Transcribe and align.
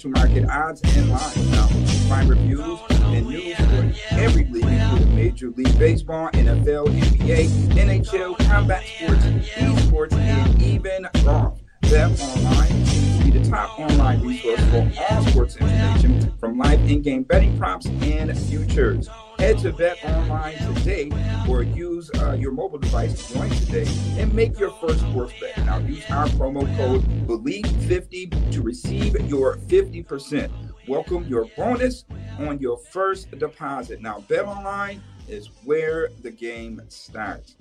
To 0.00 0.08
market 0.08 0.48
odds 0.48 0.80
and 0.96 1.10
lines. 1.10 1.50
Now, 1.50 1.66
find 2.08 2.30
reviews 2.30 2.78
and 2.90 3.26
news 3.26 3.54
for 3.56 4.14
every 4.14 4.46
league, 4.46 4.64
including 4.64 5.14
Major 5.14 5.50
League 5.50 5.78
Baseball, 5.78 6.30
NFL, 6.30 6.88
NBA, 6.88 7.48
NHL, 7.74 8.38
combat 8.48 8.82
sports, 8.82 9.24
esports, 9.24 10.12
and 10.14 10.62
even 10.62 11.06
golf. 11.22 11.60
Bet 11.82 12.18
online 12.18 12.84
be 13.22 13.30
the 13.30 13.46
top 13.50 13.78
online 13.78 14.22
resource 14.22 14.60
for 14.70 14.90
all 15.10 15.26
sports 15.26 15.56
information 15.56 16.34
from 16.38 16.56
live 16.56 16.80
in-game 16.90 17.24
betting 17.24 17.58
props 17.58 17.84
and 17.86 18.38
futures. 18.38 19.06
Head 19.40 19.56
to 19.60 19.72
Bet 19.72 20.04
Online 20.04 20.54
today 20.74 21.10
or 21.48 21.62
use 21.62 22.10
uh, 22.16 22.32
your 22.32 22.52
mobile 22.52 22.76
device 22.76 23.26
to 23.26 23.32
join 23.32 23.48
today 23.48 23.86
and 24.18 24.30
make 24.34 24.58
your 24.58 24.70
first 24.72 25.00
sports 25.00 25.32
bet. 25.40 25.56
Now 25.64 25.78
use 25.78 26.04
our 26.10 26.26
promo 26.26 26.66
code 26.76 27.00
BELIEVE50 27.26 28.52
to 28.52 28.60
receive 28.60 29.18
your 29.30 29.56
50%. 29.56 30.50
Welcome 30.86 31.24
your 31.24 31.46
bonus 31.56 32.04
on 32.38 32.58
your 32.58 32.76
first 32.76 33.30
deposit. 33.30 34.02
Now 34.02 34.20
Bet 34.28 34.44
Online 34.44 35.02
is 35.26 35.48
where 35.64 36.10
the 36.20 36.30
game 36.30 36.82
starts. 36.88 37.56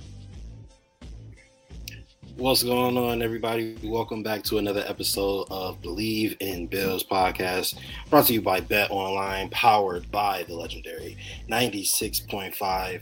What's 2.35 2.63
going 2.63 2.97
on, 2.97 3.21
everybody? 3.21 3.77
Welcome 3.83 4.23
back 4.23 4.43
to 4.43 4.57
another 4.59 4.83
episode 4.87 5.47
of 5.51 5.81
BLEAV 5.81 6.37
in 6.39 6.67
Bills 6.67 7.03
podcast, 7.03 7.79
brought 8.09 8.27
to 8.27 8.33
you 8.33 8.41
by 8.41 8.61
Bet 8.61 8.89
Online, 8.91 9.49
powered 9.49 10.09
by 10.11 10.43
the 10.43 10.55
legendary 10.55 11.17
96.5 11.49 13.01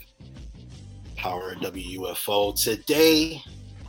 Power 1.15 1.55
WUFO. 1.55 2.61
Today, 2.61 3.41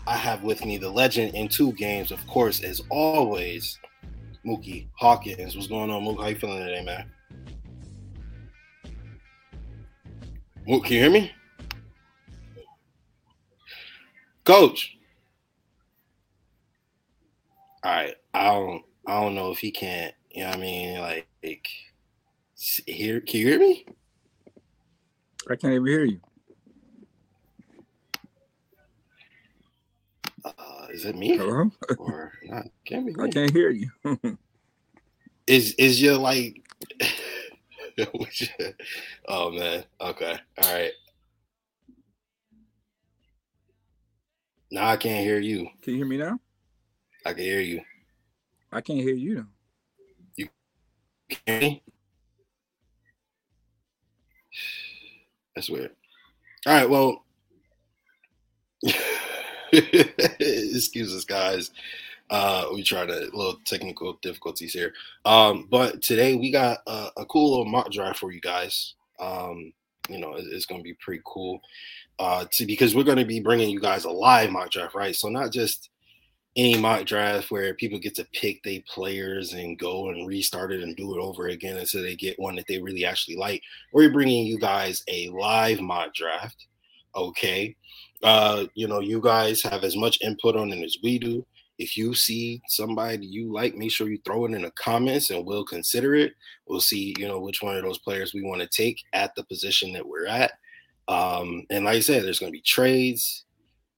I 0.07 0.17
have 0.17 0.43
with 0.43 0.65
me 0.65 0.77
the 0.77 0.91
legend 0.91 1.35
in 1.35 1.49
two 1.49 1.73
games, 1.73 2.11
of 2.11 2.27
course, 2.27 2.63
as 2.63 2.83
always, 2.91 3.79
Muki 4.45 4.89
Hawkins. 4.95 5.57
What's 5.57 5.69
going 5.69 5.91
on, 5.91 6.05
Muki? 6.05 6.21
How 6.21 6.29
you 6.29 6.37
feeling 6.37 6.59
today, 6.59 6.85
man? 6.85 7.11
Mook, 10.69 10.85
can 10.85 10.93
you 10.93 11.03
hear 11.03 11.11
me? 11.11 11.33
Coach. 14.45 14.98
All 17.83 17.93
right. 17.93 18.15
I 18.35 18.45
don't 18.45 18.83
I 19.07 19.21
don't 19.21 19.35
know 19.35 19.51
if 19.53 19.59
he 19.59 19.71
can't, 19.71 20.15
you 20.31 20.43
know 20.43 20.51
what 20.51 20.59
I 20.59 20.61
mean? 20.61 21.01
Like, 21.01 21.27
like 21.43 21.67
hear 22.87 23.21
can 23.21 23.41
you 23.41 23.49
hear 23.49 23.59
me? 23.59 23.87
I 25.51 25.57
can't 25.57 25.73
even 25.75 25.87
hear 25.87 26.05
you. 26.05 26.21
Uh, 30.45 30.87
is 30.91 31.05
it 31.05 31.17
me? 31.17 31.37
Hello? 31.37 31.71
Or 31.99 32.33
not? 32.45 32.67
Can't 32.85 33.07
be 33.07 33.15
I 33.21 33.29
can't 33.29 33.51
hear 33.51 33.71
you. 33.71 33.91
Is 35.47 35.75
is 35.79 36.03
your 36.03 36.17
like 36.19 36.63
oh 39.29 39.51
man. 39.51 39.85
Okay. 40.01 40.39
All 40.63 40.75
right. 40.75 40.93
Now 44.71 44.89
I 44.89 44.97
can't 44.99 45.25
hear 45.25 45.39
you. 45.39 45.69
Can 45.81 45.95
you 45.95 46.01
hear 46.01 46.07
me 46.07 46.19
now? 46.19 46.39
I 47.25 47.33
can 47.33 47.43
hear 47.43 47.61
you. 47.61 47.81
I 48.73 48.81
can't 48.81 48.99
hear 49.01 49.15
you 49.15 49.47
you 50.37 50.49
hear 51.47 51.61
me? 51.61 51.83
That's 55.55 55.69
weird. 55.71 55.91
All 56.67 56.75
right, 56.75 56.89
well, 56.89 57.25
excuse 59.73 61.15
us, 61.15 61.25
guys. 61.25 61.71
Uh, 62.31 62.67
we 62.73 62.83
tried 62.83 63.11
a 63.11 63.21
little 63.35 63.57
technical 63.65 64.15
difficulties 64.23 64.73
here. 64.73 64.93
Um, 65.25 65.67
but 65.71 66.03
today 66.03 66.35
we 66.35 66.51
got 66.51 66.79
a, 66.87 67.09
a 67.19 67.25
cool 67.27 67.51
little 67.51 67.65
mock 67.65 67.91
draft 67.91 68.19
for 68.19 68.31
you 68.33 68.41
guys. 68.41 68.95
Um, 69.19 69.73
you 70.09 70.19
know, 70.19 70.35
it- 70.35 70.47
it's 70.51 70.67
going 70.67 70.81
to 70.81 70.85
be 70.85 70.95
pretty 70.95 71.23
cool. 71.25 71.61
Uh, 72.19 72.45
to 72.53 72.67
because 72.67 72.95
we're 72.95 73.05
going 73.05 73.19
to 73.19 73.25
be 73.25 73.41
bringing 73.41 73.71
you 73.71 73.81
guys 73.81 74.05
a 74.05 74.11
live 74.11 74.51
mock 74.51 74.71
draft, 74.71 74.95
right? 74.95 75.15
So 75.15 75.29
not 75.29 75.53
just 75.53 75.91
any 76.59 76.77
mock 76.77 77.07
draft 77.07 77.53
where 77.53 77.73
people 77.73 78.01
get 78.01 78.17
to 78.17 78.27
pick 78.33 78.61
their 78.65 78.81
players 78.93 79.53
and 79.53 79.79
go 79.79 80.09
and 80.09 80.27
restart 80.27 80.73
it 80.73 80.83
and 80.83 80.97
do 80.97 81.15
it 81.15 81.23
over 81.23 81.47
again 81.47 81.77
until 81.77 82.03
they 82.03 82.17
get 82.17 82.39
one 82.39 82.57
that 82.57 82.67
they 82.67 82.83
really 82.83 83.05
actually 83.05 83.37
like. 83.37 83.63
We're 83.93 84.13
bringing 84.13 84.45
you 84.45 84.59
guys 84.59 85.05
a 85.09 85.29
live 85.29 85.81
mock 85.81 86.15
draft. 86.15 86.67
Okay. 87.15 87.77
Uh, 88.25 88.67
you 88.75 88.89
know, 88.89 88.99
you 88.99 89.21
guys 89.21 89.63
have 89.63 89.85
as 89.85 89.97
much 89.97 90.19
input 90.21 90.57
on 90.57 90.73
it 90.73 90.85
as 90.85 90.97
we 91.01 91.21
do. 91.21 91.47
If 91.79 91.97
you 91.97 92.13
see 92.13 92.61
somebody 92.67 93.25
you 93.25 93.53
like, 93.53 93.77
make 93.77 93.93
sure 93.93 94.11
you 94.11 94.19
throw 94.25 94.45
it 94.47 94.53
in 94.53 94.63
the 94.63 94.73
comments 94.73 95.31
and 95.31 95.47
we'll 95.47 95.65
consider 95.65 96.17
it. 96.17 96.33
We'll 96.67 96.81
see, 96.81 97.15
you 97.19 97.29
know, 97.29 97.39
which 97.39 97.63
one 97.63 97.77
of 97.77 97.85
those 97.85 98.01
players 98.01 98.35
we 98.35 98.43
want 98.43 98.63
to 98.63 98.69
take 98.69 99.01
at 99.13 99.33
the 99.37 99.45
position 99.45 99.93
that 99.93 100.05
we're 100.05 100.27
at. 100.27 100.51
Um, 101.07 101.67
and 101.71 101.85
like 101.85 101.99
I 101.99 102.01
said, 102.01 102.25
there's 102.25 102.41
going 102.41 102.51
to 102.51 102.57
be 102.57 102.63
trades. 102.63 103.45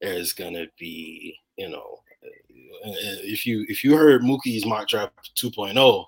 There's 0.03 0.35
going 0.35 0.55
to 0.55 0.67
be, 0.79 1.39
you 1.57 1.71
know, 1.71 2.01
if 2.85 3.47
you 3.47 3.65
if 3.69 3.85
you 3.85 3.97
heard 3.97 4.23
Muki's 4.23 4.67
mock 4.67 4.89
draft 4.89 5.31
2.0 5.37 6.07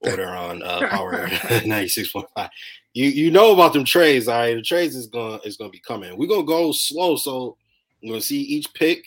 order 0.00 0.28
on 0.34 0.62
uh, 0.62 0.88
Power 0.88 1.26
96.5, 1.28 2.48
you 2.94 3.06
you 3.06 3.30
know 3.30 3.52
about 3.52 3.72
them 3.72 3.84
trades. 3.84 4.28
All 4.28 4.38
right, 4.38 4.54
the 4.54 4.62
trades 4.62 4.94
is 4.94 5.06
gonna 5.06 5.38
is 5.44 5.56
going 5.56 5.70
to 5.70 5.76
be 5.76 5.80
coming. 5.80 6.16
We're 6.16 6.28
gonna 6.28 6.44
go 6.44 6.72
slow, 6.72 7.16
so 7.16 7.56
we're 8.02 8.10
gonna 8.10 8.20
see 8.20 8.40
each 8.40 8.72
pick, 8.74 9.04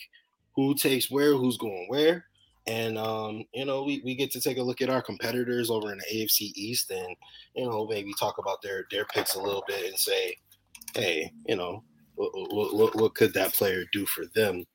who 0.55 0.73
takes 0.75 1.11
where, 1.11 1.33
who's 1.35 1.57
going 1.57 1.85
where, 1.87 2.25
and 2.67 2.97
um, 2.97 3.45
you 3.53 3.65
know 3.65 3.83
we, 3.83 4.01
we 4.03 4.15
get 4.15 4.31
to 4.31 4.41
take 4.41 4.57
a 4.57 4.63
look 4.63 4.81
at 4.81 4.89
our 4.89 5.01
competitors 5.01 5.69
over 5.69 5.91
in 5.91 5.99
the 5.99 6.05
AFC 6.15 6.51
East, 6.55 6.91
and 6.91 7.15
you 7.55 7.65
know 7.65 7.87
maybe 7.87 8.13
talk 8.19 8.37
about 8.37 8.61
their 8.61 8.85
their 8.91 9.05
picks 9.05 9.35
a 9.35 9.41
little 9.41 9.63
bit 9.67 9.85
and 9.85 9.97
say, 9.97 10.35
hey, 10.95 11.31
you 11.47 11.55
know 11.55 11.83
what 12.15 12.31
what, 12.33 12.75
what, 12.75 12.95
what 12.95 13.15
could 13.15 13.33
that 13.33 13.53
player 13.53 13.83
do 13.91 14.05
for 14.07 14.25
them, 14.33 14.65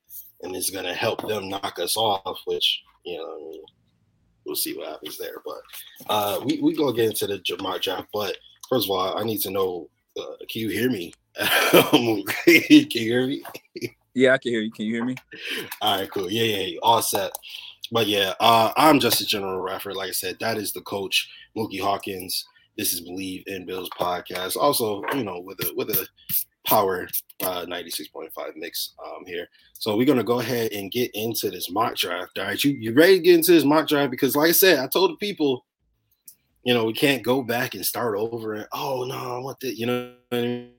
and 0.51 0.57
it's 0.57 0.71
gonna 0.71 0.93
help 0.93 1.27
them 1.29 1.49
knock 1.49 1.79
us 1.79 1.97
off, 1.97 2.41
which 2.45 2.83
you 3.05 3.17
know. 3.17 3.35
I 3.35 3.39
mean, 3.39 3.63
We'll 4.47 4.57
see 4.57 4.75
what 4.77 4.89
happens 4.89 5.19
there, 5.19 5.37
but 5.45 5.61
uh, 6.09 6.41
we 6.45 6.61
we 6.61 6.75
gonna 6.75 6.97
get 6.97 7.11
into 7.11 7.27
the 7.27 7.39
j- 7.39 7.57
mock 7.61 7.83
draft. 7.83 8.09
But 8.13 8.37
first 8.69 8.87
of 8.87 8.91
all, 8.91 9.19
I 9.19 9.23
need 9.23 9.41
to 9.43 9.51
know: 9.51 9.89
uh, 10.19 10.37
Can 10.51 10.63
you 10.63 10.71
hear 10.71 10.91
me? 10.91 11.13
can 11.71 12.25
you 12.47 12.87
hear 12.91 13.27
me? 13.27 13.43
Yeah, 14.15 14.33
I 14.33 14.39
can 14.39 14.51
hear 14.51 14.63
you. 14.63 14.73
Can 14.73 14.87
you 14.87 14.95
hear 14.95 15.05
me? 15.05 15.15
All 15.81 15.99
right, 15.99 16.11
cool. 16.11 16.33
Yeah, 16.33 16.57
yeah, 16.57 16.79
all 16.83 17.03
set. 17.03 17.33
But 17.93 18.07
yeah, 18.07 18.33
uh, 18.41 18.73
I'm 18.77 18.99
just 18.99 19.21
a 19.21 19.27
General 19.27 19.61
Radford. 19.61 19.95
Like 19.95 20.09
I 20.09 20.13
said, 20.13 20.39
that 20.41 20.57
is 20.57 20.73
the 20.73 20.81
coach, 20.81 21.31
Muki 21.55 21.79
Hawkins. 21.79 22.45
This 22.77 22.93
is 22.93 23.03
BLEAV 23.03 23.45
in 23.47 23.67
Bills 23.67 23.91
podcast. 23.99 24.57
Also, 24.57 25.03
you 25.15 25.23
know, 25.23 25.41
with 25.41 25.61
a 25.61 25.73
with 25.77 25.91
a 25.91 26.09
power 26.67 27.09
uh, 27.43 27.65
96.5 27.67 28.31
mix 28.57 28.93
um, 29.05 29.25
here. 29.27 29.49
So 29.75 29.97
we're 29.97 30.07
gonna 30.07 30.23
go 30.25 30.41
ahead 30.41 30.73
and 30.73 30.91
get 30.91 31.11
into 31.15 31.51
this 31.51 31.71
mock 31.71 31.97
draft. 31.97 32.39
All 32.39 32.45
right, 32.45 32.63
you 32.63 32.73
you 32.73 32.93
ready 32.93 33.17
to 33.17 33.23
get 33.23 33.35
into 33.35 33.53
this 33.53 33.65
mock 33.65 33.89
draft? 33.89 34.11
Because 34.11 34.37
like 34.37 34.51
I 34.51 34.53
said, 34.53 34.79
I 34.79 34.87
told 34.87 35.13
the 35.13 35.17
people, 35.17 35.65
you 36.65 36.75
know, 36.75 36.85
we 36.85 36.93
can't 36.93 37.23
go 37.23 37.43
back 37.43 37.75
and 37.75 37.85
start 37.85 38.17
over 38.19 38.55
and 38.55 38.69
oh 38.73 39.05
no, 39.05 39.37
I 39.37 39.39
want 39.39 39.61
that. 39.61 39.79
You 39.79 39.87
know 39.87 40.15
I 40.33 40.37
mean? 40.37 40.73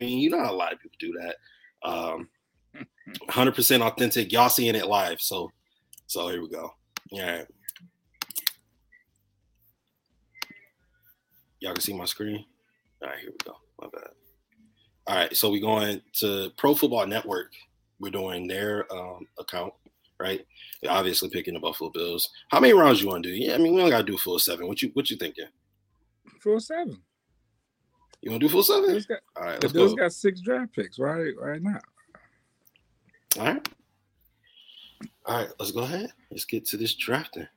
You 0.00 0.30
know 0.30 0.38
a 0.38 0.52
lot 0.52 0.72
of 0.72 0.80
people 0.80 0.96
do 0.98 1.12
that. 1.20 1.36
Um, 1.82 2.28
100% 3.28 3.80
authentic. 3.80 4.32
Y'all 4.32 4.48
seeing 4.48 4.74
it 4.74 4.86
live. 4.86 5.20
So, 5.20 5.50
so 6.06 6.28
here 6.28 6.40
we 6.40 6.48
go. 6.48 6.72
All 7.12 7.20
right. 7.20 7.46
Y'all 11.60 11.74
can 11.74 11.82
see 11.82 11.92
my 11.92 12.06
screen. 12.06 12.44
All 13.02 13.08
right, 13.08 13.18
here 13.18 13.30
we 13.30 13.36
go. 13.44 13.56
My 13.80 13.88
bad. 13.92 14.10
All 15.10 15.16
right, 15.16 15.36
so 15.36 15.50
we're 15.50 15.60
going 15.60 16.00
to 16.20 16.52
Pro 16.56 16.72
Football 16.72 17.04
Network. 17.04 17.50
We're 17.98 18.12
doing 18.12 18.46
their 18.46 18.86
um, 18.92 19.26
account, 19.40 19.72
right? 20.20 20.46
They're 20.80 20.92
obviously 20.92 21.28
picking 21.30 21.54
the 21.54 21.58
Buffalo 21.58 21.90
Bills. 21.90 22.30
How 22.52 22.60
many 22.60 22.74
rounds 22.74 23.02
you 23.02 23.08
want 23.08 23.24
to 23.24 23.28
do? 23.28 23.34
Yeah, 23.34 23.54
I 23.54 23.58
mean 23.58 23.74
we 23.74 23.80
only 23.80 23.90
gotta 23.90 24.04
do 24.04 24.16
full 24.16 24.38
seven. 24.38 24.68
What 24.68 24.82
you 24.82 24.90
what 24.92 25.10
you 25.10 25.16
thinking? 25.16 25.48
Full 26.40 26.60
seven. 26.60 27.02
You 28.20 28.30
want 28.30 28.40
to 28.40 28.46
do 28.46 28.52
full 28.52 28.62
seven? 28.62 29.04
Got, 29.08 29.18
All 29.34 29.42
right, 29.42 29.60
the 29.60 29.68
Bills 29.68 29.94
go. 29.94 30.02
got 30.04 30.12
six 30.12 30.42
draft 30.42 30.76
picks. 30.76 30.96
Why 30.96 31.32
why 31.36 31.58
not? 31.58 31.82
All 33.36 33.46
right. 33.46 33.68
All 35.26 35.38
right, 35.38 35.48
let's 35.58 35.72
go 35.72 35.80
ahead. 35.80 36.12
Let's 36.30 36.44
get 36.44 36.64
to 36.66 36.76
this 36.76 36.94
drafting. 36.94 37.48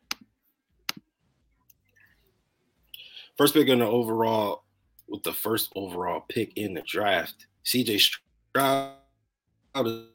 First 3.37 3.53
pick 3.53 3.67
in 3.67 3.77
the 3.77 3.85
overall, 3.85 4.62
with 5.07 5.23
the 5.23 5.33
first 5.33 5.71
overall 5.75 6.23
pick 6.29 6.57
in 6.57 6.73
the 6.73 6.81
draft, 6.81 7.47
CJ 7.65 8.19
Stroud 8.51 8.93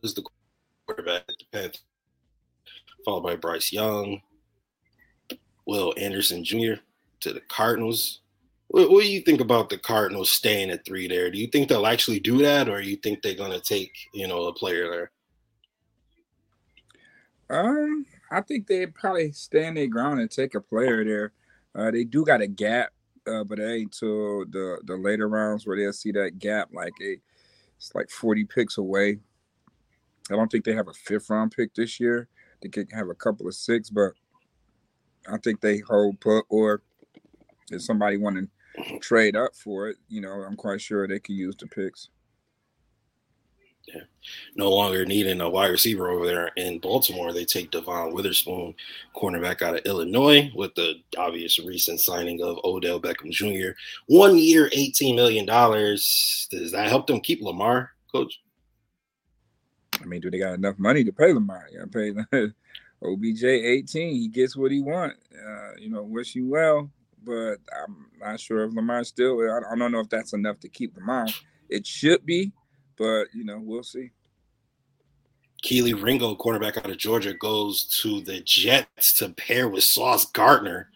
is 0.03 0.15
the 0.15 0.25
quarterback 0.87 1.23
at 1.29 1.35
the 1.39 1.45
Panthers, 1.53 1.83
followed 3.05 3.23
by 3.23 3.37
Bryce 3.37 3.73
Young, 3.73 4.21
Will 5.67 5.95
Anderson 5.97 6.45
Jr. 6.45 6.75
to 7.21 7.33
the 7.33 7.43
Cardinals. 7.49 8.21
What, 8.69 8.91
what, 8.91 9.03
do 9.03 9.11
you 9.11 9.21
think 9.21 9.41
about 9.41 9.71
the 9.71 9.79
Cardinals 9.79 10.31
staying 10.31 10.71
at 10.71 10.85
three 10.85 11.09
there? 11.09 11.31
Do 11.31 11.39
you 11.39 11.47
think 11.47 11.69
they'll 11.69 11.87
actually 11.87 12.21
do 12.21 12.39
that, 12.39 12.69
or 12.69 12.81
you 12.81 12.97
think 12.97 13.23
they're 13.23 13.35
going 13.35 13.53
to 13.53 13.61
take 13.61 13.93
you 14.13 14.29
know 14.29 14.45
a 14.45 14.53
player 14.53 14.91
there? 14.91 15.11
Um, 17.51 18.05
I 18.31 18.43
think 18.43 18.67
they 18.67 18.87
probably 18.87 19.33
stand 19.33 19.77
their 19.77 19.87
ground 19.87 20.21
and 20.21 20.31
take 20.31 20.55
a 20.55 20.61
player 20.61 21.05
there. 21.05 21.33
Uh, 21.75 21.91
they 21.91 22.05
do 22.05 22.25
got 22.25 22.43
a 22.43 22.47
gap, 22.47 22.93
uh, 23.29 23.45
but 23.45 23.59
it 23.59 23.71
ain't 23.71 23.93
till 23.93 24.45
the 24.47 24.81
the 24.85 24.97
later 24.97 25.29
rounds 25.29 25.67
where 25.67 25.77
they'll 25.77 25.93
see 25.93 26.13
that 26.13 26.39
gap. 26.39 26.69
Like 26.73 26.95
a, 27.03 27.17
it's 27.77 27.95
like 27.95 28.11
forty 28.11 28.45
picks 28.45 28.79
away. 28.79 29.19
I 30.31 30.35
don't 30.35 30.51
think 30.51 30.65
they 30.65 30.75
have 30.75 30.89
a 30.89 30.95
fifth 30.95 31.31
round 31.31 31.53
pick 31.53 31.75
this 31.75 31.99
year. 32.01 32.29
They 32.63 32.69
could 32.69 32.89
have 32.93 33.09
a 33.09 33.15
couple 33.15 33.47
of 33.47 33.55
six, 33.55 33.91
but 33.91 34.13
I 35.31 35.39
think 35.39 35.61
they 35.61 35.79
hold 35.79 36.21
put. 36.21 36.45
Or 36.49 36.83
if 37.71 37.83
somebody 37.83 38.17
want 38.17 38.37
to 38.37 38.99
trade 39.01 39.37
up 39.37 39.55
for 39.55 39.89
it, 39.89 39.97
you 40.09 40.21
know, 40.21 40.31
I'm 40.31 40.57
quite 40.57 40.81
sure 40.81 41.07
they 41.07 41.21
could 41.21 41.35
use 41.35 41.57
the 41.59 41.67
picks 41.67 42.09
yeah. 43.95 44.03
no 44.57 44.71
longer 44.71 45.05
needing 45.05 45.41
a 45.41 45.49
wide 45.49 45.71
receiver 45.71 46.11
over 46.11 46.27
there 46.27 46.51
in 46.57 46.79
Baltimore. 46.79 47.33
They 47.33 47.45
take 47.45 47.71
Devon 47.71 48.13
Witherspoon, 48.13 48.75
cornerback 49.17 49.63
out 49.63 49.77
of 49.77 49.85
Illinois, 49.85 50.51
with 50.55 50.75
the 50.75 50.95
obvious 51.17 51.59
recent 51.59 52.01
signing 52.01 52.43
of 52.43 52.59
Odell 52.65 53.01
Beckham 53.01 53.31
Jr. 53.31 53.77
One 54.07 54.37
year, 54.37 54.69
$18 54.71 55.15
million. 55.15 55.47
Does 55.47 56.73
that 56.73 56.89
help 56.89 57.07
them 57.07 57.21
keep 57.21 57.43
Lamar, 57.43 57.93
coach? 58.13 58.41
I 60.01 60.05
mean, 60.05 60.21
do 60.21 60.31
they 60.31 60.39
got 60.39 60.55
enough 60.55 60.79
money 60.79 61.05
to 61.05 61.13
pay 61.13 61.33
Lamar? 61.33 61.69
To 61.73 61.87
pay 61.87 62.53
OBJ 63.03 63.45
18. 63.45 64.15
He 64.15 64.29
gets 64.29 64.57
what 64.57 64.71
he 64.71 64.81
want. 64.81 65.15
Uh, 65.35 65.73
you 65.79 65.91
know, 65.91 66.03
wish 66.03 66.35
you 66.35 66.49
well, 66.49 66.91
but 67.25 67.57
I'm 67.85 68.07
not 68.21 68.41
sure 68.41 68.65
if 68.65 68.75
Lamar 68.75 69.05
still. 69.05 69.41
I 69.41 69.77
don't 69.77 69.93
know 69.93 70.01
if 70.01 70.09
that's 70.09 70.33
enough 70.33 70.59
to 70.61 70.69
keep 70.69 70.97
Lamar. 70.97 71.27
It 71.69 71.87
should 71.87 72.25
be, 72.25 72.53
but 72.99 73.27
you 73.35 73.45
know, 73.45 73.61
we'll 73.63 73.83
see. 73.83 74.11
Kelee 75.63 76.01
Ringo, 76.01 76.35
quarterback 76.35 76.77
out 76.77 76.91
of 76.91 76.99
Georgia, 76.99 77.35
goes 77.35 77.85
to 78.03 78.21
the 78.21 78.41
Jets 78.41 79.13
to 79.15 79.31
pair 79.31 79.69
with 79.69 79.85
Sauce 79.85 80.27
Gardner. 80.27 80.91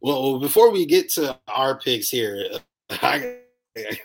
Well, 0.00 0.38
before 0.38 0.70
we 0.70 0.86
get 0.86 1.08
to 1.12 1.38
our 1.48 1.78
picks 1.78 2.10
here, 2.10 2.44
I, 2.90 3.38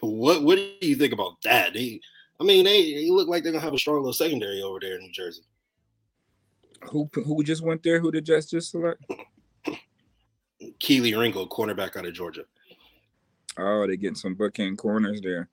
what 0.01 0.44
what 0.44 0.56
do 0.56 0.88
you 0.88 0.96
think 0.96 1.13
about 1.13 1.42
that? 1.44 1.74
They, 1.74 2.00
I 2.40 2.44
mean, 2.44 2.66
they, 2.66 2.94
they 2.94 3.10
look 3.10 3.28
like 3.28 3.44
they're 3.44 3.51
gonna 3.51 3.63
have 3.63 3.74
a 3.74 3.80
strong 3.80 3.98
little 3.98 4.13
secondary 4.13 4.62
over 4.62 4.80
there 4.80 4.96
in 4.96 5.01
New 5.01 5.12
Jersey. 5.12 5.44
Who 6.90 7.10
who 7.13 7.44
just 7.44 7.62
went 7.62 7.84
there? 7.84 8.00
Who 8.00 8.12
the 8.12 8.22
Jets 8.22 8.50
just 8.50 8.72
select? 8.72 9.04
Kelee 10.80 11.18
Ringo, 11.18 11.46
cornerback 11.46 11.96
out 11.96 12.06
of 12.06 12.13
Georgia. 12.13 12.44
Oh, 13.57 13.86
they're 13.86 13.96
getting 13.96 14.16
some 14.16 14.36
bookend 14.36 14.78
corners 14.78 15.22
there. 15.22 15.50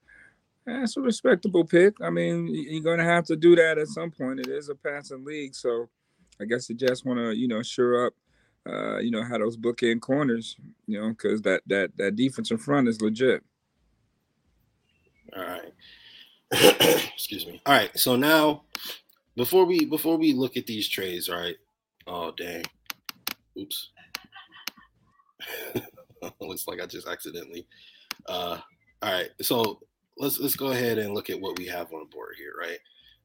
That's 0.66 0.96
a 0.96 1.00
respectable 1.00 1.64
pick. 1.64 1.94
I 2.02 2.10
mean, 2.10 2.48
you're 2.48 2.82
going 2.82 2.98
to 2.98 3.04
have 3.04 3.24
to 3.26 3.36
do 3.36 3.54
that 3.54 3.78
at 3.78 3.86
some 3.86 4.10
point. 4.10 4.40
It 4.40 4.48
is 4.48 4.68
a 4.68 4.74
passing 4.74 5.24
league, 5.24 5.54
so 5.54 5.88
I 6.40 6.44
guess 6.44 6.68
you 6.68 6.74
just 6.74 7.06
want 7.06 7.20
to, 7.20 7.36
you 7.36 7.46
know, 7.46 7.62
sure 7.62 8.06
up, 8.06 8.14
uh, 8.68 8.98
you 8.98 9.12
know, 9.12 9.22
how 9.22 9.38
those 9.38 9.56
bookend 9.56 10.00
corners, 10.00 10.56
you 10.86 11.00
know, 11.00 11.10
because 11.10 11.40
that 11.42 11.62
that 11.66 11.96
that 11.98 12.16
defense 12.16 12.50
in 12.50 12.58
front 12.58 12.88
is 12.88 13.00
legit. 13.00 13.44
All 15.36 15.44
right. 15.44 15.72
Excuse 17.14 17.46
me. 17.46 17.60
All 17.64 17.74
right. 17.74 17.96
So 17.96 18.16
now, 18.16 18.64
before 19.36 19.66
we 19.66 19.84
before 19.84 20.16
we 20.16 20.32
look 20.32 20.56
at 20.56 20.66
these 20.66 20.88
trades, 20.88 21.28
right. 21.28 21.56
Oh 22.08 22.32
dang. 22.32 22.64
Oops. 23.56 23.90
Looks 26.40 26.66
like 26.66 26.80
I 26.82 26.86
just 26.86 27.06
accidentally. 27.06 27.66
Uh, 28.26 28.58
all 29.02 29.12
right. 29.12 29.30
So 29.42 29.80
let's 30.18 30.38
let's 30.38 30.56
go 30.56 30.68
ahead 30.68 30.98
and 30.98 31.14
look 31.14 31.30
at 31.30 31.40
what 31.40 31.58
we 31.58 31.66
have 31.66 31.92
on 31.92 32.00
the 32.00 32.14
board 32.14 32.34
here, 32.36 32.54
right? 32.58 32.78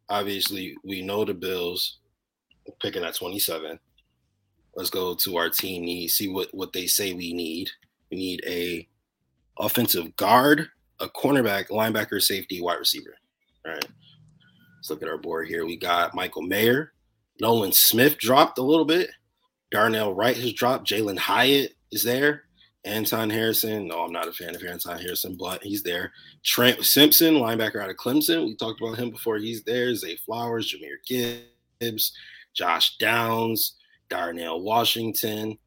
Obviously, 0.09 0.75
we 0.83 1.01
know 1.01 1.25
the 1.25 1.33
Bills 1.33 1.99
picking 2.81 3.03
at 3.03 3.15
27. 3.15 3.79
Let's 4.75 4.89
go 4.89 5.15
to 5.15 5.37
our 5.37 5.49
team 5.49 5.85
needs, 5.85 6.13
see 6.13 6.27
what 6.27 6.49
what 6.53 6.73
they 6.73 6.87
say 6.87 7.13
we 7.13 7.33
need. 7.33 7.69
We 8.09 8.17
need 8.17 8.43
a 8.45 8.87
offensive 9.59 10.15
guard, 10.15 10.67
a 10.99 11.07
cornerback, 11.07 11.69
linebacker, 11.69 12.21
safety, 12.21 12.61
wide 12.61 12.79
receiver. 12.79 13.15
All 13.65 13.73
right. 13.73 13.85
Let's 14.77 14.89
look 14.89 15.03
at 15.03 15.09
our 15.09 15.17
board 15.17 15.47
here. 15.47 15.65
We 15.65 15.77
got 15.77 16.15
Michael 16.15 16.41
Mayer, 16.41 16.93
Nolan 17.41 17.71
Smith 17.71 18.17
dropped 18.17 18.59
a 18.59 18.63
little 18.63 18.85
bit. 18.85 19.09
Darnell 19.71 20.13
Wright 20.13 20.37
has 20.37 20.53
dropped. 20.53 20.87
Jalin 20.87 21.17
Hyatt 21.17 21.73
is 21.91 22.03
there. 22.03 22.43
Anton 22.83 23.29
Harrison. 23.29 23.87
No, 23.87 24.03
I'm 24.03 24.11
not 24.11 24.27
a 24.27 24.33
fan 24.33 24.55
of 24.55 24.63
Anton 24.63 24.97
Harrison, 24.97 25.35
but 25.37 25.63
he's 25.63 25.83
there. 25.83 26.11
Trent 26.43 26.83
Simpson, 26.83 27.35
linebacker 27.35 27.81
out 27.81 27.89
of 27.89 27.97
Clemson. 27.97 28.45
We 28.45 28.55
talked 28.55 28.81
about 28.81 28.97
him 28.97 29.11
before. 29.11 29.37
He's 29.37 29.63
there. 29.63 29.93
Zay 29.93 30.15
Flowers, 30.15 30.73
Jahmyr 30.73 30.97
Gibbs, 31.79 32.13
Josh 32.53 32.97
Downs, 32.97 33.75
Darnell 34.09 34.61
Washington. 34.61 35.57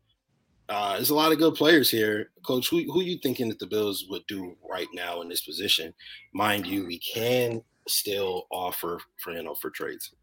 Uh, 0.68 0.94
there's 0.94 1.10
a 1.10 1.14
lot 1.14 1.30
of 1.30 1.38
good 1.38 1.54
players 1.54 1.90
here. 1.90 2.30
Coach, 2.44 2.68
who, 2.68 2.82
who 2.90 3.02
you 3.02 3.18
thinking 3.18 3.48
that 3.48 3.58
the 3.58 3.66
Bills 3.66 4.06
would 4.08 4.26
do 4.26 4.56
right 4.68 4.88
now 4.92 5.20
in 5.20 5.28
this 5.28 5.42
position? 5.42 5.94
Mind 6.32 6.66
you, 6.66 6.86
we 6.86 6.98
can 6.98 7.62
still 7.86 8.46
offer 8.50 8.98
for 9.18 9.32
you 9.32 9.42
know 9.42 9.54
for 9.54 9.70
trades. 9.70 10.14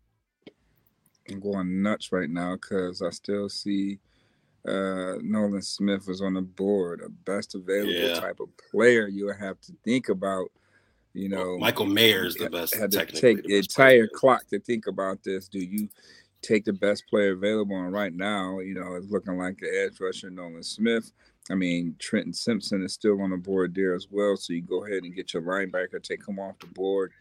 I'm 1.29 1.39
going 1.39 1.81
nuts 1.81 2.11
right 2.11 2.29
now 2.29 2.55
because 2.55 3.01
I 3.01 3.11
still 3.11 3.47
see– 3.47 3.99
uh, 4.67 5.15
Nolan 5.21 5.61
Smith 5.61 6.07
was 6.07 6.21
on 6.21 6.35
the 6.35 6.41
board, 6.41 7.01
a 7.03 7.09
best 7.09 7.55
available 7.55 7.93
yeah. 7.93 8.19
type 8.19 8.39
of 8.39 8.49
player 8.71 9.07
you 9.07 9.25
would 9.25 9.37
have 9.37 9.59
to 9.61 9.73
think 9.83 10.09
about. 10.09 10.51
You 11.13 11.27
know, 11.27 11.49
well, 11.49 11.57
Michael 11.59 11.87
Mayer 11.87 12.25
is 12.25 12.35
the 12.35 12.49
best. 12.49 12.75
Had 12.75 12.91
to 12.91 13.05
take 13.05 13.43
the 13.43 13.57
entire 13.57 14.07
clock 14.07 14.47
to 14.47 14.59
think 14.59 14.87
about 14.87 15.23
this. 15.23 15.49
Do 15.49 15.59
you 15.59 15.89
take 16.41 16.63
the 16.63 16.73
best 16.73 17.03
player 17.09 17.33
available? 17.33 17.75
And 17.75 17.91
right 17.91 18.13
now, 18.13 18.59
you 18.59 18.73
know, 18.73 18.95
it's 18.95 19.11
looking 19.11 19.37
like 19.37 19.57
the 19.57 19.67
edge 19.67 19.99
rusher 19.99 20.29
Nolan 20.29 20.63
Smith. 20.63 21.11
I 21.49 21.55
mean, 21.55 21.95
Trenton 21.99 22.33
Simpson 22.33 22.83
is 22.83 22.93
still 22.93 23.21
on 23.21 23.31
the 23.31 23.37
board 23.37 23.75
there 23.75 23.93
as 23.93 24.07
well. 24.09 24.37
So 24.37 24.53
you 24.53 24.61
go 24.61 24.85
ahead 24.85 25.03
and 25.03 25.13
get 25.13 25.33
your 25.33 25.43
linebacker, 25.43 26.01
take 26.01 26.25
him 26.25 26.39
off 26.39 26.59
the 26.59 26.67
board. 26.67 27.11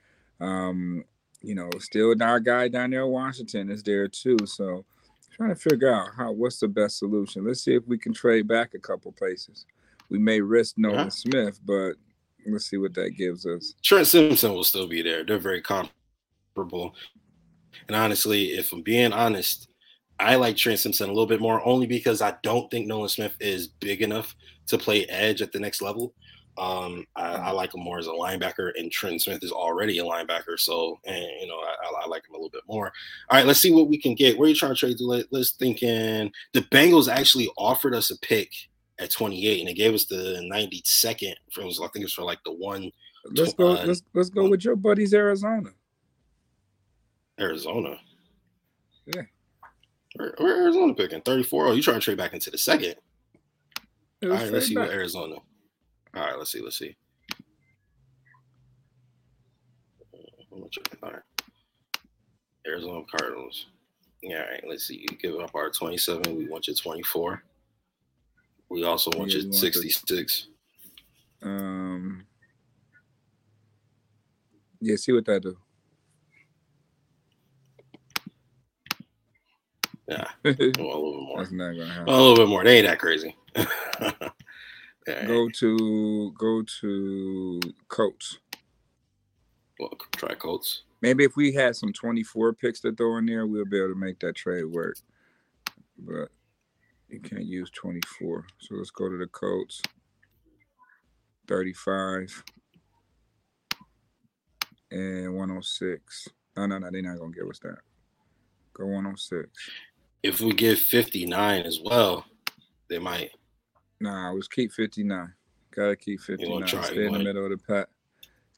Um, 0.40 1.04
you 1.42 1.54
know, 1.54 1.70
still 1.78 2.14
our 2.22 2.38
guy 2.38 2.68
down 2.68 2.90
there, 2.90 3.06
Washington 3.06 3.70
is 3.70 3.82
there 3.82 4.08
too. 4.08 4.36
So 4.44 4.84
trying 5.30 5.50
to 5.50 5.56
figure 5.56 5.92
out 5.92 6.08
how 6.16 6.32
what's 6.32 6.58
the 6.58 6.68
best 6.68 6.98
solution. 6.98 7.46
Let's 7.46 7.62
see 7.62 7.74
if 7.74 7.86
we 7.86 7.98
can 7.98 8.12
trade 8.12 8.48
back 8.48 8.74
a 8.74 8.78
couple 8.78 9.12
places. 9.12 9.66
We 10.08 10.18
may 10.18 10.40
risk 10.40 10.76
Nolan. 10.76 11.10
Smith, 11.10 11.60
but 11.64 11.92
let's 12.46 12.66
see 12.66 12.76
what 12.76 12.94
that 12.94 13.10
gives 13.16 13.46
us. 13.46 13.74
Trent 13.82 14.06
Simpson 14.06 14.52
will 14.52 14.64
still 14.64 14.88
be 14.88 15.02
there. 15.02 15.24
They're 15.24 15.38
very 15.38 15.62
comparable. 15.62 16.94
And 17.86 17.96
honestly, 17.96 18.46
if 18.52 18.72
I'm 18.72 18.82
being 18.82 19.12
honest, 19.12 19.68
I 20.18 20.34
like 20.36 20.56
Trent 20.56 20.78
Simpson 20.78 21.08
a 21.08 21.12
little 21.12 21.26
bit 21.26 21.40
more 21.40 21.64
only 21.66 21.86
because 21.86 22.20
I 22.20 22.34
don't 22.42 22.70
think 22.70 22.86
Nolan 22.86 23.08
Smith 23.08 23.36
is 23.40 23.68
big 23.68 24.02
enough 24.02 24.34
to 24.66 24.78
play 24.78 25.06
edge 25.06 25.42
at 25.42 25.52
the 25.52 25.60
next 25.60 25.80
level. 25.80 26.14
Um, 26.58 27.06
I, 27.16 27.22
I, 27.22 27.36
mm-hmm. 27.36 27.56
like 27.56 27.74
him 27.74 27.80
more 27.82 27.98
as 27.98 28.06
a 28.06 28.10
linebacker, 28.10 28.72
and 28.76 28.90
Trent 28.90 29.22
Smith 29.22 29.42
is 29.42 29.52
already 29.52 29.98
a 29.98 30.04
linebacker, 30.04 30.58
so 30.58 30.98
and 31.06 31.24
you 31.40 31.46
know 31.46 31.54
I, 31.54 32.04
I, 32.04 32.06
like 32.06 32.28
him 32.28 32.34
a 32.34 32.36
little 32.36 32.50
bit 32.50 32.64
more. 32.68 32.92
All 33.30 33.38
right, 33.38 33.46
let's 33.46 33.60
see 33.60 33.72
what 33.72 33.88
we 33.88 33.96
can 33.96 34.14
get. 34.14 34.36
Where 34.36 34.46
are 34.46 34.50
you 34.50 34.56
trying 34.56 34.74
to 34.74 34.78
trade 34.78 34.98
to? 34.98 35.24
Let's 35.30 35.52
thinking 35.52 36.30
the 36.52 36.60
Bengals 36.72 37.10
actually 37.10 37.48
offered 37.56 37.94
us 37.94 38.10
a 38.10 38.18
pick 38.18 38.52
at 38.98 39.10
28, 39.10 39.60
and 39.60 39.68
they 39.68 39.74
gave 39.74 39.94
us 39.94 40.04
the 40.04 40.46
92nd. 40.52 41.34
For, 41.50 41.64
was, 41.64 41.80
I 41.80 41.88
think 41.88 42.04
it's 42.04 42.14
for 42.14 42.22
like 42.22 42.40
the 42.44 42.52
one. 42.52 42.90
Let's 43.32 43.54
go. 43.54 43.76
Uh, 43.76 43.84
let's 43.86 44.02
let's 44.12 44.30
go 44.30 44.42
one, 44.42 44.50
with 44.50 44.64
your 44.64 44.76
buddies, 44.76 45.14
Arizona. 45.14 45.70
Arizona. 47.40 47.98
Yeah. 49.06 49.22
Where, 50.16 50.34
where 50.38 50.62
Arizona 50.64 50.94
picking? 50.94 51.22
34. 51.22 51.66
Oh, 51.66 51.72
you 51.72 51.82
trying 51.82 52.00
to 52.00 52.04
trade 52.04 52.18
back 52.18 52.34
into 52.34 52.50
the 52.50 52.58
second? 52.58 52.96
All 54.22 54.28
right, 54.28 54.52
let's 54.52 54.66
see 54.66 54.74
back. 54.74 54.88
what 54.88 54.94
Arizona. 54.94 55.36
All 56.14 56.22
right, 56.22 56.38
let's 56.38 56.52
see. 56.52 56.60
Let's 56.60 56.78
see. 56.78 56.96
All 61.02 61.10
right. 61.10 61.22
Arizona 62.66 63.02
Cardinals. 63.10 63.66
Yeah, 64.22 64.42
all 64.42 64.50
right. 64.50 64.64
Let's 64.68 64.86
see. 64.86 65.06
You 65.08 65.16
give 65.16 65.40
up 65.40 65.54
our 65.54 65.70
27. 65.70 66.36
We 66.36 66.48
want 66.48 66.68
you 66.68 66.74
24. 66.74 67.42
We 68.68 68.84
also 68.84 69.10
want 69.16 69.32
you 69.32 69.52
66. 69.52 70.48
Um. 71.42 72.26
Yeah, 74.80 74.96
see 74.96 75.12
what 75.12 75.24
that 75.26 75.42
do. 75.42 75.56
Yeah, 80.08 80.26
a 80.44 80.48
little 80.50 80.72
bit 80.72 81.22
more. 81.22 81.38
That's 81.38 81.52
not 81.52 81.72
gonna 81.72 81.86
happen. 81.86 82.08
A 82.12 82.16
little 82.16 82.36
bit 82.36 82.48
more. 82.48 82.64
They 82.64 82.78
ain't 82.78 82.86
that 82.86 82.98
crazy. 82.98 83.36
go 85.06 85.48
to 85.48 86.32
go 86.38 86.62
to 86.80 87.60
Colts. 87.88 88.38
Well, 89.78 89.92
try 90.12 90.34
Colts. 90.34 90.82
Maybe 91.00 91.24
if 91.24 91.36
we 91.36 91.52
had 91.52 91.76
some 91.76 91.92
24 91.92 92.52
picks 92.54 92.80
to 92.80 92.92
throw 92.92 93.16
in 93.16 93.26
there, 93.26 93.46
we'll 93.46 93.64
be 93.64 93.78
able 93.78 93.88
to 93.88 93.94
make 93.94 94.20
that 94.20 94.36
trade 94.36 94.64
work. 94.64 94.96
But 95.98 96.28
you 97.08 97.20
can't 97.20 97.46
use 97.46 97.70
24. 97.70 98.46
So 98.58 98.74
let's 98.74 98.90
go 98.90 99.08
to 99.08 99.16
the 99.16 99.26
Colts. 99.26 99.80
35 101.48 102.44
and 104.90 105.34
106. 105.34 106.28
No, 106.56 106.66
no, 106.66 106.78
no, 106.78 106.90
they're 106.90 107.02
not 107.02 107.18
gonna 107.18 107.32
give 107.32 107.48
us 107.48 107.58
that. 107.60 107.78
Go 108.74 108.86
106 108.86 109.50
if 110.22 110.40
we 110.40 110.52
get 110.52 110.78
59 110.78 111.62
as 111.62 111.80
well, 111.80 112.24
they 112.88 112.98
might. 112.98 113.30
Nah, 114.00 114.32
let's 114.32 114.48
keep 114.48 114.72
59. 114.72 115.32
Gotta 115.74 115.96
keep 115.96 116.20
59. 116.20 116.66
Try, 116.66 116.82
Stay 116.82 117.06
in 117.06 117.12
the 117.12 117.18
middle 117.18 117.44
of 117.44 117.50
the 117.50 117.58
pack. 117.58 117.88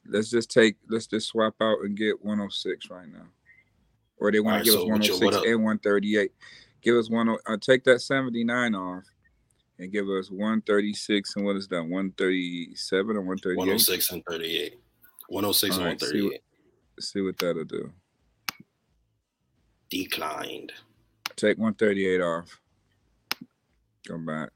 Let's 0.05 0.29
just 0.29 0.49
take, 0.49 0.77
let's 0.89 1.07
just 1.07 1.27
swap 1.27 1.55
out 1.61 1.79
and 1.83 1.95
get 1.97 2.23
106 2.23 2.89
right 2.89 3.07
now. 3.07 3.27
Or 4.17 4.31
they 4.31 4.39
want 4.39 4.55
right, 4.55 4.59
to 4.59 4.65
give 4.65 4.73
so 4.73 4.81
us 4.81 4.89
106 4.89 5.35
and 5.47 5.63
138. 5.63 6.31
Give 6.81 6.95
us 6.95 7.09
one, 7.09 7.29
uh, 7.29 7.57
take 7.59 7.83
that 7.85 8.01
79 8.01 8.75
off 8.75 9.03
and 9.79 9.91
give 9.91 10.09
us 10.09 10.29
136 10.29 11.35
and 11.35 11.45
what 11.45 11.55
is 11.55 11.67
that, 11.69 11.81
137 11.81 13.15
or 13.15 13.21
138? 13.21 13.57
106 13.57 14.11
and 14.11 14.25
38. 14.25 14.79
106 15.29 15.75
and 15.75 15.85
138. 15.85 16.11
See 16.11 16.27
what, 16.27 17.03
see 17.03 17.21
what 17.21 17.37
that'll 17.37 17.63
do. 17.63 17.91
Declined. 19.89 20.71
Take 21.35 21.57
138 21.57 22.21
off. 22.21 22.59
Come 24.07 24.25
back. 24.25 24.49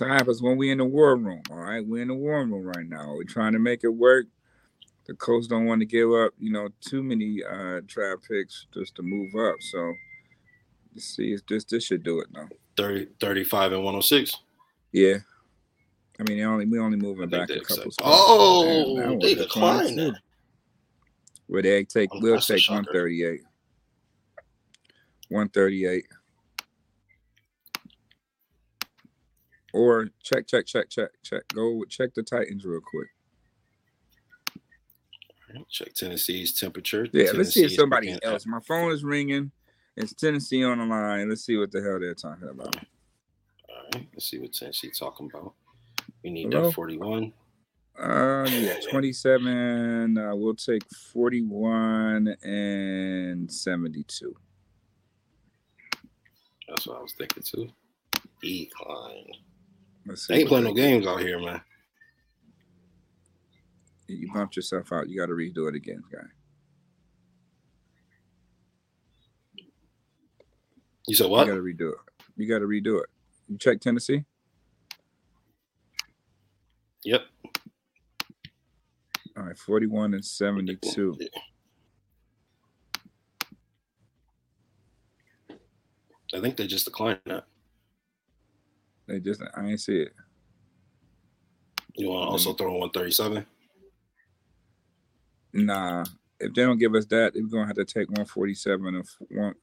Happens 0.00 0.42
when 0.42 0.56
we 0.56 0.70
in 0.70 0.78
the 0.78 0.84
war 0.84 1.16
room. 1.16 1.42
All 1.50 1.58
right, 1.58 1.86
we're 1.86 2.02
in 2.02 2.08
the 2.08 2.14
war 2.14 2.44
room 2.44 2.64
right 2.64 2.86
now. 2.88 3.14
We're 3.14 3.24
trying 3.24 3.52
to 3.52 3.58
make 3.58 3.84
it 3.84 3.88
work. 3.88 4.26
The 5.06 5.14
coach 5.14 5.48
don't 5.48 5.66
want 5.66 5.80
to 5.80 5.86
give 5.86 6.12
up, 6.12 6.32
you 6.38 6.52
know, 6.52 6.68
too 6.80 7.02
many 7.02 7.42
uh 7.42 7.80
draft 7.86 8.28
picks 8.28 8.66
just 8.74 8.94
to 8.96 9.02
move 9.02 9.34
up. 9.34 9.56
So 9.60 9.94
let's 10.94 11.06
see 11.16 11.32
if 11.32 11.46
this 11.46 11.64
this 11.64 11.84
should 11.84 12.02
do 12.02 12.20
it 12.20 12.28
now. 12.32 12.48
30, 12.76 13.08
35 13.20 13.72
and 13.72 13.84
106. 13.84 14.36
Yeah. 14.92 15.16
I 16.20 16.24
mean, 16.24 16.42
only 16.42 16.66
we 16.66 16.78
only 16.78 16.98
moving 16.98 17.28
back 17.28 17.48
a 17.50 17.60
couple. 17.60 17.90
Spots. 17.90 17.96
Oh, 18.00 19.18
they 19.20 19.34
declined. 19.34 20.18
Where 21.46 21.62
they 21.62 21.84
take, 21.84 22.10
oh, 22.12 22.20
we'll 22.20 22.40
take 22.40 22.68
138. 22.68 23.40
138. 25.28 26.04
Or 29.74 30.08
check, 30.22 30.46
check, 30.46 30.66
check, 30.66 30.88
check, 30.88 31.10
check. 31.22 31.42
Go 31.54 31.84
check 31.88 32.14
the 32.14 32.22
Titans 32.22 32.64
real 32.64 32.80
quick. 32.80 33.08
Check 35.70 35.94
Tennessee's 35.94 36.58
temperature. 36.58 37.06
Yeah, 37.12 37.26
Tennessee 37.26 37.38
let's 37.38 37.54
see 37.54 37.64
if 37.64 37.72
somebody 37.72 38.18
else. 38.22 38.46
My 38.46 38.60
phone 38.60 38.92
is 38.92 39.04
ringing. 39.04 39.50
It's 39.96 40.12
Tennessee 40.12 40.62
on 40.64 40.78
the 40.78 40.84
line. 40.84 41.28
Let's 41.28 41.44
see 41.44 41.56
what 41.56 41.72
the 41.72 41.82
hell 41.82 41.98
they're 41.98 42.14
talking 42.14 42.48
about. 42.48 42.76
All 42.76 43.76
right, 43.94 44.06
let's 44.12 44.30
see 44.30 44.38
what 44.38 44.52
Tennessee 44.52 44.90
talking 44.90 45.30
about. 45.32 45.54
We 46.22 46.30
need 46.30 46.52
Hello? 46.52 46.66
that 46.66 46.74
41. 46.74 47.32
Uh, 47.98 48.46
yeah, 48.48 48.76
27. 48.90 50.18
Uh, 50.18 50.34
we'll 50.36 50.54
take 50.54 50.82
41 51.12 52.28
and 52.42 53.50
72. 53.50 54.36
That's 56.68 56.86
what 56.86 56.98
I 56.98 57.02
was 57.02 57.12
thinking 57.14 57.42
too. 57.42 57.68
Decline. 58.40 59.32
They 60.28 60.40
ain't 60.40 60.48
playing 60.48 60.64
no 60.64 60.74
games 60.74 61.06
out 61.06 61.20
here, 61.20 61.38
man. 61.38 61.60
You 64.06 64.32
bumped 64.32 64.56
yourself 64.56 64.92
out. 64.92 65.08
You 65.08 65.18
got 65.18 65.26
to 65.26 65.32
redo 65.32 65.68
it 65.68 65.74
again, 65.74 66.02
guy. 66.10 66.18
You 71.06 71.14
said 71.14 71.28
what? 71.30 71.46
You 71.46 71.52
got 71.52 71.58
to 71.58 71.62
redo 71.62 71.92
it. 71.92 71.98
You 72.36 72.48
got 72.48 72.60
to 72.60 72.66
redo 72.66 73.00
it. 73.02 73.06
You 73.48 73.58
check 73.58 73.80
Tennessee? 73.80 74.24
Yep. 77.04 77.22
All 79.36 79.44
right, 79.44 79.58
41 79.58 80.14
and 80.14 80.24
72. 80.24 81.18
I 86.34 86.40
think 86.40 86.56
they 86.56 86.66
just 86.66 86.84
declined 86.86 87.20
that. 87.26 87.44
They 89.08 89.20
just, 89.20 89.42
I 89.56 89.66
ain't 89.66 89.80
see 89.80 90.02
it. 90.02 90.12
You 91.94 92.10
want 92.10 92.28
to 92.28 92.30
also 92.30 92.52
throw 92.52 92.72
137? 92.72 93.44
Nah. 95.54 96.04
If 96.38 96.54
they 96.54 96.62
don't 96.62 96.78
give 96.78 96.94
us 96.94 97.06
that, 97.06 97.32
they're 97.32 97.42
going 97.42 97.62
to 97.62 97.66
have 97.66 97.76
to 97.76 97.84
take 97.84 98.08
147 98.10 98.94
and 98.94 99.04
one, 99.30 99.54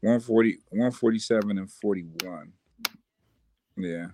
140, 0.00 0.58
147 0.70 1.58
and 1.58 1.70
41. 1.70 2.52
Yeah. 3.76 4.06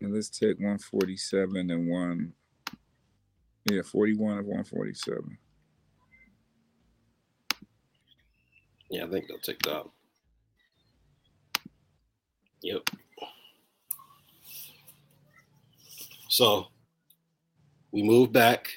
And 0.00 0.14
let's 0.14 0.28
take 0.28 0.58
147 0.58 1.70
and 1.70 1.88
one. 1.88 2.34
Yeah, 3.70 3.82
41 3.82 4.38
of 4.38 4.44
147. 4.44 5.38
Yeah, 8.90 9.04
I 9.04 9.08
think 9.08 9.26
they'll 9.26 9.38
take 9.38 9.62
that. 9.62 9.86
Yep. 12.62 12.90
So 16.28 16.68
we 17.90 18.02
move 18.02 18.32
back. 18.32 18.68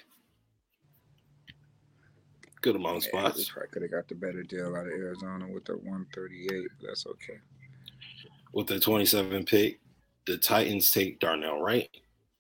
Good 2.62 2.76
amount 2.76 2.98
of 2.98 3.04
spots. 3.04 3.52
I 3.62 3.68
could 3.68 3.84
have 3.84 3.92
got 3.92 4.08
the 4.08 4.16
better 4.16 4.44
deal 4.44 4.76
out 4.76 4.88
of 4.88 4.94
Arizona 4.94 5.48
with 5.48 5.66
the 5.66 5.78
138, 5.78 6.68
but 6.80 6.88
that's 6.88 7.06
okay. 7.06 7.40
With 8.54 8.68
the 8.68 8.80
27 8.80 9.46
pick, 9.46 9.80
the 10.26 10.38
Titans 10.38 10.90
take 10.90 11.20
Darnell 11.20 11.62
Wright, 11.62 11.90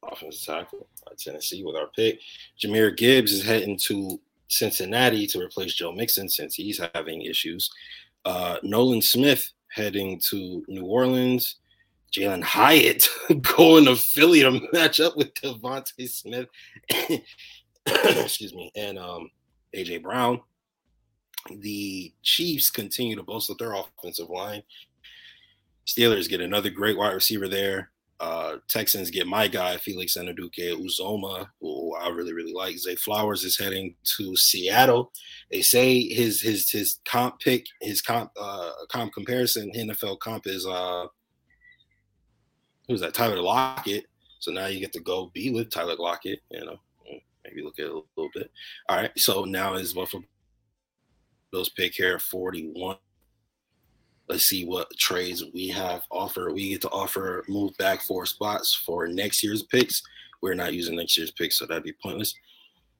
offensive 0.03 0.45
tackle, 0.45 0.87
Tennessee 1.17 1.63
with 1.63 1.75
our 1.75 1.87
pick. 1.95 2.19
Jahmyr 2.59 2.95
Gibbs 2.95 3.31
is 3.31 3.43
heading 3.43 3.77
to 3.83 4.19
Cincinnati 4.47 5.27
to 5.27 5.39
replace 5.39 5.73
Joe 5.73 5.91
Mixon 5.91 6.29
since 6.29 6.55
he's 6.55 6.81
having 6.93 7.21
issues. 7.21 7.69
Uh, 8.25 8.57
Nolan 8.63 9.01
Smith 9.01 9.51
heading 9.75 10.19
to 10.29 10.63
New 10.67 10.85
Orleans. 10.85 11.57
Jalin 12.11 12.43
Hyatt 12.43 13.09
going 13.57 13.85
to 13.85 13.95
Philly 13.95 14.39
to 14.41 14.61
match 14.71 15.01
up 15.01 15.17
with 15.17 15.33
DeVonta 15.33 16.07
Smith. 16.09 16.47
Excuse 17.85 18.53
me, 18.53 18.71
and 18.75 18.97
um, 18.97 19.29
AJ 19.75 20.01
Brown. 20.01 20.39
The 21.51 22.11
Chiefs 22.23 22.71
continue 22.71 23.15
to 23.15 23.23
bolster 23.23 23.53
their 23.59 23.73
offensive 23.73 24.29
line. 24.29 24.63
Steelers 25.85 26.29
get 26.29 26.41
another 26.41 26.69
great 26.69 26.97
wide 26.97 27.13
receiver 27.13 27.47
there. 27.47 27.91
Uh, 28.19 28.57
Texans 28.69 29.11
get 29.11 29.27
my 29.27 29.47
guy 29.47 29.75
Felix 29.77 30.15
Anudike-Uzomah, 30.15 31.47
who 31.59 31.95
I 31.95 32.07
really 32.09 32.33
really 32.33 32.53
like. 32.53 32.77
Zay 32.77 32.95
Flowers 32.95 33.43
is 33.43 33.57
heading 33.57 33.95
to 34.17 34.35
Seattle. 34.37 35.11
They 35.51 35.61
say 35.61 36.01
his 36.07 36.41
his 36.41 36.69
his 36.69 36.99
comp 37.05 37.39
pick, 37.39 37.65
his 37.81 38.01
comp 38.01 38.31
uh 38.39 38.71
comp 38.89 39.13
comparison 39.13 39.71
NFL 39.75 40.19
comp 40.19 40.47
is 40.47 40.65
uh 40.65 41.07
who's 42.87 43.01
that 43.01 43.13
Tyler 43.13 43.41
Lockett. 43.41 44.05
So 44.39 44.51
now 44.51 44.67
you 44.67 44.79
get 44.79 44.93
to 44.93 44.99
go 45.01 45.31
be 45.33 45.51
with 45.51 45.69
Tyler 45.69 45.95
Lockett. 45.97 46.39
You 46.51 46.65
know, 46.65 46.77
maybe 47.43 47.63
look 47.63 47.79
at 47.79 47.85
it 47.85 47.91
a 47.91 48.01
little 48.15 48.31
bit. 48.33 48.49
All 48.87 48.97
right. 48.97 49.11
So 49.17 49.43
now 49.43 49.73
is 49.73 49.93
Buffalo 49.93 50.23
Bills 51.51 51.69
pick 51.69 51.93
here 51.93 52.19
41. 52.19 52.97
Let's 54.27 54.45
see 54.45 54.65
what 54.65 54.95
trades 54.97 55.43
we 55.53 55.67
have 55.69 56.03
offer. 56.09 56.51
We 56.51 56.69
get 56.69 56.81
to 56.81 56.89
offer 56.89 57.43
move 57.47 57.77
back 57.77 58.01
four 58.01 58.25
spots 58.25 58.73
for 58.73 59.07
next 59.07 59.43
year's 59.43 59.63
picks. 59.63 60.01
We're 60.41 60.55
not 60.55 60.73
using 60.73 60.95
next 60.95 61.17
year's 61.17 61.31
picks, 61.31 61.57
so 61.57 61.65
that'd 61.65 61.83
be 61.83 61.93
pointless. 61.93 62.33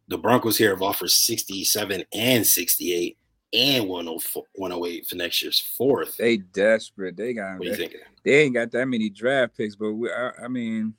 The 0.08 0.18
Broncos 0.18 0.58
here 0.58 0.70
have 0.70 0.84
offered 0.84 1.10
67 1.10 2.04
and 2.14 2.46
68 2.46 3.18
and 3.54 3.88
108 3.88 5.08
for 5.08 5.16
next 5.16 5.42
year's 5.42 5.60
fourth. 5.60 6.16
They 6.18 6.38
desperate. 6.38 7.18
They 7.18 7.34
got. 7.34 7.58
What 7.58 7.68
you 7.68 7.76
thinking? 7.76 8.02
They 8.24 8.44
ain't 8.44 8.54
got 8.54 8.72
that 8.72 8.86
many 8.88 9.10
draft 9.10 9.58
picks, 9.58 9.76
but 9.76 9.94
we, 9.94 10.12
I, 10.12 10.32
I 10.44 10.48
mean, 10.48 10.94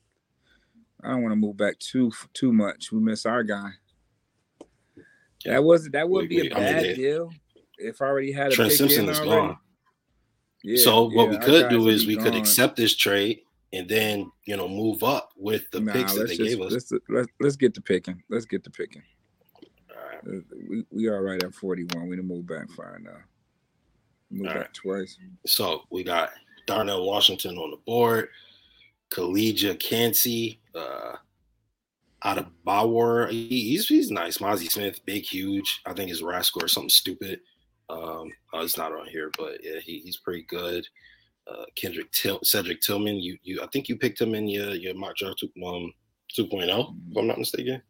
I 1.02 1.10
don't 1.10 1.22
want 1.22 1.32
to 1.32 1.36
move 1.36 1.56
back 1.56 1.78
too 1.78 2.10
too 2.32 2.52
much. 2.52 2.90
We 2.90 3.00
miss 3.00 3.26
our 3.26 3.44
guy. 3.44 3.70
That 5.44 5.62
wasn't 5.62 5.92
that 5.92 6.08
wouldn't 6.08 6.30
be 6.30 6.48
a 6.48 6.54
bad 6.54 6.78
I 6.78 6.82
mean, 6.82 6.96
deal 6.96 7.30
if 7.78 8.02
I 8.02 8.06
already 8.06 8.32
had 8.32 8.52
a 8.52 8.54
Trent 8.54 8.72
Simpson 8.72 9.08
is 9.08 9.20
gone. 9.20 9.56
Yeah, 10.66 10.82
so 10.82 11.04
what 11.04 11.30
yeah, 11.30 11.38
we 11.38 11.38
could 11.38 11.70
do 11.70 11.88
is 11.88 12.08
we 12.08 12.16
gone. 12.16 12.24
could 12.24 12.34
accept 12.34 12.76
this 12.76 12.96
trade 12.96 13.42
and 13.72 13.88
then 13.88 14.32
you 14.46 14.56
know 14.56 14.68
move 14.68 15.04
up 15.04 15.30
with 15.36 15.70
the 15.70 15.80
nah, 15.80 15.92
picks 15.92 16.14
that 16.14 16.26
they 16.26 16.36
just, 16.36 16.50
gave 16.50 16.60
us. 16.60 16.72
Let's, 16.72 16.92
let's 17.08 17.28
let's 17.38 17.56
get 17.56 17.72
the 17.72 17.80
picking. 17.80 18.20
Let's 18.28 18.46
get 18.46 18.64
the 18.64 18.70
picking. 18.70 19.02
All 19.90 20.02
right. 20.08 20.38
Uh, 20.38 20.40
we 20.68 20.84
we 20.90 21.06
are 21.06 21.22
right 21.22 21.40
at 21.40 21.54
forty 21.54 21.84
one. 21.84 22.08
We 22.08 22.16
didn't 22.16 22.28
move 22.28 22.48
back 22.48 22.68
far 22.70 22.98
now. 23.00 23.12
Move 24.32 24.48
All 24.48 24.54
back 24.54 24.62
right. 24.62 24.74
twice. 24.74 25.16
So 25.46 25.82
we 25.90 26.02
got 26.02 26.30
Darnell 26.66 27.06
Washington 27.06 27.58
on 27.58 27.70
the 27.70 27.78
board, 27.86 28.30
Calijah 29.10 29.78
Kancey, 29.78 30.58
uh, 30.74 31.14
out 32.24 32.38
of 32.38 32.64
Bauer. 32.64 33.28
He, 33.28 33.46
he's 33.46 33.86
he's 33.86 34.10
nice. 34.10 34.38
Mazi 34.38 34.68
Smith, 34.68 34.98
big, 35.06 35.22
huge. 35.22 35.80
I 35.86 35.92
think 35.92 36.08
his 36.08 36.22
RAS 36.22 36.48
score 36.48 36.64
is 36.64 36.72
something 36.72 36.88
stupid. 36.88 37.40
Um, 37.88 38.30
oh, 38.52 38.60
it's 38.62 38.76
not 38.76 38.92
on 38.92 39.06
here, 39.06 39.30
but 39.38 39.62
yeah, 39.62 39.78
he, 39.80 40.00
he's 40.00 40.16
pretty 40.16 40.42
good. 40.48 40.86
Uh, 41.48 41.64
Kendrick 41.76 42.10
Til- 42.10 42.40
Cedric 42.42 42.80
Tillman, 42.80 43.20
you 43.20 43.38
you 43.42 43.62
I 43.62 43.66
think 43.68 43.88
you 43.88 43.96
picked 43.96 44.20
him 44.20 44.34
in 44.34 44.48
your 44.48 44.70
your 44.70 44.94
mock 44.94 45.16
draft 45.16 45.38
two, 45.38 45.50
um 45.64 45.92
2.0, 46.36 46.96
if 47.10 47.16
I'm 47.16 47.26
not 47.26 47.38
mistaken. 47.38 47.80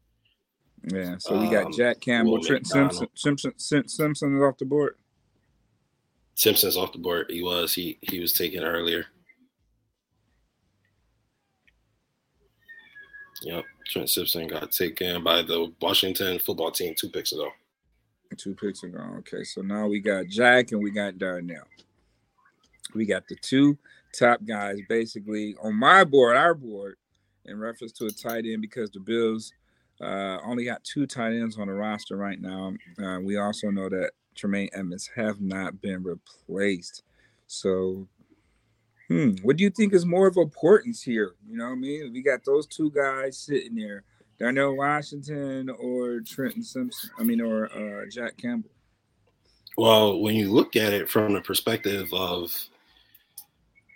Yeah, 0.84 1.16
so 1.18 1.40
we 1.40 1.48
got 1.48 1.66
um, 1.66 1.72
Jack 1.72 2.00
Campbell, 2.00 2.40
Trent 2.42 2.66
Simpson, 2.66 3.08
Simpson, 3.14 3.52
Simpson 3.88 4.36
is 4.36 4.42
off 4.42 4.58
the 4.58 4.66
board. 4.66 4.96
Simpson's 6.34 6.76
off 6.76 6.92
the 6.92 6.98
board. 6.98 7.26
He 7.30 7.42
was 7.42 7.72
he 7.74 7.98
he 8.02 8.20
was 8.20 8.32
taken 8.32 8.62
earlier. 8.62 9.06
Yep, 13.42 13.64
Trent 13.88 14.10
Simpson 14.10 14.46
got 14.46 14.70
taken 14.70 15.24
by 15.24 15.42
the 15.42 15.72
Washington 15.80 16.38
football 16.38 16.70
team 16.70 16.94
two 16.96 17.08
picks 17.08 17.32
ago. 17.32 17.48
Two 18.36 18.54
picks 18.54 18.82
ago. 18.82 18.98
Okay, 19.18 19.44
so 19.44 19.62
now 19.62 19.86
we 19.86 20.00
got 20.00 20.26
Jack 20.26 20.72
and 20.72 20.82
we 20.82 20.90
got 20.90 21.16
Darnell. 21.16 21.64
We 22.94 23.06
got 23.06 23.26
the 23.28 23.36
two 23.36 23.78
top 24.12 24.44
guys 24.44 24.78
basically 24.88 25.56
on 25.62 25.74
my 25.74 26.04
board, 26.04 26.36
our 26.36 26.54
board, 26.54 26.96
in 27.44 27.58
reference 27.58 27.92
to 27.92 28.06
a 28.06 28.10
tight 28.10 28.44
end 28.44 28.62
because 28.62 28.90
the 28.90 29.00
Bills 29.00 29.52
uh, 30.00 30.38
only 30.44 30.64
got 30.64 30.84
two 30.84 31.06
tight 31.06 31.32
ends 31.32 31.58
on 31.58 31.68
the 31.68 31.72
roster 31.72 32.16
right 32.16 32.40
now. 32.40 32.74
Uh, 33.02 33.20
we 33.20 33.38
also 33.38 33.70
know 33.70 33.88
that 33.88 34.10
Tremaine 34.34 34.68
Edmunds 34.72 35.08
have 35.14 35.40
not 35.40 35.80
been 35.80 36.02
replaced. 36.02 37.02
So, 37.46 38.06
hmm, 39.08 39.30
what 39.42 39.56
do 39.56 39.64
you 39.64 39.70
think 39.70 39.94
is 39.94 40.04
more 40.04 40.26
of 40.26 40.36
importance 40.36 41.02
here? 41.02 41.34
You 41.48 41.56
know 41.56 41.66
what 41.66 41.72
I 41.72 41.76
mean? 41.76 42.12
We 42.12 42.22
got 42.22 42.44
those 42.44 42.66
two 42.66 42.90
guys 42.90 43.38
sitting 43.38 43.76
there. 43.76 44.04
Darnell 44.38 44.76
Washington 44.76 45.70
or 45.70 46.20
Trenton 46.20 46.62
Simpson, 46.62 47.10
I 47.18 47.22
mean, 47.22 47.40
or 47.40 47.66
uh, 47.72 48.06
Jack 48.10 48.36
Campbell? 48.36 48.70
Well, 49.76 50.20
when 50.20 50.34
you 50.34 50.52
look 50.52 50.76
at 50.76 50.92
it 50.92 51.08
from 51.08 51.34
the 51.34 51.40
perspective 51.40 52.12
of, 52.12 52.52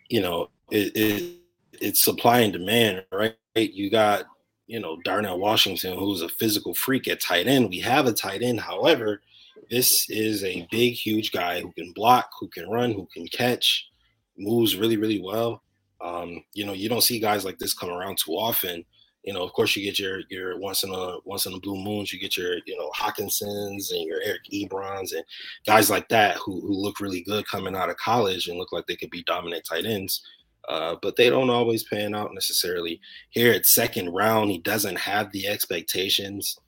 you 0.08 0.20
know, 0.20 0.50
it, 0.70 0.92
it 0.96 1.36
it's 1.80 2.04
supply 2.04 2.40
and 2.40 2.52
demand, 2.52 3.04
right? 3.12 3.36
You 3.54 3.90
got, 3.90 4.24
you 4.66 4.80
know, 4.80 4.98
Darnell 5.04 5.38
Washington, 5.38 5.98
who's 5.98 6.22
a 6.22 6.28
physical 6.28 6.74
freak 6.74 7.08
at 7.08 7.20
tight 7.20 7.46
end. 7.46 7.70
We 7.70 7.80
have 7.80 8.06
a 8.06 8.12
tight 8.12 8.42
end, 8.42 8.60
however, 8.60 9.22
this 9.70 10.06
is 10.10 10.44
a 10.44 10.66
big, 10.70 10.94
huge 10.94 11.32
guy 11.32 11.60
who 11.60 11.72
can 11.72 11.92
block, 11.92 12.28
who 12.38 12.48
can 12.48 12.68
run, 12.68 12.92
who 12.92 13.06
can 13.14 13.26
catch, 13.28 13.88
moves 14.36 14.76
really, 14.76 14.96
really 14.96 15.20
well. 15.20 15.62
Um, 16.00 16.44
you 16.54 16.64
know, 16.66 16.72
you 16.72 16.88
don't 16.88 17.02
see 17.02 17.20
guys 17.20 17.44
like 17.44 17.58
this 17.58 17.74
come 17.74 17.90
around 17.90 18.18
too 18.18 18.32
often 18.32 18.84
you 19.24 19.34
know, 19.34 19.42
of 19.42 19.52
course, 19.52 19.76
you 19.76 19.84
get 19.84 19.98
your 19.98 20.20
your 20.30 20.58
once 20.58 20.82
in 20.82 20.90
a 20.90 21.18
once 21.24 21.46
in 21.46 21.52
a 21.52 21.60
blue 21.60 21.76
moons, 21.76 22.12
you 22.12 22.18
get 22.18 22.36
your 22.36 22.56
you 22.64 22.76
know 22.76 22.90
Hockensons 22.90 23.92
and 23.92 24.02
your 24.06 24.20
Eric 24.24 24.42
Ebrons 24.52 25.12
and 25.14 25.24
guys 25.66 25.90
like 25.90 26.08
that 26.08 26.36
who 26.36 26.60
who 26.60 26.72
look 26.72 27.00
really 27.00 27.22
good 27.22 27.46
coming 27.46 27.76
out 27.76 27.90
of 27.90 27.96
college 27.96 28.48
and 28.48 28.58
look 28.58 28.72
like 28.72 28.86
they 28.86 28.96
could 28.96 29.10
be 29.10 29.22
dominant 29.24 29.64
tight 29.68 29.84
ends. 29.84 30.22
Uh, 30.68 30.96
but 31.02 31.16
they 31.16 31.28
don't 31.28 31.50
always 31.50 31.82
pan 31.84 32.14
out 32.14 32.32
necessarily. 32.32 33.00
Here 33.30 33.52
at 33.52 33.66
second 33.66 34.10
round, 34.10 34.50
he 34.50 34.58
doesn't 34.58 34.98
have 34.98 35.32
the 35.32 35.48
expectations. 35.48 36.58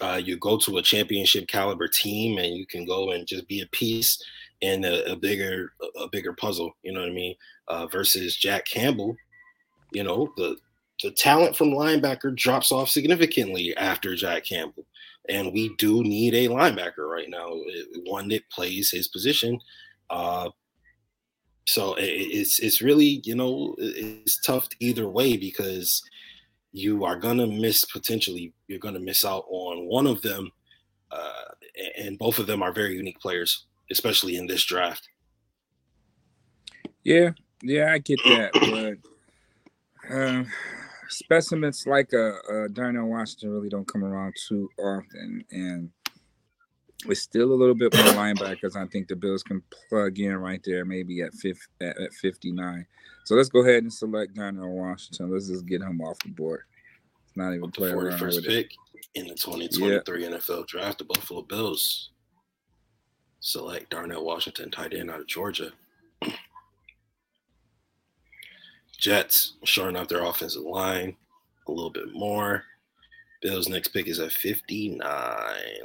Uh, 0.00 0.20
you 0.22 0.36
go 0.36 0.56
to 0.58 0.78
a 0.78 0.82
championship 0.82 1.48
caliber 1.48 1.88
team 1.88 2.38
and 2.38 2.54
you 2.54 2.66
can 2.66 2.84
go 2.84 3.10
and 3.10 3.26
just 3.26 3.48
be 3.48 3.60
a 3.62 3.66
piece 3.66 4.22
in 4.60 4.84
a, 4.84 5.02
a 5.04 5.16
bigger 5.16 5.72
a 5.96 6.08
bigger 6.08 6.32
puzzle. 6.32 6.72
You 6.82 6.92
know 6.92 7.00
what 7.00 7.10
I 7.10 7.12
mean? 7.12 7.34
Uh, 7.68 7.86
versus 7.86 8.36
Jack 8.36 8.64
Campbell, 8.64 9.16
you 9.92 10.04
know 10.04 10.32
the 10.36 10.56
the 11.02 11.10
talent 11.10 11.56
from 11.56 11.70
linebacker 11.70 12.34
drops 12.34 12.72
off 12.72 12.88
significantly 12.88 13.76
after 13.76 14.14
Jack 14.14 14.44
Campbell. 14.44 14.84
And 15.28 15.52
we 15.52 15.74
do 15.76 16.02
need 16.02 16.34
a 16.34 16.48
linebacker 16.48 17.08
right 17.08 17.28
now, 17.28 17.52
one 18.06 18.28
that 18.28 18.48
plays 18.50 18.90
his 18.90 19.08
position. 19.08 19.60
Uh, 20.10 20.50
so 21.66 21.94
it's 21.98 22.60
it's 22.60 22.80
really 22.80 23.20
you 23.24 23.34
know 23.34 23.74
it's 23.76 24.40
tough 24.40 24.68
either 24.80 25.06
way 25.06 25.36
because 25.36 26.02
you 26.72 27.04
are 27.04 27.16
gonna 27.16 27.46
miss 27.46 27.84
potentially 27.84 28.54
you're 28.68 28.78
gonna 28.78 28.98
miss 28.98 29.22
out 29.22 29.44
on 29.50 29.86
one 29.86 30.06
of 30.06 30.22
them, 30.22 30.50
uh, 31.10 31.44
and 31.98 32.18
both 32.18 32.38
of 32.38 32.46
them 32.46 32.62
are 32.62 32.72
very 32.72 32.96
unique 32.96 33.20
players, 33.20 33.66
especially 33.90 34.36
in 34.36 34.46
this 34.46 34.64
draft. 34.64 35.10
Yeah, 37.04 37.32
yeah, 37.62 37.92
I 37.92 37.98
get 37.98 38.20
that, 38.24 38.52
but. 40.10 40.16
Uh 40.16 40.44
specimens 41.08 41.86
like 41.86 42.12
a, 42.12 42.34
a 42.50 42.68
Darnell 42.68 43.06
Washington 43.06 43.50
really 43.50 43.68
don't 43.68 43.86
come 43.86 44.04
around 44.04 44.34
too 44.48 44.68
often, 44.78 45.44
and 45.50 45.90
it's 47.06 47.22
still 47.22 47.52
a 47.52 47.54
little 47.54 47.74
bit 47.74 47.94
more 47.94 48.12
linebackers. 48.14 48.76
I 48.76 48.86
think 48.86 49.08
the 49.08 49.16
Bills 49.16 49.42
can 49.42 49.62
plug 49.88 50.18
in 50.18 50.36
right 50.36 50.60
there, 50.64 50.84
maybe 50.84 51.22
at 51.22 51.34
fifth 51.34 51.66
at, 51.80 51.98
at 52.00 52.12
59. 52.14 52.86
So 53.24 53.34
let's 53.34 53.48
go 53.48 53.60
ahead 53.60 53.82
and 53.82 53.92
select 53.92 54.34
Darnell 54.34 54.70
Washington. 54.70 55.30
Let's 55.32 55.48
just 55.48 55.66
get 55.66 55.82
him 55.82 56.00
off 56.00 56.18
the 56.20 56.30
board. 56.30 56.62
It's 57.26 57.36
not 57.36 57.54
even 57.54 57.70
playing 57.70 57.94
around 57.94 58.20
with 58.20 58.44
pick 58.44 58.72
it. 58.94 59.06
in 59.14 59.26
the 59.26 59.34
2023 59.34 60.22
yeah. 60.22 60.30
NFL 60.30 60.66
Draft. 60.66 60.98
The 60.98 61.04
Buffalo 61.04 61.42
Bills 61.42 62.10
select 63.40 63.90
Darnell 63.90 64.24
Washington, 64.24 64.70
tight 64.70 64.94
end 64.94 65.10
out 65.10 65.20
of 65.20 65.26
Georgia. 65.26 65.72
Jets 68.98 69.54
shoring 69.64 69.96
up 69.96 70.08
their 70.08 70.24
offensive 70.24 70.62
line 70.62 71.16
a 71.66 71.72
little 71.72 71.90
bit 71.90 72.12
more. 72.12 72.64
Bills' 73.40 73.68
next 73.68 73.88
pick 73.88 74.08
is 74.08 74.18
at 74.18 74.32
59. 74.32 75.00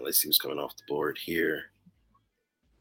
Let's 0.03 0.17
see 0.17 0.27
who's 0.27 0.39
coming 0.39 0.57
off 0.57 0.75
the 0.75 0.83
board 0.87 1.19
here. 1.23 1.65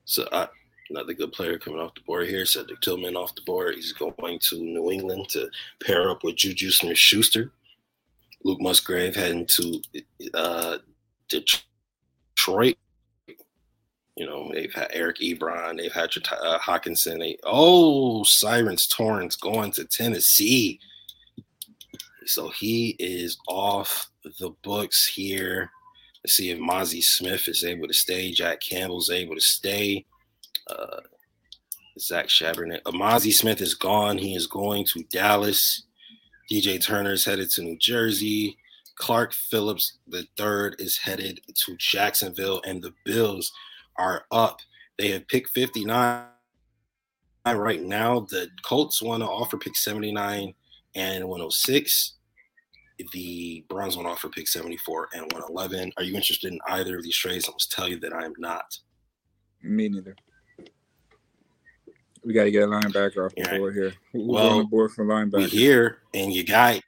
So 0.04 0.24
uh, 0.24 0.46
another 0.88 1.12
good 1.12 1.32
player 1.32 1.58
coming 1.58 1.80
off 1.80 1.94
the 1.94 2.00
board 2.02 2.28
here. 2.28 2.46
Cedric 2.46 2.80
Tillman 2.80 3.16
off 3.16 3.34
the 3.34 3.42
board. 3.42 3.74
He's 3.74 3.92
going 3.92 4.38
to 4.40 4.56
New 4.56 4.90
England 4.90 5.28
to 5.30 5.48
pair 5.84 6.10
up 6.10 6.24
with 6.24 6.36
Juju 6.36 6.70
Smith-Schuster. 6.70 7.52
Luke 8.44 8.60
Musgrave 8.60 9.14
heading 9.14 9.46
to 9.46 9.82
uh, 10.34 10.78
Detroit 11.28 12.76
you 14.22 14.28
know, 14.28 14.48
they've 14.52 14.72
had 14.72 14.86
Eric 14.92 15.18
Ebron, 15.18 15.78
they've 15.78 15.92
had 15.92 16.10
uh, 16.30 16.56
Hockenson. 16.60 17.18
They, 17.18 17.38
oh, 17.42 18.22
Sirens 18.22 18.86
Torrence 18.86 19.34
going 19.34 19.72
to 19.72 19.84
Tennessee. 19.84 20.78
So 22.26 22.50
he 22.50 22.94
is 23.00 23.36
off 23.48 24.10
the 24.38 24.50
books 24.62 25.10
here. 25.12 25.72
Let's 26.22 26.34
see 26.34 26.50
if 26.50 26.58
Mazi 26.60 27.02
Smith 27.02 27.48
is 27.48 27.64
able 27.64 27.88
to 27.88 27.92
stay. 27.92 28.30
Jack 28.30 28.60
Campbell's 28.60 29.10
able 29.10 29.34
to 29.34 29.40
stay. 29.40 30.06
Uh, 30.68 31.00
Zach 31.98 32.28
Charbonnet. 32.28 32.82
Uh, 32.86 32.92
Mazi 32.92 33.32
Smith 33.32 33.60
is 33.60 33.74
gone. 33.74 34.18
He 34.18 34.36
is 34.36 34.46
going 34.46 34.86
to 34.92 35.02
Dallas. 35.10 35.82
DJ 36.48 36.80
Turner 36.80 37.14
is 37.14 37.24
headed 37.24 37.50
to 37.50 37.62
New 37.62 37.76
Jersey. 37.76 38.56
Clark 38.94 39.32
Phillips 39.32 39.98
the 40.06 40.28
third 40.36 40.76
is 40.78 40.98
headed 40.98 41.40
to 41.64 41.76
Jacksonville, 41.76 42.62
and 42.64 42.80
the 42.84 42.94
Bills 43.04 43.50
are 43.96 44.24
up. 44.30 44.60
They 44.98 45.08
have 45.10 45.26
picked 45.28 45.50
59 45.50 46.26
right 47.46 47.82
now. 47.82 48.20
The 48.30 48.48
Colts 48.64 49.02
want 49.02 49.22
to 49.22 49.28
offer 49.28 49.56
pick 49.56 49.76
79 49.76 50.54
and 50.94 51.24
106. 51.28 52.14
The 53.12 53.64
Browns 53.68 53.96
want 53.96 54.06
to 54.06 54.12
offer 54.12 54.28
pick 54.28 54.46
74 54.46 55.08
and 55.14 55.22
111. 55.32 55.92
Are 55.96 56.02
you 56.04 56.14
interested 56.14 56.52
in 56.52 56.58
either 56.68 56.96
of 56.98 57.02
these 57.02 57.16
trades? 57.16 57.48
I 57.48 57.52
must 57.52 57.72
tell 57.72 57.88
you 57.88 57.98
that 58.00 58.12
I 58.12 58.24
am 58.24 58.34
not. 58.38 58.78
Me 59.62 59.88
neither. 59.88 60.14
We 62.24 62.32
got 62.32 62.44
to 62.44 62.52
get 62.52 62.62
a 62.62 62.66
linebacker 62.66 63.26
off 63.26 63.34
the 63.34 63.42
Yeah. 63.42 63.58
board 63.58 63.74
here. 63.74 63.92
Who's 64.12 64.28
Well, 64.28 64.50
on 64.50 64.58
the 64.58 64.64
board 64.64 64.92
for 64.92 65.04
We 65.04 65.12
linebacker? 65.12 65.48
here, 65.48 66.02
and 66.14 66.32
your 66.32 66.44
guy, 66.44 66.80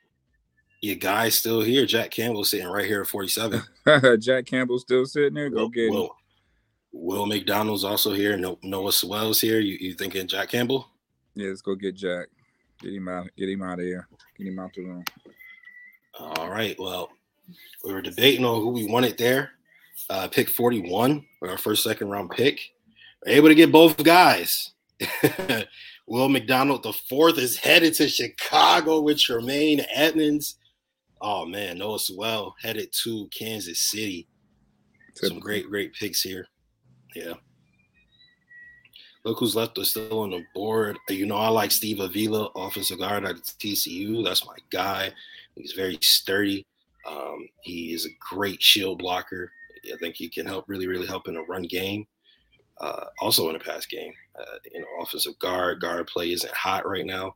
your 0.81 0.95
guy's 0.95 1.35
still 1.35 1.61
here. 1.63 1.87
Jack 1.87 2.13
Campbell 2.13 2.45
sitting 2.45 2.69
right 2.69 2.87
here 2.87 3.01
at 3.01 3.09
47. 3.09 3.61
Jack 4.21 4.47
Campbell 4.47 4.79
still 4.79 5.07
sitting 5.07 5.35
there. 5.35 5.51
Go 5.51 5.63
Will, 5.63 5.69
get 5.71 5.93
him. 5.93 6.09
Will, 6.97 7.27
McDonald's 7.27 7.83
also 7.83 8.13
here. 8.13 8.37
No, 8.37 8.57
Noah 8.63 8.93
Sewell's 8.93 9.41
here. 9.41 9.59
You, 9.59 9.77
you 9.81 9.95
thinking 9.95 10.29
Jack 10.29 10.51
Campbell? 10.51 10.89
Yeah, 11.35 11.49
let's 11.49 11.61
go 11.61 11.75
get 11.75 11.97
Jack. 11.97 12.29
Get 12.81 12.93
him 12.93 13.09
out. 13.09 13.29
Get 13.37 13.49
him 13.49 13.63
out 13.63 13.81
of 13.81 13.85
here. 13.85 14.07
Get 14.39 14.47
him 14.47 14.59
out 14.61 14.73
the 14.75 14.83
room. 14.83 15.05
All 16.19 16.49
right. 16.49 16.77
Well, 16.79 17.11
we 17.85 17.93
were 17.93 18.01
debating 18.01 18.45
on 18.45 18.61
who 18.61 18.69
we 18.69 18.87
wanted 18.87 19.19
there. 19.19 19.51
Uh, 20.09 20.29
pick 20.29 20.49
41, 20.49 21.25
our 21.43 21.59
first 21.59 21.83
second 21.83 22.11
round 22.11 22.31
pick. 22.31 22.61
We're 23.27 23.33
able 23.33 23.49
to 23.49 23.55
get 23.55 23.73
both 23.73 24.03
guys. 24.03 24.71
Will 26.07 26.29
McDonald, 26.29 26.85
the 26.85 26.93
fourth, 26.93 27.39
is 27.39 27.59
headed 27.59 27.95
to 27.95 28.09
Chicago 28.09 29.01
with 29.01 29.19
Tremaine 29.19 29.85
Edmunds. 29.93 30.57
Oh 31.21 31.45
man, 31.45 31.79
Noah 31.79 31.99
Sewell 31.99 32.55
headed 32.63 32.93
to 33.03 33.29
Kansas 33.37 33.81
City. 33.81 34.29
Some 35.15 35.41
great, 35.41 35.69
great 35.69 35.95
picks 35.95 36.23
here. 36.23 36.47
Yeah. 37.15 37.35
Look 39.25 39.39
who's 39.39 39.57
left 39.57 39.79
us 39.79 39.91
still 39.91 40.21
on 40.21 40.31
the 40.31 40.45
board. 40.55 40.99
You 41.09 41.25
know, 41.25 41.37
I 41.37 41.49
like 41.49 41.71
Steve 41.71 42.01
Avila, 42.01 42.51
offensive 42.55 42.99
guard 42.99 43.25
at 43.25 43.37
TCU. 43.37 44.23
That's 44.23 44.47
my 44.47 44.57
guy. 44.71 45.13
He's 45.57 45.73
very 45.73 45.99
sturdy. 46.03 46.67
Um, 47.07 47.49
he 47.63 47.95
is 47.95 48.07
a 48.07 48.17
great 48.21 48.63
shield 48.63 48.99
blocker. 48.99 49.51
I 49.93 49.97
think 49.99 50.17
he 50.17 50.29
can 50.29 50.47
help 50.47 50.67
really, 50.69 50.87
really 50.87 51.07
help 51.07 51.29
in 51.29 51.37
a 51.37 51.43
run 51.43 51.63
game. 51.63 52.07
Uh, 52.81 53.05
also 53.21 53.49
in 53.49 53.57
a 53.57 53.61
pass 53.61 53.87
game. 53.87 54.13
Uh, 54.39 54.59
you 54.73 54.81
know, 54.81 54.87
offensive 55.01 55.39
guard, 55.39 55.81
guard 55.81 56.07
play 56.07 56.33
isn't 56.33 56.53
hot 56.53 56.87
right 56.87 57.07
now. 57.07 57.35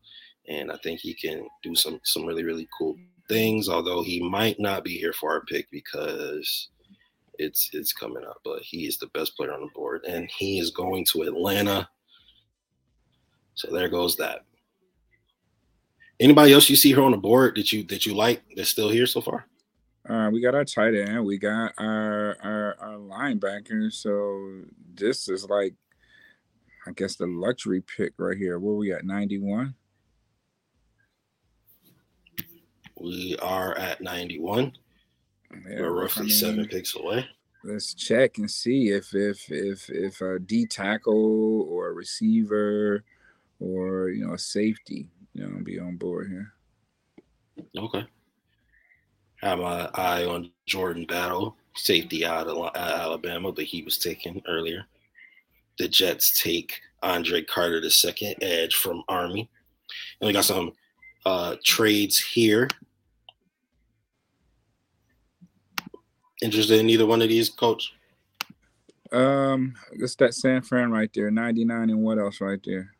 And 0.48 0.72
I 0.72 0.76
think 0.82 1.00
he 1.00 1.14
can 1.14 1.46
do 1.62 1.74
some 1.74 2.00
some 2.04 2.24
really, 2.24 2.42
really 2.42 2.66
cool 2.76 2.96
things, 3.28 3.68
although 3.68 4.02
he 4.02 4.20
might 4.20 4.58
not 4.58 4.82
be 4.82 4.96
here 4.98 5.12
for 5.12 5.30
our 5.30 5.42
pick 5.42 5.70
because 5.70 6.68
it's 7.38 7.70
it's 7.72 7.92
coming 7.92 8.24
up. 8.24 8.38
But 8.44 8.62
he 8.62 8.86
is 8.86 8.98
the 8.98 9.08
best 9.08 9.36
player 9.36 9.52
on 9.52 9.60
the 9.60 9.70
board, 9.74 10.04
and 10.06 10.30
he 10.36 10.58
is 10.58 10.70
going 10.70 11.04
to 11.12 11.22
Atlanta. 11.22 11.88
So 13.54 13.70
there 13.70 13.88
goes 13.88 14.16
that. 14.16 14.44
Anybody 16.20 16.52
else 16.52 16.68
you 16.68 16.76
see 16.76 16.90
here 16.90 17.02
on 17.02 17.12
the 17.12 17.16
board 17.16 17.56
that 17.56 17.72
you 17.72 17.84
that 17.84 18.06
you 18.06 18.14
like 18.14 18.42
that's 18.56 18.70
still 18.70 18.90
here 18.90 19.06
so 19.06 19.20
far? 19.20 19.46
Uh, 20.08 20.30
we 20.32 20.40
got 20.40 20.54
our 20.54 20.64
tight 20.64 20.94
end. 20.94 21.24
We 21.24 21.38
got 21.38 21.72
our, 21.78 22.36
our 22.42 22.76
our 22.80 22.96
linebacker. 22.96 23.92
So 23.92 24.62
this 24.94 25.28
is 25.28 25.48
like, 25.48 25.74
I 26.86 26.92
guess 26.92 27.16
the 27.16 27.26
luxury 27.26 27.82
pick 27.82 28.14
right 28.18 28.36
here. 28.36 28.58
Where 28.58 28.74
we 28.74 28.92
at? 28.92 29.04
Ninety 29.04 29.38
one. 29.38 29.74
We 33.00 33.36
are 33.40 33.76
at 33.78 34.00
91. 34.00 34.72
Yeah, 35.52 35.80
We're 35.80 35.98
I 35.98 36.02
roughly 36.02 36.26
mean, 36.26 36.34
seven 36.34 36.66
picks 36.66 36.94
away. 36.94 37.26
Let's 37.64 37.94
check 37.94 38.38
and 38.38 38.50
see 38.50 38.88
if 38.88 39.14
if 39.14 39.50
if 39.50 39.90
if 39.90 40.20
a 40.20 40.38
D 40.38 40.66
tackle 40.66 41.62
or 41.62 41.88
a 41.88 41.92
receiver 41.92 43.04
or 43.60 44.10
you 44.10 44.26
know 44.26 44.34
a 44.34 44.38
safety, 44.38 45.08
you 45.34 45.46
know, 45.46 45.62
be 45.62 45.78
on 45.78 45.96
board 45.96 46.28
here. 46.28 46.52
Okay. 47.76 48.06
Have 49.42 49.58
my 49.58 49.88
eye 49.94 50.24
on 50.24 50.50
Jordan 50.66 51.06
Battle, 51.06 51.56
safety 51.74 52.24
out 52.24 52.46
of 52.46 52.56
out 52.58 52.76
of 52.76 53.00
Alabama, 53.00 53.52
but 53.52 53.64
he 53.64 53.82
was 53.82 53.98
taken 53.98 54.42
earlier. 54.48 54.84
The 55.78 55.88
Jets 55.88 56.40
take 56.40 56.80
Andre 57.02 57.42
Carter 57.42 57.80
the 57.80 57.90
second 57.90 58.36
edge 58.42 58.74
from 58.74 59.02
Army. 59.08 59.48
And 60.20 60.26
we 60.26 60.32
got 60.32 60.44
some 60.44 60.72
uh, 61.24 61.56
trades 61.64 62.18
here. 62.18 62.68
Interested 66.42 66.78
in 66.78 66.88
either 66.90 67.06
one 67.06 67.22
of 67.22 67.28
these, 67.28 67.48
Coach? 67.48 67.94
Um, 69.10 69.74
it's 69.92 70.14
that 70.16 70.34
San 70.34 70.62
Fran 70.62 70.90
right 70.90 71.10
there, 71.14 71.30
ninety 71.30 71.64
nine, 71.64 71.90
and 71.90 72.02
what 72.02 72.18
else 72.18 72.40
right 72.40 72.60
there? 72.64 72.94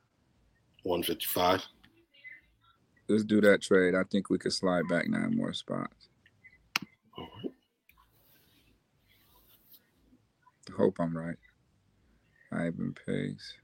155. 0.85 1.62
Let's 3.09 3.24
do 3.24 3.40
that 3.42 3.62
trade. 3.62 3.94
I 3.94 4.05
think 4.05 4.31
we 4.31 4.38
could 4.38 4.53
slide 4.53 4.88
back 4.88 5.09
nine 5.09 5.37
more 5.37 5.53
spots. 5.53 6.09
All 7.16 7.29
right. 7.42 7.53
Hope 10.77 10.96
I'm 10.98 11.16
right. 11.16 11.37
Ivan 12.53 12.94
Pace. 13.07 13.55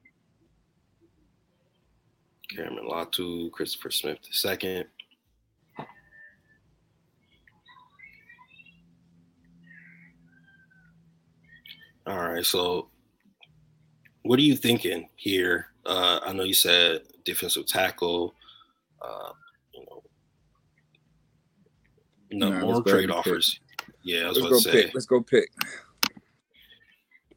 Cameron 2.48 2.88
Latu, 2.88 3.50
Christopher 3.52 3.90
Smith 3.90 4.18
the 4.22 4.32
second. 4.32 4.86
All 12.06 12.18
right, 12.18 12.44
so 12.44 12.88
what 14.22 14.38
are 14.38 14.42
you 14.42 14.56
thinking 14.56 15.08
here? 15.16 15.66
Uh, 15.86 16.20
I 16.24 16.32
know 16.32 16.42
you 16.44 16.54
said 16.54 17.02
defensive 17.24 17.66
tackle. 17.66 18.34
Uh, 19.00 19.32
you 19.72 19.84
know, 19.86 20.02
no 22.32 22.50
Nah, 22.50 22.60
more 22.60 22.74
let's 22.76 22.84
go 22.84 22.92
ahead 22.92 23.08
trade 23.08 23.10
and 23.10 23.24
pick. 23.24 23.32
offers. 23.32 23.60
Yeah, 24.02 24.24
I 24.24 24.28
was 24.28 24.38
Let's 24.38 24.38
about 24.38 24.50
go 24.50 24.56
to 24.56 24.62
say. 24.62 24.82
pick. 24.84 24.94
Let's 24.94 25.06
go 25.06 25.20
pick. 25.22 25.48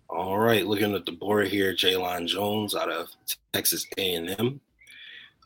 All 0.10 0.38
right, 0.40 0.66
looking 0.66 0.94
at 0.96 1.06
the 1.06 1.12
board 1.14 1.48
here, 1.48 1.74
Jalen 1.74 2.28
Jones 2.28 2.76
out 2.76 2.92
of 2.92 3.10
Texas 3.54 3.86
A&M. 3.98 4.60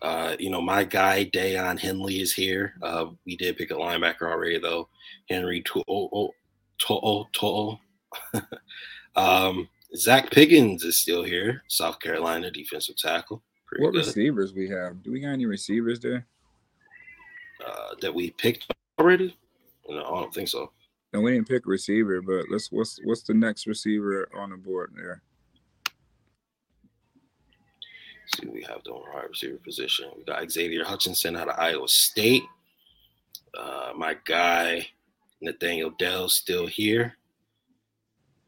Uh, 0.03 0.35
you 0.39 0.49
know, 0.49 0.61
my 0.61 0.83
guy 0.83 1.25
Daiyan 1.25 1.79
Henley 1.79 2.21
is 2.21 2.33
here. 2.33 2.73
Uh, 2.81 3.07
we 3.25 3.35
did 3.37 3.57
pick 3.57 3.69
a 3.71 3.75
linebacker 3.75 4.23
already, 4.23 4.57
though. 4.59 4.89
Henry 5.29 5.61
To'o 5.63 6.31
To'o 6.79 7.27
To'o. 7.33 7.79
Um, 9.15 9.67
Zacch 9.95 10.31
Pickens 10.31 10.83
is 10.83 11.01
still 11.01 11.23
here. 11.23 11.63
South 11.67 11.99
Carolina 11.99 12.49
defensive 12.51 12.95
tackle. 12.97 13.43
Pretty 13.65 13.83
What 13.83 13.91
good. 13.93 14.05
receivers 14.05 14.53
we 14.53 14.69
have? 14.69 15.03
Do 15.03 15.11
we 15.11 15.19
got 15.19 15.29
any 15.29 15.45
receivers 15.45 15.99
there? 15.99 16.25
Uh, 17.65 17.95
that 18.01 18.13
we 18.13 18.31
picked 18.31 18.73
already? 18.99 19.35
No, 19.87 19.97
I 20.03 20.21
don't 20.21 20.33
think 20.33 20.47
so. 20.47 20.71
And 21.13 21.21
we 21.23 21.31
didn't 21.33 21.47
pick 21.47 21.65
a 21.65 21.69
receiver, 21.69 22.21
but 22.21 22.45
let's 22.49 22.71
what's 22.71 22.99
what's 23.03 23.23
the 23.23 23.33
next 23.33 23.67
receiver 23.67 24.29
on 24.33 24.49
the 24.51 24.57
board 24.57 24.93
there? 24.95 25.21
see 28.39 28.47
we 28.47 28.63
have 28.63 28.81
the 28.85 28.93
wide 28.93 29.25
receiver 29.29 29.57
position. 29.57 30.09
We 30.17 30.23
got 30.23 30.49
Xavier 30.49 30.85
Hutchinson 30.85 31.35
out 31.35 31.49
of 31.49 31.59
Iowa 31.59 31.87
State. 31.87 32.43
Uh, 33.57 33.91
my 33.95 34.15
guy 34.25 34.87
Nathaniel 35.41 35.91
Dell 35.99 36.29
still 36.29 36.65
here. 36.65 37.17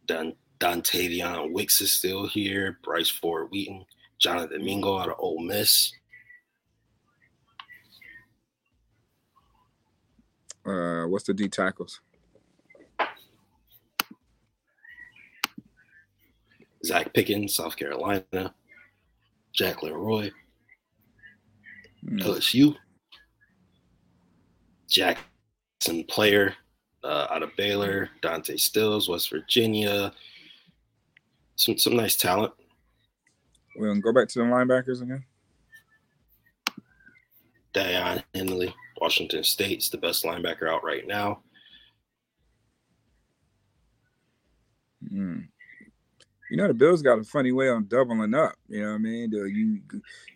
Don 0.06 0.34
Dontavion 0.64 1.52
Wicks 1.52 1.82
is 1.82 1.92
still 1.92 2.26
here. 2.26 2.80
Bryce 2.84 3.10
Ford 3.10 3.50
Wheaton, 3.52 3.84
Jonathan 4.18 4.64
Mingo 4.64 4.98
out 4.98 5.10
of 5.10 5.16
Ole 5.20 5.42
Miss. 5.42 5.92
Uh, 10.66 11.04
what's 11.04 11.26
the 11.26 11.34
D 11.34 11.50
tackles? 11.50 12.00
Zacch 16.86 17.14
Pickens, 17.14 17.56
South 17.56 17.76
Carolina. 17.76 18.54
Jaquelin 19.60 19.94
Roy, 19.94 20.32
Hmm. 22.08 22.20
LSU. 22.20 22.76
Jackson 24.90 26.04
Player 26.08 26.56
uh, 27.04 27.28
out 27.30 27.44
of 27.44 27.56
Baylor. 27.58 28.10
Dante 28.22 28.56
Stills, 28.56 29.10
West 29.10 29.30
Virginia. 29.30 30.14
Some 31.56 31.78
some 31.78 31.96
nice 31.96 32.16
talent. 32.16 32.54
We'll 33.76 33.96
go 33.96 34.14
back 34.14 34.28
to 34.30 34.40
the 34.40 34.46
linebackers 34.46 35.02
again. 35.02 35.24
Daiyan 37.74 38.24
Henley, 38.36 38.74
Washington 39.02 39.44
State's 39.44 39.90
the 39.90 39.98
best 39.98 40.24
linebacker 40.24 40.70
out 40.70 40.84
right 40.84 41.08
now. 41.08 41.42
Hmm. 45.10 45.42
you 46.50 46.58
know 46.58 46.68
the 46.68 46.74
Bills 46.74 47.02
got 47.02 47.20
a 47.20 47.24
funny 47.24 47.52
way 47.52 47.70
on 47.70 47.88
doubling 47.88 48.34
up. 48.34 48.54
You 48.68 48.82
know 48.82 48.90
what 48.90 48.96
I 48.96 48.98
mean? 49.00 49.30
Do 49.30 49.46
you 49.48 49.82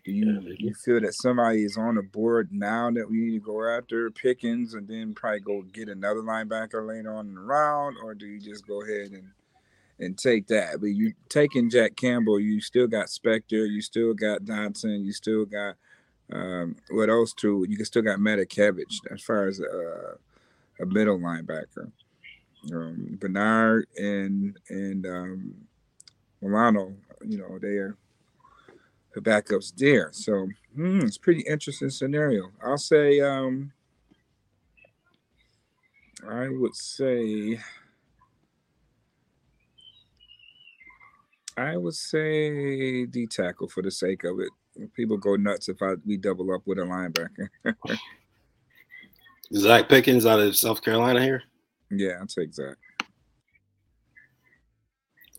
do 0.03 0.11
you 0.11 0.41
yeah, 0.41 0.55
you 0.57 0.73
feel 0.73 0.99
that 1.01 1.13
somebody 1.13 1.63
is 1.63 1.77
on 1.77 1.95
the 1.95 2.01
board 2.01 2.49
now 2.51 2.91
that 2.91 3.09
we 3.09 3.17
need 3.17 3.39
to 3.39 3.45
go 3.45 3.67
after 3.67 4.11
Pickens 4.11 4.73
and 4.73 4.87
then 4.87 5.13
probably 5.13 5.39
go 5.39 5.61
get 5.73 5.89
another 5.89 6.21
linebacker 6.21 6.85
later 6.87 7.13
on 7.13 7.27
in 7.27 7.35
the 7.35 7.41
round, 7.41 7.97
or 8.03 8.13
do 8.13 8.25
you 8.27 8.39
just 8.39 8.67
go 8.67 8.81
ahead 8.81 9.11
and 9.11 9.29
and 9.99 10.17
take 10.17 10.47
that? 10.47 10.79
But 10.79 10.87
you 10.87 11.13
taking 11.29 11.69
Jack 11.69 11.95
Campbell, 11.95 12.39
you 12.39 12.61
still 12.61 12.87
got 12.87 13.07
Spector, 13.07 13.69
you 13.69 13.81
still 13.81 14.13
got 14.13 14.45
Dodson, 14.45 15.05
you 15.05 15.11
still 15.11 15.45
got 15.45 15.75
um, 16.31 16.75
what 16.89 17.09
else 17.09 17.33
too? 17.33 17.65
You 17.69 17.77
can 17.77 17.85
still 17.85 18.01
got 18.01 18.19
Matakevich 18.19 19.11
as 19.11 19.21
far 19.21 19.47
as 19.47 19.61
uh, 19.61 20.15
a 20.79 20.85
middle 20.85 21.19
linebacker. 21.19 21.91
Um, 22.73 23.17
Bernard 23.19 23.87
and 23.95 24.57
and 24.69 25.05
um, 25.05 25.55
Milano, 26.41 26.93
you 27.25 27.37
know, 27.37 27.57
they 27.59 27.77
are 27.77 27.95
the 29.13 29.21
backups 29.21 29.73
there. 29.75 30.09
So 30.11 30.47
hmm, 30.75 30.99
it's 31.01 31.17
pretty 31.17 31.41
interesting 31.41 31.89
scenario. 31.89 32.51
I'll 32.63 32.77
say 32.77 33.19
um 33.21 33.71
I 36.27 36.49
would 36.49 36.75
say 36.75 37.59
I 41.57 41.75
would 41.75 41.95
say 41.95 43.05
D 43.05 43.25
tackle 43.25 43.67
for 43.67 43.81
the 43.81 43.91
sake 43.91 44.23
of 44.23 44.39
it. 44.39 44.49
People 44.93 45.17
go 45.17 45.35
nuts 45.35 45.69
if 45.69 45.81
I 45.81 45.95
we 46.05 46.17
double 46.17 46.53
up 46.53 46.61
with 46.65 46.77
a 46.77 46.81
linebacker. 46.81 47.49
Zacch 49.53 49.89
Pickens 49.89 50.25
out 50.25 50.39
of 50.39 50.55
South 50.55 50.83
Carolina 50.83 51.21
here. 51.21 51.41
Yeah, 51.89 52.17
I'll 52.19 52.27
take 52.27 52.53
Zach. 52.53 52.75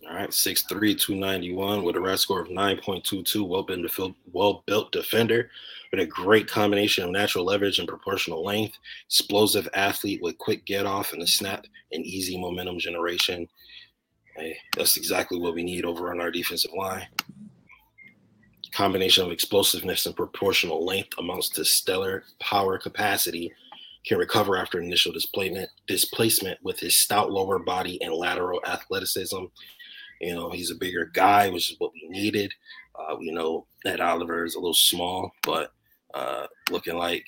All 0.09 0.15
right, 0.15 0.31
6'3, 0.31 0.99
291 0.99 1.83
with 1.83 1.97
a 1.97 2.01
RAS 2.01 2.23
score 2.23 2.41
of 2.41 2.49
9.22. 2.49 3.47
Well 3.47 3.63
built, 3.63 4.15
well 4.33 4.63
built 4.67 4.91
defender 4.91 5.51
with 5.93 6.01
a 6.01 6.07
great 6.07 6.49
combination 6.49 7.05
of 7.05 7.11
natural 7.11 7.45
leverage 7.45 7.79
and 7.79 7.87
proportional 7.87 8.43
length. 8.43 8.79
Explosive 9.07 9.69
athlete 9.75 10.23
with 10.23 10.39
quick 10.39 10.65
get 10.65 10.87
off 10.87 11.13
and 11.13 11.23
a 11.23 11.27
snap 11.27 11.67
and 11.93 12.07
easy 12.07 12.39
momentum 12.39 12.79
generation. 12.79 13.47
Hey, 14.39 14.57
that's 14.77 14.97
exactly 14.97 15.39
what 15.39 15.55
we 15.55 15.65
need 15.65 15.85
over 15.85 16.11
on 16.11 16.21
our 16.21 16.31
defensive 16.31 16.71
line. 16.77 17.07
Combination 18.73 19.25
of 19.25 19.33
explosiveness 19.33 20.07
and 20.07 20.15
proportional 20.15 20.85
length 20.85 21.19
amounts 21.19 21.49
to 21.51 21.65
stellar 21.65 22.25
power 22.41 22.79
capacity. 22.79 23.53
Can 24.07 24.19
recover 24.19 24.57
after 24.57 24.81
initial 24.81 25.13
displacement, 25.13 25.69
displacement 25.87 26.59
with 26.63 26.79
his 26.79 26.99
stout 26.99 27.33
lower 27.33 27.59
body 27.59 28.01
and 28.01 28.15
lateral 28.15 28.61
athleticism 28.67 29.47
you 30.21 30.35
know, 30.35 30.51
he's 30.51 30.71
a 30.71 30.77
bigger 30.77 31.07
guy, 31.07 31.49
which 31.49 31.71
is 31.71 31.77
what 31.79 31.93
we 31.93 32.09
needed. 32.09 32.53
Uh, 32.99 33.17
we 33.19 33.31
know 33.31 33.67
that 33.85 34.01
Oliver 34.01 34.45
is 34.45 34.55
a 34.55 34.59
little 34.59 34.75
small, 34.75 35.31
but 35.43 35.73
uh, 36.15 36.47
looking 36.71 36.97
like, 36.97 37.27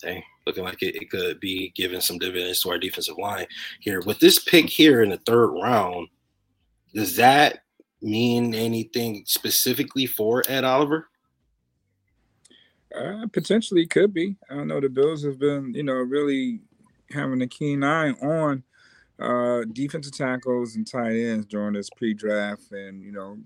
dang, 0.00 0.22
looking 0.46 0.64
like 0.64 0.82
it, 0.82 0.96
it 0.96 1.10
could 1.10 1.40
be 1.40 1.72
giving 1.74 2.00
some 2.00 2.18
dividends 2.18 2.60
to 2.62 2.70
our 2.70 2.78
defensive 2.78 3.18
line 3.18 3.46
here. 3.80 4.00
With 4.00 4.20
this 4.20 4.38
pick 4.38 4.68
here 4.68 5.02
in 5.02 5.10
the 5.10 5.18
third 5.18 5.48
round, 5.48 6.08
does 6.94 7.16
that 7.16 7.60
mean 8.00 8.54
anything 8.54 9.24
specifically 9.26 10.06
for 10.06 10.42
Ed 10.48 10.64
Oliver? 10.64 11.08
Uh, 12.94 13.26
potentially 13.32 13.86
could 13.86 14.14
be. 14.14 14.36
I 14.50 14.54
don't 14.54 14.68
know. 14.68 14.80
The 14.80 14.88
Bills 14.88 15.24
have 15.24 15.38
been, 15.38 15.74
you 15.74 15.82
know, 15.82 15.94
really 15.94 16.60
having 17.10 17.42
a 17.42 17.46
keen 17.46 17.84
eye 17.84 18.10
on 18.12 18.62
uh, 19.20 19.64
defensive 19.72 20.16
tackles 20.16 20.76
and 20.76 20.86
tight 20.86 21.16
ends 21.16 21.46
during 21.46 21.74
this 21.74 21.90
pre-draft, 21.90 22.70
and 22.72 23.02
you 23.02 23.12
know, 23.12 23.36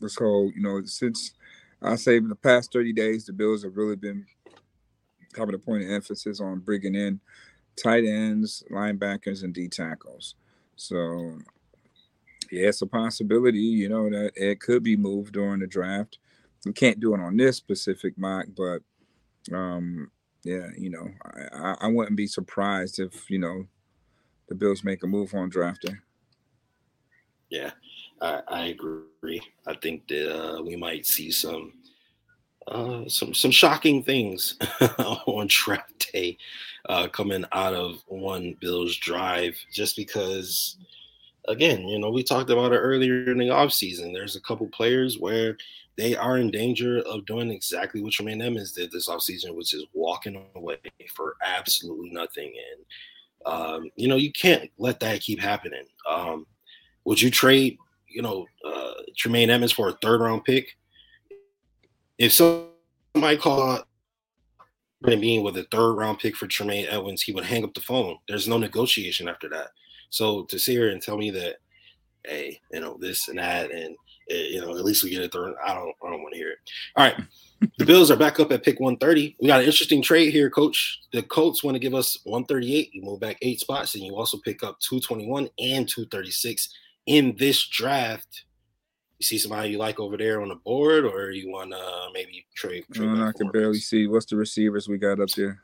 this 0.00 0.16
whole, 0.16 0.52
you 0.54 0.62
know, 0.62 0.82
since 0.84 1.32
I 1.80 1.96
say 1.96 2.16
in 2.18 2.28
the 2.28 2.36
past 2.36 2.72
30 2.72 2.92
days, 2.92 3.24
the 3.24 3.32
Bills 3.32 3.64
have 3.64 3.76
really 3.76 3.96
been 3.96 4.26
having 5.36 5.54
a 5.54 5.58
point 5.58 5.84
of 5.84 5.90
emphasis 5.90 6.40
on 6.40 6.60
bringing 6.60 6.94
in 6.94 7.20
tight 7.76 8.04
ends, 8.04 8.62
linebackers, 8.70 9.42
and 9.42 9.54
D 9.54 9.68
tackles. 9.68 10.34
So, 10.76 11.38
yeah, 12.50 12.68
it's 12.68 12.82
a 12.82 12.86
possibility, 12.86 13.58
you 13.58 13.88
know, 13.88 14.10
that 14.10 14.32
it 14.36 14.60
could 14.60 14.82
be 14.82 14.96
moved 14.96 15.34
during 15.34 15.60
the 15.60 15.66
draft. 15.66 16.18
We 16.64 16.72
can't 16.72 17.00
do 17.00 17.14
it 17.14 17.20
on 17.20 17.36
this 17.36 17.56
specific 17.56 18.16
mock, 18.18 18.46
but 18.56 18.82
um, 19.54 20.10
yeah, 20.44 20.68
you 20.76 20.90
know, 20.90 21.08
I, 21.52 21.76
I 21.82 21.88
wouldn't 21.88 22.16
be 22.16 22.26
surprised 22.26 22.98
if 22.98 23.30
you 23.30 23.38
know 23.38 23.66
the 24.48 24.54
Bills 24.54 24.84
make 24.84 25.02
a 25.02 25.06
move 25.06 25.34
on 25.34 25.48
drafting. 25.48 25.98
Yeah, 27.50 27.70
I, 28.20 28.42
I 28.48 28.64
agree. 28.66 29.42
I 29.66 29.74
think 29.74 30.06
that 30.08 30.34
uh, 30.34 30.62
we 30.62 30.76
might 30.76 31.06
see 31.06 31.30
some 31.30 31.72
uh, 32.68 33.08
some 33.08 33.34
some 33.34 33.50
shocking 33.50 34.02
things 34.02 34.56
on 35.26 35.46
draft 35.48 36.12
day 36.12 36.36
uh, 36.88 37.08
coming 37.08 37.44
out 37.52 37.74
of 37.74 38.02
one 38.06 38.56
Bills 38.60 38.96
drive, 38.96 39.56
just 39.72 39.96
because. 39.96 40.76
Again, 41.48 41.88
you 41.88 41.98
know, 41.98 42.10
we 42.10 42.22
talked 42.22 42.50
about 42.50 42.72
it 42.72 42.78
earlier 42.78 43.28
in 43.28 43.36
the 43.38 43.48
offseason. 43.48 44.12
There's 44.12 44.36
a 44.36 44.40
couple 44.40 44.68
players 44.68 45.18
where 45.18 45.56
they 45.96 46.14
are 46.14 46.38
in 46.38 46.52
danger 46.52 47.00
of 47.00 47.26
doing 47.26 47.50
exactly 47.50 48.00
what 48.00 48.12
Tremaine 48.12 48.40
Edmunds 48.40 48.70
did 48.70 48.92
this 48.92 49.08
offseason, 49.08 49.56
which 49.56 49.74
is 49.74 49.84
walking 49.92 50.40
away 50.54 50.76
for 51.12 51.34
absolutely 51.44 52.10
nothing. 52.10 52.54
And 52.72 52.84
um, 53.44 53.90
you 53.96 54.08
know, 54.08 54.16
you 54.16 54.32
can't 54.32 54.70
let 54.78 55.00
that 55.00 55.20
keep 55.20 55.40
happening. 55.40 55.84
Um, 56.08 56.46
would 57.04 57.20
you 57.20 57.30
trade, 57.30 57.76
you 58.08 58.22
know, 58.22 58.46
uh, 58.64 58.92
Tremaine 59.16 59.50
Edmunds 59.50 59.72
for 59.72 59.88
a 59.88 59.98
third 60.02 60.20
round 60.20 60.44
pick? 60.44 60.76
If 62.22 62.32
somebody 62.32 63.36
called 63.36 63.82
Brandon 65.00 65.20
Beane 65.20 65.42
with 65.42 65.56
a 65.56 65.64
third 65.72 65.94
round 65.94 66.20
pick 66.20 66.36
for 66.36 66.46
Tremaine 66.46 66.86
Edmunds, 66.88 67.20
he 67.22 67.32
would 67.32 67.42
hang 67.42 67.64
up 67.64 67.74
the 67.74 67.80
phone. 67.80 68.16
There's 68.28 68.46
no 68.46 68.58
negotiation 68.58 69.26
after 69.26 69.48
that. 69.48 69.70
So 70.10 70.44
to 70.44 70.56
sit 70.56 70.70
here 70.70 70.90
and 70.90 71.02
tell 71.02 71.18
me 71.18 71.32
that, 71.32 71.56
hey, 72.24 72.60
you 72.70 72.78
know, 72.78 72.96
this 73.00 73.26
and 73.26 73.40
that, 73.40 73.72
and 73.72 73.96
eh, 74.30 74.50
you 74.50 74.60
know, 74.60 74.70
at 74.70 74.84
least 74.84 75.02
we 75.02 75.10
get 75.10 75.24
a 75.24 75.28
third, 75.28 75.54
I 75.66 75.74
don't, 75.74 75.92
I 76.00 76.10
don't 76.10 76.22
want 76.22 76.32
to 76.34 76.38
hear 76.38 76.50
it. 76.50 76.58
All 76.94 77.04
right 77.04 77.16
the 77.78 77.84
Bills 77.84 78.12
are 78.12 78.16
back 78.16 78.38
up 78.38 78.52
at 78.52 78.62
pick 78.62 78.78
130. 78.78 79.36
We 79.40 79.48
got 79.48 79.58
an 79.58 79.66
interesting 79.66 80.00
trade 80.00 80.32
here, 80.32 80.48
coach. 80.48 81.00
The 81.12 81.24
Colts 81.24 81.64
want 81.64 81.74
to 81.74 81.80
give 81.80 81.94
us 81.94 82.18
138. 82.22 82.94
You 82.94 83.02
move 83.02 83.18
back 83.18 83.38
eight 83.42 83.58
spots, 83.58 83.96
and 83.96 84.04
you 84.04 84.14
also 84.14 84.38
pick 84.38 84.62
up 84.62 84.78
221 84.78 85.48
and 85.58 85.88
236 85.88 86.72
in 87.06 87.34
this 87.36 87.66
draft. 87.66 88.44
You 89.22 89.24
see 89.24 89.38
somebody 89.38 89.70
you 89.70 89.78
like 89.78 90.00
over 90.00 90.16
there 90.16 90.42
on 90.42 90.48
the 90.48 90.56
board, 90.56 91.04
or 91.04 91.30
you 91.30 91.48
want 91.48 91.70
to 91.70 92.08
maybe 92.12 92.44
trade? 92.56 92.84
trade 92.92 93.08
I 93.20 93.30
can 93.30 93.52
barely 93.52 93.78
see. 93.78 94.08
What's 94.08 94.26
the 94.26 94.34
receivers 94.34 94.88
we 94.88 94.98
got 94.98 95.20
up 95.20 95.28
there? 95.30 95.62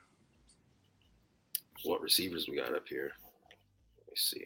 What 1.82 2.00
receivers 2.00 2.46
we 2.48 2.54
got 2.54 2.72
up 2.72 2.86
here? 2.86 3.10
Let 3.98 4.06
me 4.06 4.14
see. 4.14 4.44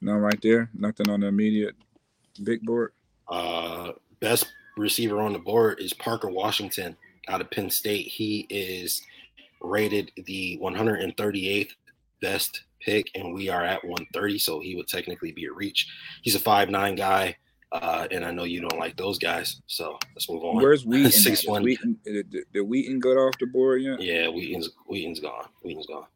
No, 0.00 0.14
right 0.14 0.40
there. 0.40 0.70
Nothing 0.72 1.10
on 1.10 1.20
the 1.20 1.26
immediate 1.26 1.74
big 2.42 2.62
board. 2.62 2.92
Uh, 3.28 3.92
best 4.20 4.50
receiver 4.78 5.20
on 5.20 5.34
the 5.34 5.38
board 5.38 5.78
is 5.78 5.92
Parker 5.92 6.30
Washington 6.30 6.96
out 7.28 7.42
of 7.42 7.50
Penn 7.50 7.68
State. 7.68 8.06
He 8.06 8.46
is 8.48 9.02
rated 9.60 10.10
the 10.24 10.58
138th 10.62 11.72
best 12.22 12.62
pick, 12.80 13.10
and 13.14 13.34
we 13.34 13.48
are 13.48 13.64
at 13.64 13.84
130, 13.84 14.38
so 14.38 14.60
he 14.60 14.76
would 14.76 14.88
technically 14.88 15.32
be 15.32 15.46
a 15.46 15.52
reach. 15.52 15.86
He's 16.22 16.34
a 16.34 16.40
five 16.40 16.70
nine 16.70 16.94
guy, 16.94 17.36
uh, 17.72 18.08
and 18.10 18.24
I 18.24 18.30
know 18.30 18.44
you 18.44 18.60
don't 18.60 18.78
like 18.78 18.96
those 18.96 19.18
guys, 19.18 19.60
so 19.66 19.98
let's 20.14 20.28
move 20.28 20.44
on. 20.44 20.56
Where's 20.56 20.84
Wheaton? 20.84 21.10
Six 21.10 21.46
one. 21.46 21.62
Wheaton, 21.62 21.98
did, 22.04 22.30
did 22.52 22.62
Wheaton 22.62 23.00
go 23.00 23.10
off 23.10 23.38
the 23.38 23.46
board 23.46 23.82
yet? 23.82 24.00
Yeah, 24.00 24.28
Wheaton's 24.28 24.70
Wheaton's 24.86 25.20
gone. 25.20 25.46
Wheaton's 25.62 25.86
gone. 25.86 26.06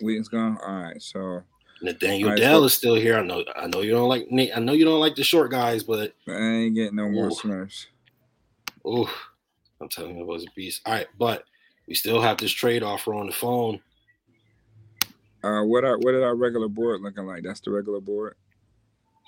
Wheaton's 0.00 0.28
gone. 0.28 0.58
All 0.66 0.82
right, 0.82 1.00
so 1.00 1.42
Nathaniel 1.82 2.30
right, 2.30 2.38
Dell 2.38 2.60
so, 2.60 2.64
is 2.66 2.74
still 2.74 2.94
here. 2.94 3.18
I 3.18 3.22
know. 3.22 3.44
I 3.56 3.66
know 3.66 3.82
you 3.82 3.92
don't 3.92 4.08
like. 4.08 4.26
I 4.32 4.60
know 4.60 4.72
you 4.72 4.84
don't 4.84 5.00
like 5.00 5.16
the 5.16 5.24
short 5.24 5.50
guys, 5.50 5.82
but 5.82 6.12
I 6.28 6.32
ain't 6.32 6.74
getting 6.74 6.96
no 6.96 7.08
more 7.08 7.30
Smurfs. 7.30 7.86
Oh, 8.84 9.12
I'm 9.80 9.88
telling 9.88 10.16
you, 10.16 10.22
it 10.22 10.26
was 10.26 10.44
a 10.44 10.48
beast. 10.54 10.82
All 10.86 10.92
right, 10.92 11.06
but 11.18 11.44
we 11.86 11.94
still 11.94 12.20
have 12.20 12.38
this 12.38 12.52
trade 12.52 12.82
offer 12.82 13.14
on 13.14 13.26
the 13.26 13.32
phone. 13.32 13.80
Uh, 15.44 15.62
what 15.62 15.84
are 15.84 15.98
what 15.98 16.14
is 16.14 16.22
our 16.22 16.34
regular 16.34 16.68
board 16.68 17.02
looking 17.02 17.26
like? 17.26 17.42
That's 17.42 17.60
the 17.60 17.70
regular 17.70 18.00
board. 18.00 18.36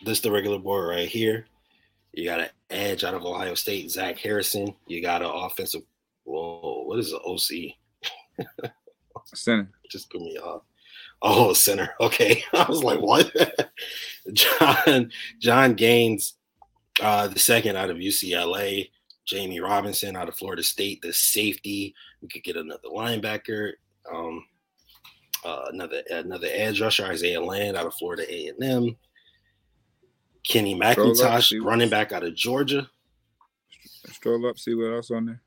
This 0.07 0.21
the 0.21 0.33
regular 0.33 0.59
board 0.59 0.89
right 0.89 1.09
here. 1.09 1.47
You 2.15 2.25
got 2.25 2.41
an 2.41 2.49
edge 2.71 3.05
out 3.05 3.13
of 3.13 3.27
Ohio 3.27 3.55
State, 3.55 3.91
Zach 3.91 4.17
Harrison. 4.17 4.75
You 4.87 5.03
got 5.03 5.21
an 5.21 5.31
offensive. 5.31 5.83
Whoa, 6.25 6.85
what 6.87 6.99
is 6.99 7.11
the 7.11 7.21
OC? 7.21 8.71
Center. 9.35 9.71
Just 9.91 10.11
put 10.11 10.23
me 10.23 10.39
off. 10.39 10.63
Oh, 11.21 11.53
center. 11.53 11.95
Okay. 12.01 12.45
I 12.53 12.67
was 12.69 12.83
like, 12.83 13.01
what? 13.01 13.31
John 14.33 15.11
John 15.39 15.75
Gaines, 15.75 16.35
uh, 17.01 17.29
the 17.29 17.39
second 17.39 17.77
out 17.77 17.91
of 17.91 17.99
UCLA. 17.99 18.91
Jammie 19.31 19.61
Robinson 19.61 20.17
out 20.17 20.29
of 20.29 20.37
Florida 20.37 20.63
State, 20.63 21.03
the 21.03 21.13
safety. 21.13 21.95
We 22.23 22.29
could 22.29 22.45
get 22.45 22.57
another 22.57 22.89
linebacker. 22.95 23.73
Um, 24.11 24.45
Uh, 25.45 25.67
another 25.73 26.03
another 26.11 26.49
edge 26.51 26.81
rusher, 26.81 27.05
Isaiah 27.05 27.41
Land 27.41 27.77
out 27.77 27.87
of 27.87 27.95
Florida 27.95 28.25
A 28.33 28.49
and 28.49 28.63
M. 28.65 28.97
Kenny 30.49 30.79
McIntosh, 30.79 31.53
running 31.65 31.89
back 31.89 32.13
out 32.13 32.25
of 32.25 32.35
Georgia. 32.35 32.89
Stroll 34.13 34.47
up, 34.47 34.59
see 34.59 34.75
what 34.75 34.93
else 34.93 35.11
on 35.11 35.27
there. 35.27 35.43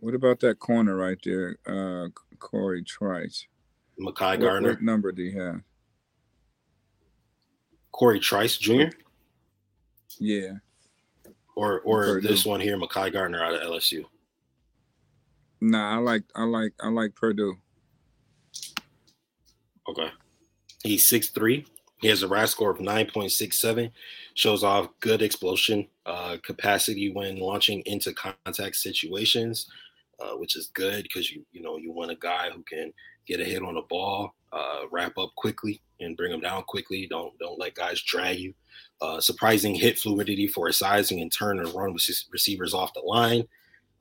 What 0.00 0.14
about 0.14 0.38
that 0.40 0.60
corner 0.60 0.96
right 0.96 1.18
there, 1.24 1.58
uh, 1.66 2.08
Cory 2.38 2.84
Trice? 2.84 3.46
Mekhi 4.00 4.40
Garner. 4.40 4.68
What, 4.68 4.76
what 4.76 4.82
number 4.82 5.10
do 5.10 5.22
you 5.22 5.40
have? 5.40 5.60
Cory 7.90 8.20
Trice 8.20 8.56
Jr. 8.56 8.84
Yeah. 10.20 10.52
Or 11.58 11.80
or 11.80 12.20
this 12.20 12.46
one 12.46 12.60
here, 12.60 12.78
Mekhi 12.78 13.12
Garner 13.12 13.42
out 13.42 13.52
of 13.52 13.62
LSU. 13.62 14.04
Nah, 15.60 15.96
I 15.96 15.98
like 15.98 16.22
I 16.36 16.44
like 16.44 16.72
I 16.80 16.88
like 16.88 17.16
Purdue. 17.16 17.56
Okay. 19.88 20.08
He's 20.84 21.08
six 21.08 21.30
three. 21.30 21.66
He 22.00 22.06
has 22.06 22.22
a 22.22 22.28
RAS 22.28 22.52
score 22.52 22.70
of 22.70 22.78
9.67, 22.78 23.90
shows 24.34 24.62
off 24.62 24.88
good 25.00 25.20
explosion 25.20 25.88
uh, 26.06 26.36
capacity 26.44 27.10
when 27.12 27.40
launching 27.40 27.82
into 27.86 28.14
contact 28.14 28.76
situations, 28.76 29.68
uh, 30.20 30.36
which 30.36 30.54
is 30.54 30.68
good 30.74 31.02
because 31.02 31.32
you 31.32 31.44
you 31.50 31.60
know 31.60 31.76
you 31.76 31.90
want 31.90 32.12
a 32.12 32.16
guy 32.20 32.50
who 32.54 32.62
can 32.62 32.92
get 33.28 33.40
a 33.40 33.44
hit 33.44 33.62
on 33.62 33.74
the 33.74 33.82
ball, 33.82 34.34
uh, 34.52 34.82
wrap 34.90 35.16
up 35.18 35.34
quickly, 35.36 35.80
and 36.00 36.16
bring 36.16 36.32
them 36.32 36.40
down 36.40 36.62
quickly. 36.64 37.06
Don't 37.08 37.38
don't 37.38 37.58
let 37.58 37.74
guys 37.74 38.02
drag 38.02 38.38
you. 38.38 38.54
Uh, 39.00 39.20
surprising 39.20 39.74
hit 39.74 39.98
fluidity 39.98 40.48
for 40.48 40.68
a 40.68 40.72
sizing 40.72 41.20
and 41.20 41.32
turn 41.32 41.60
and 41.60 41.72
run 41.74 41.92
with 41.92 42.08
receivers 42.32 42.74
off 42.74 42.94
the 42.94 43.00
line. 43.00 43.46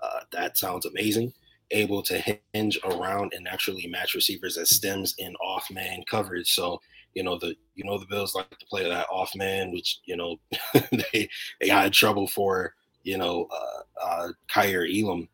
Uh, 0.01 0.21
that 0.31 0.57
sounds 0.57 0.85
amazing. 0.85 1.33
Able 1.71 2.01
to 2.03 2.39
hinge 2.53 2.79
around 2.85 3.33
and 3.35 3.47
actually 3.47 3.85
match 3.87 4.15
receivers 4.15 4.57
as 4.57 4.69
stems 4.69 5.13
in 5.17 5.35
off 5.35 5.69
man 5.69 6.03
coverage. 6.09 6.53
So 6.53 6.79
you 7.13 7.23
know 7.23 7.37
the 7.37 7.55
you 7.75 7.83
know 7.83 7.97
the 7.97 8.05
Bills 8.05 8.35
like 8.35 8.49
to 8.57 8.65
play 8.67 8.87
that 8.87 9.07
off 9.11 9.35
man, 9.35 9.71
which 9.71 9.99
you 10.05 10.15
know 10.15 10.37
they 11.13 11.29
they 11.59 11.67
got 11.67 11.87
in 11.87 11.91
trouble 11.91 12.27
for 12.27 12.73
you 13.03 13.17
know 13.17 13.47
uh, 13.51 13.81
uh, 14.03 14.31
Elam 14.55 15.27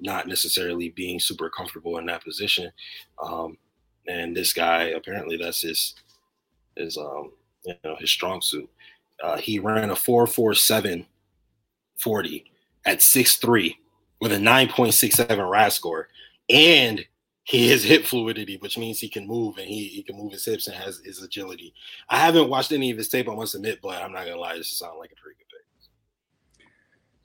not 0.00 0.26
necessarily 0.26 0.90
being 0.90 1.20
super 1.20 1.50
comfortable 1.50 1.98
in 1.98 2.06
that 2.06 2.24
position. 2.24 2.70
Um, 3.22 3.56
and 4.08 4.36
this 4.36 4.52
guy 4.52 4.84
apparently 4.84 5.36
that's 5.36 5.62
his 5.62 5.94
his 6.76 6.96
um 6.96 7.32
you 7.64 7.74
know 7.84 7.96
his 7.98 8.10
strong 8.10 8.40
suit. 8.40 8.68
Uh, 9.22 9.36
he 9.36 9.58
ran 9.58 9.90
a 9.90 9.94
4.47 9.94 11.06
40 12.00 12.52
at 12.84 12.98
6'3 12.98 13.76
with 14.20 14.32
a 14.32 14.36
9.67 14.36 15.50
RAS 15.50 15.74
score, 15.74 16.08
and 16.50 17.04
he 17.44 17.68
has 17.68 17.84
hip 17.84 18.04
fluidity, 18.04 18.56
which 18.56 18.78
means 18.78 18.98
he 18.98 19.08
can 19.08 19.26
move 19.26 19.58
and 19.58 19.68
he, 19.68 19.86
he 19.86 20.02
can 20.02 20.16
move 20.16 20.32
his 20.32 20.44
hips 20.44 20.66
and 20.66 20.76
has 20.76 21.00
his 21.04 21.22
agility. 21.22 21.72
I 22.08 22.18
haven't 22.18 22.48
watched 22.48 22.72
any 22.72 22.90
of 22.90 22.98
his 22.98 23.08
tape, 23.08 23.28
I 23.28 23.34
must 23.34 23.54
admit, 23.54 23.80
but 23.82 24.02
I'm 24.02 24.12
not 24.12 24.24
gonna 24.24 24.40
lie, 24.40 24.56
this 24.56 24.76
sounds 24.76 24.96
like 24.98 25.12
a 25.12 25.20
pretty 25.20 25.38
good 25.38 25.46
pick. 26.58 26.66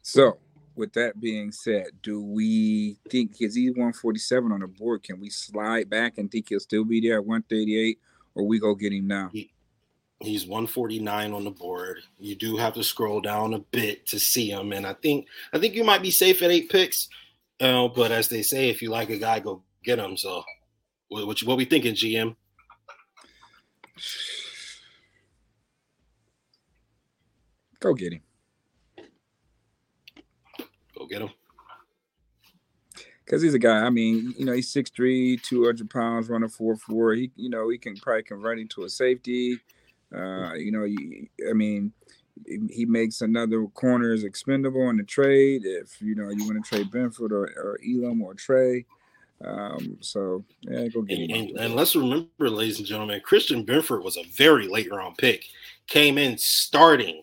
So 0.03 0.37
with 0.77 0.93
that 0.93 1.19
being 1.19 1.51
said, 1.51 1.87
do 2.01 2.21
we 2.21 2.97
think 3.09 3.37
because 3.37 3.55
he's 3.55 3.71
147 3.71 4.51
on 4.51 4.59
the 4.61 4.67
board, 4.67 5.03
can 5.03 5.19
we 5.19 5.29
slide 5.29 5.89
back 5.89 6.17
and 6.17 6.31
think 6.31 6.49
he'll 6.49 6.59
still 6.59 6.85
be 6.85 7.01
there 7.01 7.17
at 7.17 7.25
138, 7.25 7.99
or 8.35 8.45
we 8.45 8.59
go 8.59 8.75
get 8.75 8.93
him 8.93 9.07
now? 9.07 9.29
He, 9.33 9.51
he's 10.19 10.45
149 10.45 11.33
on 11.33 11.43
the 11.43 11.51
board. 11.51 11.99
You 12.19 12.35
do 12.35 12.57
have 12.57 12.73
to 12.73 12.83
scroll 12.83 13.21
down 13.21 13.53
a 13.53 13.59
bit 13.59 14.05
to 14.07 14.19
see 14.19 14.49
him, 14.49 14.71
and 14.71 14.85
I 14.85 14.93
think 14.93 15.27
I 15.53 15.59
think 15.59 15.75
you 15.75 15.83
might 15.83 16.01
be 16.01 16.11
safe 16.11 16.41
at 16.41 16.51
eight 16.51 16.69
picks. 16.69 17.09
You 17.59 17.67
know, 17.67 17.89
but 17.89 18.11
as 18.11 18.27
they 18.27 18.43
say, 18.43 18.69
if 18.69 18.81
you 18.81 18.89
like 18.89 19.09
a 19.09 19.17
guy, 19.17 19.39
go 19.39 19.63
get 19.83 19.99
him. 19.99 20.15
So, 20.17 20.43
what 21.09 21.25
what, 21.25 21.39
what 21.43 21.57
we 21.57 21.65
thinking, 21.65 21.95
GM? 21.95 22.35
Go 27.79 27.93
get 27.93 28.13
him. 28.13 28.21
Go 30.97 31.05
get 31.05 31.21
him. 31.21 31.29
Because 33.23 33.41
he's 33.41 33.53
a 33.53 33.59
guy. 33.59 33.81
I 33.81 33.89
mean, 33.89 34.33
you 34.37 34.45
know, 34.45 34.53
he's 34.53 34.73
6'3", 34.73 35.41
200 35.41 35.89
pounds, 35.89 36.29
running 36.29 36.49
4'4". 36.49 37.17
He, 37.17 37.31
you 37.35 37.49
know, 37.49 37.69
he 37.69 37.77
can 37.77 37.97
probably 37.97 38.23
convert 38.23 38.57
into 38.57 38.83
a 38.83 38.89
safety. 38.89 39.59
Uh, 40.15 40.53
you 40.53 40.71
know, 40.71 40.85
he, 40.85 41.29
I 41.49 41.53
mean, 41.53 41.91
he 42.45 42.85
makes 42.85 43.21
another 43.21 43.65
corners 43.67 44.23
expendable 44.23 44.89
in 44.89 44.97
the 44.97 45.03
trade 45.03 45.61
if 45.65 46.01
you 46.01 46.15
know 46.15 46.29
you 46.29 46.45
want 46.45 46.63
to 46.63 46.69
trade 46.69 46.91
Benford 46.91 47.31
or, 47.31 47.45
or 47.45 47.79
Elam 47.85 48.21
or 48.21 48.33
Trey. 48.33 48.85
Um, 49.43 49.97
so 50.01 50.43
yeah, 50.61 50.87
go 50.87 51.01
get 51.01 51.19
and, 51.19 51.31
him. 51.31 51.47
And, 51.49 51.59
and, 51.59 51.75
let's 51.75 51.95
remember, 51.95 52.49
ladies 52.49 52.79
and 52.79 52.87
gentlemen, 52.87 53.21
Christian 53.23 53.65
Benford 53.65 54.03
was 54.03 54.17
a 54.17 54.23
very 54.33 54.67
late 54.67 54.91
round 54.91 55.17
pick. 55.17 55.45
Came 55.87 56.17
in 56.17 56.37
starting 56.37 57.21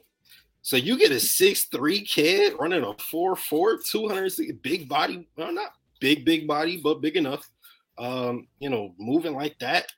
so 0.65 0.79
you 0.79 0.97
get 0.97 1.13
a 1.13 1.21
six 1.21 1.65
three 1.65 2.01
kid 2.01 2.55
running 2.59 2.83
a 2.83 2.95
4'4, 2.95 3.85
260 3.85 4.53
big 4.63 4.89
body, 4.89 5.29
well, 5.37 5.53
not 5.53 5.73
big, 6.01 6.25
big 6.25 6.49
body, 6.49 6.81
but 6.83 7.03
big 7.03 7.17
enough. 7.17 7.51
Um, 7.99 8.49
you 8.61 8.71
know, 8.71 8.95
moving 8.99 9.35
like 9.35 9.59
that. 9.59 9.93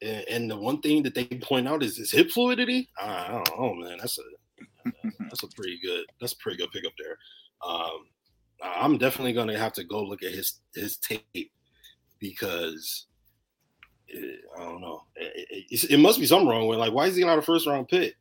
And, 0.00 0.24
and 0.30 0.50
the 0.50 0.56
one 0.56 0.80
thing 0.80 1.02
that 1.02 1.14
they 1.14 1.26
point 1.26 1.68
out 1.68 1.82
is 1.82 1.98
his 1.98 2.10
hip 2.10 2.30
fluidity. 2.30 2.88
I 2.98 3.42
don't 3.44 3.60
know, 3.60 3.74
man. 3.74 3.98
That's 3.98 4.18
a 4.18 4.22
that's 5.20 5.42
a 5.42 5.48
pretty 5.48 5.78
good, 5.84 6.06
that's 6.18 6.32
a 6.32 6.38
pretty 6.38 6.56
good 6.56 6.70
pickup 6.70 6.92
there. 6.98 7.18
Um, 7.62 8.06
I'm 8.62 8.96
definitely 8.96 9.34
gonna 9.34 9.58
have 9.58 9.74
to 9.74 9.84
go 9.84 10.02
look 10.02 10.22
at 10.22 10.32
his 10.32 10.60
his 10.74 10.96
tape 10.96 11.52
because 12.18 13.04
it, 14.08 14.40
I 14.56 14.62
don't 14.62 14.80
know. 14.80 15.02
It, 15.14 15.66
it, 15.70 15.90
it, 15.90 15.98
must 15.98 16.18
be 16.18 16.24
something 16.24 16.48
wrong 16.48 16.68
with 16.68 16.78
like 16.78 16.94
why 16.94 17.04
is 17.04 17.16
he 17.16 17.24
not 17.24 17.38
a 17.38 17.42
first 17.42 17.66
round 17.66 17.88
pick? 17.88 18.16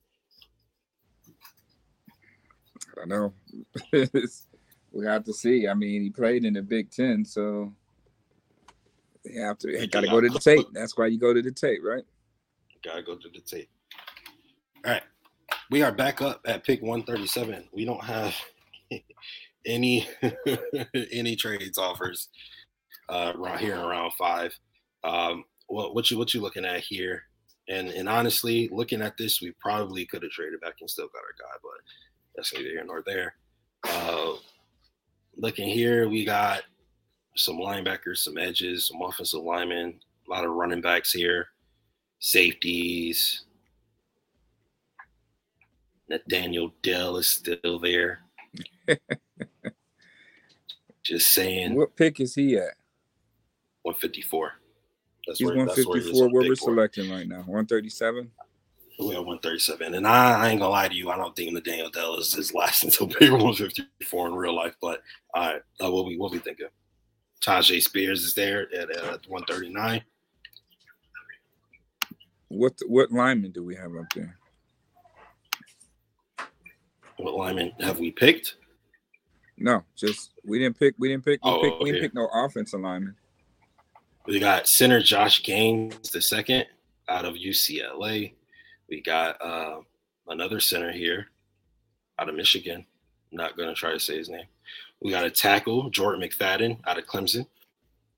I 3.01 3.05
know. 3.05 3.33
we 4.91 5.05
have 5.05 5.23
to 5.25 5.33
see. 5.33 5.67
I 5.67 5.73
mean, 5.73 6.01
he 6.01 6.09
played 6.09 6.45
in 6.45 6.53
the 6.53 6.61
Big 6.61 6.91
Ten, 6.91 7.23
so 7.25 7.73
you 9.25 9.41
have 9.41 9.57
to 9.59 9.87
got 9.87 10.01
to 10.01 10.07
go 10.07 10.21
to 10.21 10.29
the 10.29 10.39
tape. 10.39 10.67
That's 10.73 10.97
why 10.97 11.07
you 11.07 11.19
go 11.19 11.33
to 11.33 11.41
the 11.41 11.51
tape, 11.51 11.81
right? 11.83 12.03
Gotta 12.83 13.03
go 13.03 13.15
to 13.15 13.29
the 13.29 13.41
tape. 13.41 13.69
All 14.85 14.93
right, 14.93 15.03
we 15.69 15.81
are 15.81 15.91
back 15.91 16.21
up 16.21 16.41
at 16.45 16.63
pick 16.63 16.81
one 16.81 17.03
thirty 17.03 17.27
seven. 17.27 17.67
We 17.73 17.85
don't 17.85 18.03
have 18.03 18.33
any 19.65 20.07
any 21.11 21.35
trades 21.35 21.77
offers 21.77 22.29
uh, 23.09 23.33
around 23.35 23.59
here 23.59 23.75
in 23.75 23.81
round 23.81 24.13
five. 24.17 24.57
Um, 25.03 25.43
what 25.67 25.93
what 25.93 26.09
you 26.09 26.17
what 26.17 26.33
you 26.33 26.41
looking 26.41 26.65
at 26.65 26.79
here? 26.79 27.23
And 27.67 27.89
and 27.89 28.09
honestly, 28.09 28.69
looking 28.71 29.01
at 29.01 29.17
this, 29.17 29.41
we 29.41 29.53
probably 29.59 30.05
could 30.05 30.23
have 30.23 30.31
traded 30.31 30.61
back 30.61 30.75
and 30.79 30.89
still 30.89 31.07
got 31.07 31.19
our 31.19 31.35
guy, 31.37 31.55
but 31.61 31.71
that's 32.35 32.53
neither 32.53 32.69
here 32.69 32.83
nor 32.85 33.03
there. 33.05 33.35
Uh, 33.83 34.33
looking 35.37 35.69
here, 35.69 36.09
we 36.09 36.25
got 36.25 36.63
some 37.35 37.57
linebackers, 37.57 38.17
some 38.17 38.37
edges, 38.37 38.87
some 38.87 39.01
offensive 39.01 39.41
linemen, 39.41 39.99
a 40.27 40.29
lot 40.29 40.45
of 40.45 40.51
running 40.51 40.81
backs 40.81 41.11
here, 41.11 41.47
safeties. 42.19 43.45
Nathaniel 46.09 46.73
Dell 46.81 47.17
is 47.17 47.29
still 47.29 47.79
there. 47.79 48.19
Just 51.03 51.31
saying. 51.31 51.75
What 51.75 51.95
pick 51.95 52.19
is 52.19 52.35
he 52.35 52.57
at? 52.57 52.75
154. 53.83 54.53
That's 55.25 55.39
He's 55.39 55.47
where, 55.47 55.57
154. 55.57 56.21
Where, 56.21 56.29
where 56.29 56.49
we're 56.49 56.55
selecting 56.55 57.11
right 57.11 57.27
now. 57.27 57.37
137. 57.37 58.31
We 58.99 59.15
are 59.15 59.21
137. 59.21 59.93
And 59.93 60.05
I, 60.05 60.45
I, 60.45 60.49
ain't 60.49 60.59
gonna 60.59 60.71
lie 60.71 60.89
to 60.89 60.93
you, 60.93 61.09
I 61.09 61.15
don't 61.15 61.33
think 61.33 61.53
Nathaniel 61.53 61.89
Dell 61.89 62.17
is, 62.17 62.35
is 62.37 62.53
last 62.53 62.83
until 62.83 63.07
big 63.07 63.31
154 63.31 64.27
in 64.27 64.33
real 64.33 64.55
life. 64.55 64.75
But 64.81 65.01
all 65.33 65.53
right, 65.53 65.61
uh, 65.81 65.91
what 65.91 66.05
we 66.05 66.17
what 66.17 66.31
we 66.31 66.39
thinking? 66.39 66.67
Tyjae 67.41 67.81
Spears 67.81 68.23
is 68.23 68.33
there 68.33 68.67
at, 68.73 68.91
at 68.91 69.27
139. 69.27 70.03
What 72.49 72.73
what 72.87 73.11
lineman 73.11 73.51
do 73.51 73.63
we 73.63 73.75
have 73.75 73.95
up 73.95 74.07
there? 74.13 74.37
What 77.17 77.35
lineman 77.35 77.71
have 77.79 77.99
we 77.99 78.11
picked? 78.11 78.55
No, 79.57 79.83
just 79.95 80.31
we 80.43 80.59
didn't 80.59 80.79
pick. 80.79 80.95
We 80.97 81.09
didn't 81.09 81.25
pick. 81.25 81.43
We, 81.45 81.51
oh, 81.51 81.61
picked, 81.61 81.75
okay. 81.75 81.83
we 81.83 81.91
didn't 81.91 82.03
pick 82.03 82.13
no 82.15 82.27
offensive 82.33 82.81
lineman. 82.81 83.15
We 84.25 84.39
got 84.39 84.67
center 84.67 85.01
Josh 85.01 85.43
Gaines 85.43 86.11
the 86.11 86.21
second 86.21 86.65
out 87.07 87.25
of 87.25 87.35
UCLA. 87.35 88.33
We 88.89 89.01
got 89.01 89.41
uh, 89.41 89.81
another 90.27 90.59
center 90.59 90.91
here 90.91 91.27
out 92.17 92.29
of 92.29 92.35
Michigan. 92.35 92.85
I'm 93.31 93.37
not 93.37 93.55
going 93.55 93.69
to 93.69 93.75
try 93.75 93.91
to 93.91 93.99
say 93.99 94.17
his 94.17 94.29
name. 94.29 94.45
We 95.01 95.11
got 95.11 95.25
a 95.25 95.31
tackle, 95.31 95.89
Jordan 95.89 96.27
McFadden 96.27 96.79
out 96.87 96.97
of 96.97 97.05
Clemson. 97.05 97.45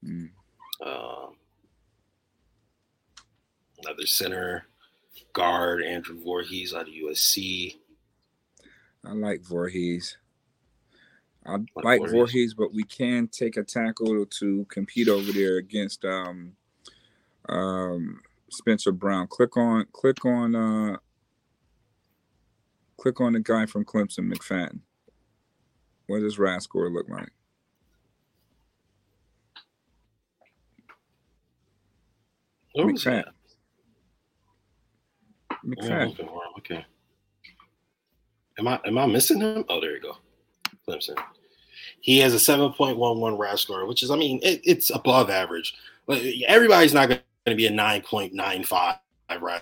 Mm. 0.03 0.29
Uh, 0.83 1.27
another 3.83 4.05
center, 4.05 4.65
guard, 5.33 5.83
Andrew 5.83 6.17
Vorhees 6.23 6.73
out 6.73 6.87
of 6.87 6.93
USC. 6.93 7.77
I 9.05 9.13
like 9.13 9.41
Vorhees. 9.41 10.15
I 11.45 11.53
like, 11.53 11.67
like 11.75 12.01
Vorhees. 12.01 12.11
Vorhees, 12.13 12.55
but 12.57 12.73
we 12.73 12.83
can 12.83 13.27
take 13.27 13.57
a 13.57 13.63
tackle 13.63 14.25
to 14.25 14.65
compete 14.69 15.07
over 15.07 15.31
there 15.31 15.57
against 15.57 16.05
um 16.05 16.55
um 17.49 18.21
Spencer 18.51 18.91
Brown. 18.91 19.27
Click 19.27 19.57
on 19.57 19.85
click 19.93 20.25
on 20.25 20.55
uh 20.55 20.97
click 22.97 23.19
on 23.21 23.33
the 23.33 23.39
guy 23.39 23.65
from 23.65 23.85
Clemson, 23.85 24.31
McFadden. 24.31 24.79
What 26.07 26.19
does 26.19 26.37
RAS 26.37 26.63
score 26.63 26.89
look 26.89 27.09
like? 27.09 27.29
McFadden. 32.77 33.25
McFadden. 35.65 36.27
okay. 36.57 36.85
Am 38.59 38.67
I 38.67 38.79
am 38.85 38.97
I 38.97 39.05
missing 39.05 39.41
him? 39.41 39.65
Oh, 39.69 39.81
there 39.81 39.95
you 39.95 40.01
go. 40.01 40.17
Clemson. 40.87 41.15
He 42.01 42.17
has 42.19 42.33
a 42.33 42.37
7.11 42.37 43.37
RAS 43.37 43.61
score, 43.61 43.85
which 43.85 44.01
is, 44.01 44.09
I 44.09 44.15
mean, 44.15 44.39
it, 44.41 44.61
it's 44.63 44.89
above 44.89 45.29
average. 45.29 45.75
But 46.07 46.21
everybody's 46.47 46.93
not 46.93 47.09
going 47.09 47.21
to 47.45 47.55
be 47.55 47.65
a 47.65 47.71
9.95 47.71 48.99
right 49.39 49.61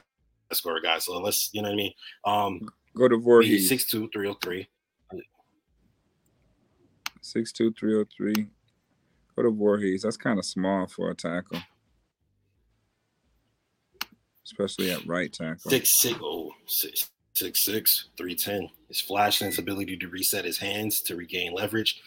score 0.51 0.81
guy. 0.81 0.99
So 0.99 1.19
let's, 1.19 1.49
you 1.53 1.61
know 1.61 1.69
what 1.69 1.73
I 1.73 1.77
mean? 1.77 1.93
Um, 2.25 2.69
Go 2.95 3.07
to 3.07 3.17
Vorhees. 3.17 3.69
6'2, 3.69 4.11
303. 4.11 4.67
6'2, 7.23 7.77
303. 7.77 8.47
Go 9.35 9.43
to 9.43 9.51
Vorhees. 9.51 10.01
That's 10.01 10.17
kind 10.17 10.39
of 10.39 10.45
small 10.45 10.87
for 10.87 11.11
a 11.11 11.15
tackle. 11.15 11.59
Especially 14.43 14.91
at 14.91 15.05
right 15.05 15.31
tackle. 15.31 15.69
Six 15.69 16.01
six 16.01 16.19
oh 16.21 16.51
six 16.65 17.11
six 17.35 17.63
six 17.63 18.09
three 18.17 18.35
ten. 18.35 18.67
His 18.87 18.99
flash 18.99 19.41
and 19.41 19.49
his 19.49 19.59
ability 19.59 19.95
to 19.97 20.07
reset 20.09 20.43
his 20.43 20.57
hands 20.57 21.01
to 21.03 21.15
regain 21.15 21.53
leverage. 21.53 22.01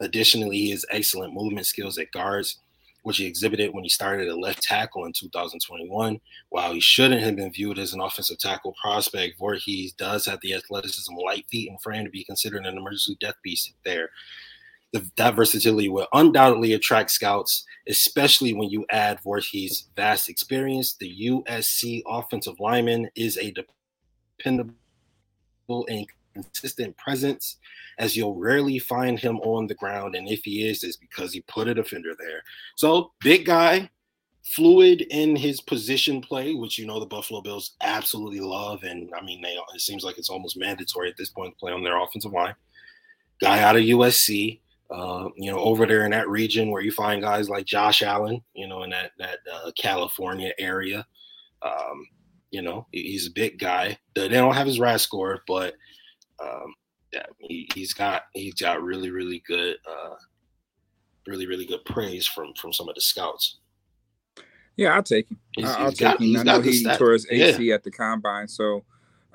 Additionally, 0.00 0.56
he 0.56 0.70
has 0.70 0.86
excellent 0.90 1.34
movement 1.34 1.66
skills 1.66 1.98
at 1.98 2.10
guards 2.12 2.60
which 3.02 3.18
he 3.18 3.26
exhibited 3.26 3.72
when 3.72 3.84
he 3.84 3.90
started 3.90 4.28
at 4.28 4.38
left 4.38 4.62
tackle 4.62 5.04
in 5.04 5.12
2021. 5.12 6.20
While 6.50 6.72
he 6.72 6.80
shouldn't 6.80 7.22
have 7.22 7.36
been 7.36 7.52
viewed 7.52 7.78
as 7.78 7.92
an 7.92 8.00
offensive 8.00 8.38
tackle 8.38 8.74
prospect, 8.80 9.38
Vorhees 9.38 9.96
does 9.96 10.26
have 10.26 10.40
the 10.42 10.54
athleticism, 10.54 11.14
light 11.14 11.46
feet, 11.48 11.70
and 11.70 11.80
frame 11.80 12.04
to 12.04 12.10
be 12.10 12.24
considered 12.24 12.66
an 12.66 12.76
emergency 12.76 13.16
death 13.20 13.36
piece 13.42 13.72
there. 13.84 14.10
The, 14.92 15.08
that 15.16 15.36
versatility 15.36 15.88
will 15.88 16.08
undoubtedly 16.12 16.72
attract 16.72 17.12
scouts, 17.12 17.64
especially 17.88 18.54
when 18.54 18.70
you 18.70 18.84
add 18.90 19.20
Vorhees' 19.22 19.84
vast 19.94 20.28
experience. 20.28 20.94
The 20.94 21.28
USC 21.28 22.02
offensive 22.06 22.58
lineman 22.58 23.08
is 23.14 23.38
a 23.38 23.54
dependable 24.38 24.74
and 25.88 26.06
consistent 26.34 26.96
presence 26.96 27.56
as 27.98 28.16
you'll 28.16 28.36
rarely 28.36 28.78
find 28.78 29.18
him 29.18 29.38
on 29.40 29.66
the 29.66 29.74
ground. 29.74 30.14
And 30.14 30.28
if 30.28 30.42
he 30.44 30.66
is, 30.68 30.82
it's 30.82 30.96
because 30.96 31.32
he 31.32 31.42
put 31.42 31.68
a 31.68 31.74
defender 31.74 32.14
there. 32.18 32.42
So 32.76 33.12
big 33.20 33.44
guy, 33.44 33.90
fluid 34.54 35.02
in 35.10 35.36
his 35.36 35.60
position 35.60 36.20
play, 36.20 36.54
which 36.54 36.78
you 36.78 36.86
know 36.86 36.98
the 36.98 37.06
Buffalo 37.06 37.40
Bills 37.40 37.76
absolutely 37.82 38.40
love. 38.40 38.82
And 38.82 39.10
I 39.16 39.22
mean, 39.22 39.42
they 39.42 39.56
it 39.74 39.80
seems 39.80 40.04
like 40.04 40.18
it's 40.18 40.30
almost 40.30 40.58
mandatory 40.58 41.08
at 41.08 41.16
this 41.16 41.30
point 41.30 41.54
to 41.54 41.58
play 41.58 41.72
on 41.72 41.84
their 41.84 42.00
offensive 42.00 42.32
line. 42.32 42.54
Guy 43.40 43.62
out 43.62 43.76
of 43.76 43.82
USC. 43.82 44.60
Uh, 44.90 45.28
you 45.36 45.48
know, 45.48 45.60
over 45.60 45.86
there 45.86 46.04
in 46.04 46.10
that 46.10 46.28
region 46.28 46.68
where 46.68 46.82
you 46.82 46.90
find 46.90 47.22
guys 47.22 47.48
like 47.48 47.64
Josh 47.64 48.02
Allen, 48.02 48.42
you 48.54 48.66
know, 48.66 48.82
in 48.82 48.90
that 48.90 49.12
that 49.20 49.38
uh, 49.52 49.70
California 49.78 50.50
area, 50.58 51.06
um, 51.62 52.08
you 52.50 52.62
know, 52.62 52.86
he's 52.90 53.28
a 53.28 53.32
big 53.32 53.58
guy. 53.58 53.96
They 54.14 54.28
don't 54.28 54.54
have 54.54 54.66
his 54.66 54.80
RAS 54.80 55.02
score, 55.02 55.42
but 55.46 55.74
um, 56.42 56.74
yeah, 57.12 57.24
he, 57.38 57.68
has 57.76 57.92
got 57.92 58.22
he's 58.34 58.54
got 58.54 58.82
really 58.82 59.10
really 59.10 59.42
good, 59.46 59.76
uh, 59.88 60.14
really 61.26 61.46
really 61.46 61.66
good 61.66 61.84
praise 61.84 62.26
from 62.26 62.52
from 62.54 62.72
some 62.72 62.88
of 62.88 62.94
the 62.94 63.00
scouts. 63.00 63.58
Yeah, 64.76 64.94
I'll 64.94 65.02
take 65.02 65.30
him. 65.30 65.38
He's, 65.56 65.66
I'll 65.66 65.90
he's 65.90 65.98
take 65.98 66.18
got, 66.18 66.20
him. 66.20 66.36
I 66.36 66.42
know 66.42 66.60
he 66.60 66.84
tore 66.96 67.12
his 67.12 67.26
AC 67.30 67.64
yeah. 67.64 67.74
at 67.74 67.84
the 67.84 67.90
combine, 67.90 68.48
so 68.48 68.84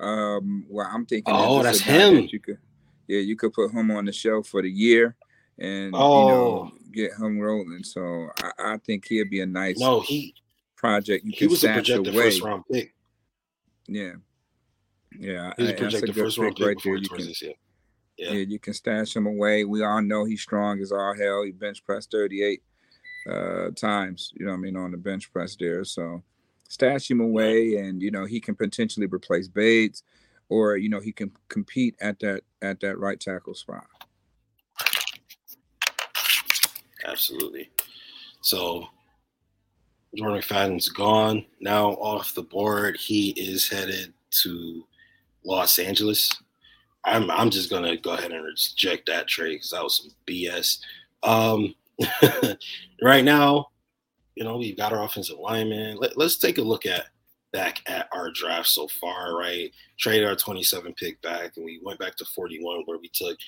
um, 0.00 0.66
well, 0.68 0.88
I'm 0.90 1.06
thinking. 1.06 1.34
Oh, 1.34 1.62
that's 1.62 1.80
him. 1.80 2.14
That 2.14 2.32
you 2.32 2.40
could, 2.40 2.58
yeah, 3.06 3.20
you 3.20 3.36
could 3.36 3.52
put 3.52 3.70
him 3.72 3.90
on 3.90 4.04
the 4.04 4.12
show 4.12 4.42
for 4.42 4.62
the 4.62 4.70
year, 4.70 5.14
and 5.58 5.92
oh. 5.94 6.22
you 6.22 6.28
know, 6.28 6.36
oh. 6.36 6.72
get 6.92 7.12
him 7.12 7.38
rolling. 7.38 7.84
So 7.84 8.28
I, 8.38 8.50
I 8.58 8.76
think 8.78 9.06
he'd 9.06 9.30
be 9.30 9.40
a 9.40 9.46
nice 9.46 9.78
no 9.78 10.00
he 10.00 10.34
project. 10.76 11.24
You 11.24 11.32
he 11.34 11.46
was 11.46 11.64
a 11.64 11.72
projected 11.72 12.14
away. 12.14 12.24
first 12.24 12.42
round 12.42 12.64
pick. 12.70 12.94
Yeah, 13.86 14.14
yeah, 15.18 15.52
he's 15.56 15.72
projected 15.72 16.14
first 16.14 16.38
round 16.38 16.56
pick 16.56 16.66
right 16.66 16.76
there. 16.82 16.96
You 16.96 17.08
can, 17.08 17.28
yeah. 17.38 17.52
yeah, 18.16 18.32
you 18.32 18.58
can 18.58 18.74
stash 18.74 19.14
him 19.14 19.26
away. 19.26 19.64
We 19.64 19.84
all 19.84 20.02
know 20.02 20.24
he's 20.24 20.40
strong 20.40 20.80
as 20.80 20.92
all 20.92 21.14
hell. 21.16 21.42
He 21.42 21.52
bench 21.52 21.84
pressed 21.84 22.10
38 22.10 22.62
uh, 23.30 23.70
times, 23.70 24.32
you 24.36 24.46
know 24.46 24.52
I 24.52 24.56
mean, 24.56 24.76
on 24.76 24.90
the 24.90 24.96
bench 24.96 25.32
press 25.32 25.56
there. 25.56 25.84
So 25.84 26.22
stash 26.68 27.10
him 27.10 27.20
away 27.20 27.76
and 27.76 28.02
you 28.02 28.10
know, 28.10 28.24
he 28.24 28.40
can 28.40 28.54
potentially 28.54 29.06
replace 29.06 29.48
Bates 29.48 30.02
or 30.48 30.76
you 30.76 30.88
know, 30.88 31.00
he 31.00 31.12
can 31.12 31.30
compete 31.48 31.96
at 32.00 32.18
that 32.20 32.42
at 32.62 32.80
that 32.80 32.98
right 32.98 33.18
tackle 33.18 33.54
spot. 33.54 33.86
Absolutely. 37.04 37.70
So 38.42 38.88
Jordan 40.14 40.40
McFadden's 40.40 40.88
gone. 40.88 41.44
Now 41.60 41.90
off 41.92 42.34
the 42.34 42.42
board. 42.42 42.96
He 42.96 43.30
is 43.30 43.68
headed 43.68 44.12
to 44.42 44.84
Los 45.46 45.78
Angeles. 45.78 46.30
I'm 47.04 47.30
I'm 47.30 47.50
just 47.50 47.70
gonna 47.70 47.96
go 47.96 48.12
ahead 48.12 48.32
and 48.32 48.44
reject 48.44 49.06
that 49.06 49.28
trade 49.28 49.54
because 49.54 49.70
that 49.70 49.82
was 49.82 49.98
some 49.98 50.10
BS. 50.26 50.80
Um, 51.22 51.74
right 53.02 53.24
now, 53.24 53.68
you 54.34 54.44
know, 54.44 54.56
we've 54.56 54.76
got 54.76 54.92
our 54.92 55.04
offensive 55.04 55.38
lineman. 55.38 55.96
Let, 55.98 56.16
us 56.18 56.36
take 56.36 56.58
a 56.58 56.62
look 56.62 56.84
at 56.84 57.06
back 57.52 57.80
at 57.86 58.08
our 58.12 58.30
draft 58.30 58.68
so 58.68 58.86
far, 58.88 59.36
right? 59.36 59.72
Traded 59.98 60.28
our 60.28 60.36
27 60.36 60.92
pick 60.94 61.22
back, 61.22 61.56
and 61.56 61.64
we 61.64 61.80
went 61.82 61.98
back 61.98 62.16
to 62.16 62.24
41 62.24 62.82
where 62.84 62.98
we 62.98 63.08
took 63.14 63.38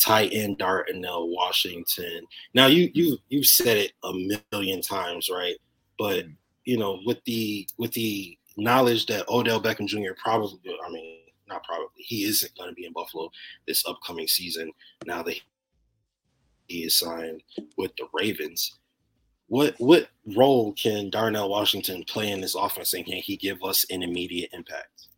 tight 0.00 0.32
end 0.32 0.58
Darnell 0.58 1.28
Washington. 1.28 2.22
Now 2.54 2.66
you 2.66 2.90
you 2.94 3.18
you 3.28 3.42
said 3.42 3.76
it 3.76 3.92
a 4.04 4.12
million 4.52 4.80
times, 4.80 5.28
right? 5.28 5.56
But 5.98 6.26
you 6.64 6.78
know, 6.78 7.00
with 7.04 7.22
the 7.24 7.68
with 7.78 7.92
the 7.92 8.38
knowledge 8.56 9.06
that 9.06 9.28
Odell 9.28 9.62
Beckham 9.62 9.86
Jr. 9.86 10.14
probably, 10.22 10.58
I 10.86 10.90
mean, 10.90 11.20
not 11.48 11.64
probably, 11.64 11.88
he 11.96 12.24
isn't 12.24 12.56
going 12.56 12.68
to 12.68 12.74
be 12.74 12.86
in 12.86 12.92
Buffalo 12.92 13.30
this 13.66 13.84
upcoming 13.86 14.28
season 14.28 14.72
now 15.06 15.22
that 15.22 15.40
he 16.66 16.84
is 16.84 16.98
signed 16.98 17.42
with 17.76 17.92
the 17.96 18.06
Ravens. 18.12 18.78
What 19.48 19.74
what 19.78 20.08
role 20.36 20.74
can 20.74 21.08
Darnell 21.08 21.48
Washington 21.48 22.04
play 22.06 22.30
in 22.30 22.42
this 22.42 22.54
offense, 22.54 22.92
and 22.92 23.06
can 23.06 23.16
he 23.16 23.36
give 23.36 23.62
us 23.64 23.86
an 23.90 24.02
immediate 24.02 24.50
impact? 24.52 25.08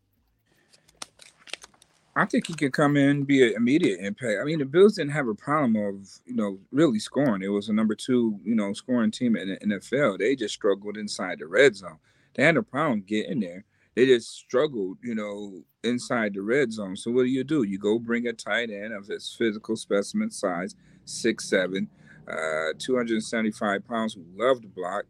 I 2.15 2.27
think 2.27 2.47
he 2.47 2.55
could 2.55 2.73
come 2.73 2.97
in 2.97 3.25
be 3.25 3.47
an 3.47 3.55
immediate 3.57 4.01
impact. 4.01 4.41
I 4.41 4.45
mean, 4.45 4.59
the 4.59 4.65
Bills 4.65 4.97
didn't 4.97 5.13
have 5.13 5.29
a 5.29 5.35
problem 5.35 5.77
of 5.77 6.09
you 6.27 6.37
know 6.37 6.61
really 6.71 7.01
scoring. 7.01 7.43
It 7.43 7.49
was 7.49 7.69
a 7.69 7.73
number 7.73 7.97
two 7.97 8.39
you 8.45 8.55
know 8.55 8.73
scoring 8.73 9.11
team 9.11 9.37
in 9.37 9.49
the 9.49 9.57
NFL. 9.57 10.19
They 10.19 10.37
just 10.37 10.55
struggled 10.55 10.97
inside 10.97 11.41
the 11.41 11.47
red 11.47 11.75
zone. 11.75 11.99
They 12.35 12.45
had 12.45 12.57
a 12.57 12.63
problem 12.63 13.03
getting 13.03 13.41
there 13.41 13.65
they 14.01 14.07
just 14.07 14.35
struggled, 14.35 14.97
you 15.03 15.15
know, 15.15 15.63
inside 15.85 16.33
the 16.33 16.41
red 16.41 16.73
zone. 16.73 16.97
So 16.97 17.11
what 17.11 17.25
do 17.25 17.29
you 17.29 17.45
do? 17.45 17.65
You 17.65 17.79
go 17.79 17.99
bring 17.99 18.27
a 18.27 18.33
tight 18.33 18.71
end 18.71 18.95
of 18.95 19.07
his 19.07 19.35
physical 19.37 19.77
specimen 19.77 20.31
size, 20.31 20.75
six 21.05 21.51
seven, 21.51 21.87
uh, 22.27 22.73
275 22.79 23.87
pounds, 23.87 24.15
who 24.15 24.25
love 24.35 24.63
to 24.63 24.69
block. 24.69 25.05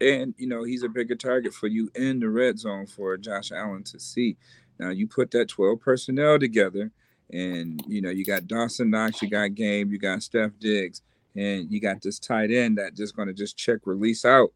And, 0.00 0.34
you 0.38 0.46
know, 0.46 0.62
he's 0.62 0.84
a 0.84 0.88
bigger 0.88 1.16
target 1.16 1.52
for 1.52 1.66
you 1.66 1.90
in 1.96 2.20
the 2.20 2.28
red 2.28 2.60
zone 2.60 2.86
for 2.86 3.16
Josh 3.16 3.50
Allen 3.50 3.82
to 3.84 3.98
see. 3.98 4.36
Now 4.78 4.90
you 4.90 5.08
put 5.08 5.32
that 5.32 5.48
12 5.48 5.80
personnel 5.80 6.38
together, 6.38 6.92
and 7.32 7.82
you 7.88 8.00
know, 8.00 8.10
you 8.10 8.24
got 8.24 8.46
Dawson 8.46 8.90
Knox, 8.90 9.20
you 9.20 9.28
got 9.28 9.56
Gabe, 9.56 9.90
you 9.90 9.98
got 9.98 10.22
Steph 10.22 10.52
Diggs, 10.60 11.02
and 11.34 11.68
you 11.72 11.80
got 11.80 12.00
this 12.00 12.20
tight 12.20 12.52
end 12.52 12.78
that 12.78 12.94
just 12.94 13.16
gonna 13.16 13.32
just 13.32 13.56
check 13.56 13.80
release 13.84 14.24
out. 14.24 14.52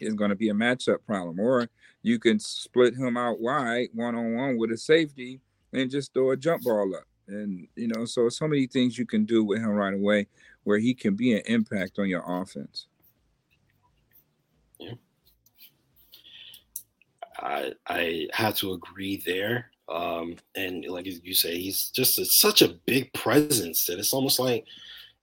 Is 0.00 0.14
gonna 0.14 0.34
be 0.34 0.48
a 0.48 0.54
matchup 0.54 1.04
problem. 1.06 1.38
Or 1.38 1.68
you 2.02 2.18
can 2.18 2.38
split 2.38 2.94
him 2.94 3.16
out 3.16 3.40
wide 3.40 3.88
one 3.94 4.14
on 4.14 4.34
one 4.34 4.58
with 4.58 4.72
a 4.72 4.76
safety 4.76 5.40
and 5.72 5.90
just 5.90 6.12
throw 6.12 6.32
a 6.32 6.36
jump 6.36 6.62
ball 6.62 6.94
up. 6.94 7.04
And 7.28 7.66
you 7.76 7.88
know, 7.88 8.04
so 8.04 8.28
so 8.28 8.48
many 8.48 8.66
things 8.66 8.98
you 8.98 9.06
can 9.06 9.24
do 9.24 9.44
with 9.44 9.60
him 9.60 9.70
right 9.70 9.94
away 9.94 10.26
where 10.64 10.78
he 10.78 10.94
can 10.94 11.14
be 11.14 11.32
an 11.32 11.42
impact 11.46 11.98
on 11.98 12.08
your 12.08 12.24
offense. 12.26 12.86
Yeah. 14.78 14.94
I 17.38 17.72
I 17.86 18.28
have 18.32 18.56
to 18.56 18.72
agree 18.72 19.22
there. 19.24 19.70
Um, 19.88 20.36
and 20.54 20.84
like 20.86 21.06
you 21.06 21.34
say, 21.34 21.58
he's 21.58 21.90
just 21.90 22.18
a, 22.18 22.24
such 22.24 22.62
a 22.62 22.76
big 22.86 23.12
presence 23.12 23.84
that 23.86 23.98
it's 23.98 24.14
almost 24.14 24.38
like 24.38 24.64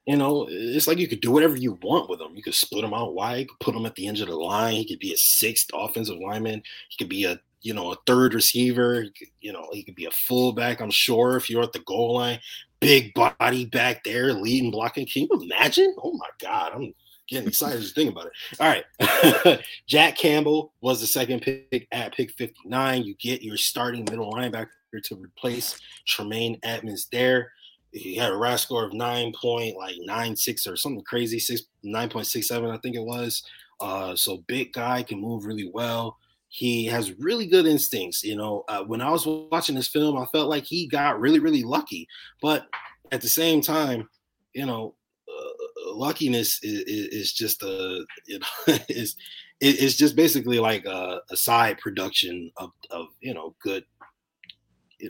you 0.10 0.18
know, 0.18 0.48
it's 0.50 0.88
like 0.88 0.98
you 0.98 1.08
could 1.08 1.22
do 1.22 1.30
whatever 1.30 1.56
you 1.56 1.78
want 1.84 2.10
with 2.10 2.20
him. 2.20 2.36
You 2.36 2.42
could 2.42 2.56
split 2.56 2.84
him 2.84 2.96
out 2.96 3.14
wide, 3.14 3.46
put 3.60 3.76
him 3.76 3.86
at 3.86 3.94
the 3.94 4.08
end 4.08 4.20
of 4.20 4.28
the 4.28 4.36
line. 4.36 4.74
He 4.74 4.88
could 4.88 4.98
be 4.98 5.14
a 5.14 5.18
sixth 5.18 5.70
offensive 5.72 6.18
lineman. 6.18 6.64
He 6.90 6.98
could 6.98 7.10
be 7.10 7.26
a 7.26 7.40
you 7.62 7.76
know, 7.76 7.92
a 7.92 7.98
third 8.08 8.34
receiver. 8.34 9.06
You 9.40 9.54
know, 9.54 9.68
he 9.72 9.84
could 9.84 9.94
be 9.94 10.06
a 10.06 10.12
fullback. 10.12 10.82
I'm 10.82 10.90
sure 10.90 11.38
if 11.38 11.48
you're 11.48 11.62
at 11.62 11.74
the 11.74 11.84
goal 11.86 12.16
line, 12.16 12.40
big 12.80 13.14
body 13.14 13.66
back 13.66 14.04
there, 14.04 14.34
leading 14.34 14.72
blocking. 14.72 15.06
Can 15.06 15.28
you 15.30 15.42
imagine? 15.44 15.96
Oh 16.02 16.14
my 16.14 16.30
God, 16.40 16.72
I'm 16.74 16.92
getting 17.28 17.48
excited 17.48 17.80
just 17.80 17.94
thinking 17.94 18.14
about 18.14 18.32
it. 18.32 18.34
All 18.60 18.68
right. 18.68 19.60
Jack 19.88 20.18
Campbell 20.18 20.74
was 20.82 21.02
the 21.02 21.08
second 21.08 21.42
pick 21.42 21.88
at 21.92 22.16
pick 22.16 22.32
59. 22.32 23.04
You 23.04 23.14
get 23.16 23.44
your 23.44 23.58
starting 23.58 24.06
middle 24.06 24.34
linebacker 24.34 24.70
to 25.04 25.16
replace 25.16 25.80
Tremaine 26.08 26.58
Edmunds 26.64 27.10
there. 27.12 27.52
He 27.92 28.16
had 28.16 28.32
a 28.32 28.38
RAS 28.38 28.62
score 28.62 28.84
of 28.84 28.94
nine 28.94 29.34
point 29.40 29.76
like 29.78 29.96
nine 30.00 30.36
six 30.36 30.68
or 30.68 30.76
something 30.76 31.04
crazy, 31.04 31.40
six 31.40 31.64
nine 31.84 32.10
point 32.10 32.28
six 32.28 32.48
seven, 32.48 32.70
I 32.70 32.78
think 32.78 32.96
it 32.96 33.04
was. 33.04 33.44
Uh, 33.80 34.16
so 34.16 34.44
big 34.48 34.74
guy 34.74 35.04
can 35.04 35.20
move 35.20 35.46
really 35.46 35.70
well. 35.74 36.18
He 36.50 36.86
has 36.86 37.18
really 37.20 37.48
good 37.48 37.66
instincts. 37.66 38.24
You 38.24 38.36
know, 38.36 38.64
uh, 38.68 38.84
when 38.84 39.02
I 39.02 39.10
was 39.10 39.26
watching 39.26 39.76
this 39.76 39.88
film, 39.88 40.18
I 40.18 40.26
felt 40.26 40.50
like 40.50 40.66
he 40.66 40.88
got 40.88 41.20
really, 41.20 41.40
really 41.40 41.64
lucky. 41.64 42.08
But 42.42 42.68
at 43.12 43.22
the 43.22 43.30
same 43.30 43.62
time, 43.62 44.10
you 44.54 44.66
know, 44.66 44.96
uh, 45.28 45.94
luckiness 45.94 46.60
is, 46.64 46.84
is, 46.86 47.34
just 47.34 47.64
a 47.64 48.06
you 48.28 48.40
know 48.40 48.76
is 48.90 49.16
it's 49.62 49.96
just 49.96 50.16
basically 50.16 50.60
like 50.60 50.86
a, 50.86 51.22
a 51.30 51.38
side 51.38 51.78
production 51.80 52.52
of 52.58 52.72
of 52.92 53.08
you 53.22 53.34
know 53.34 53.56
good 53.62 53.84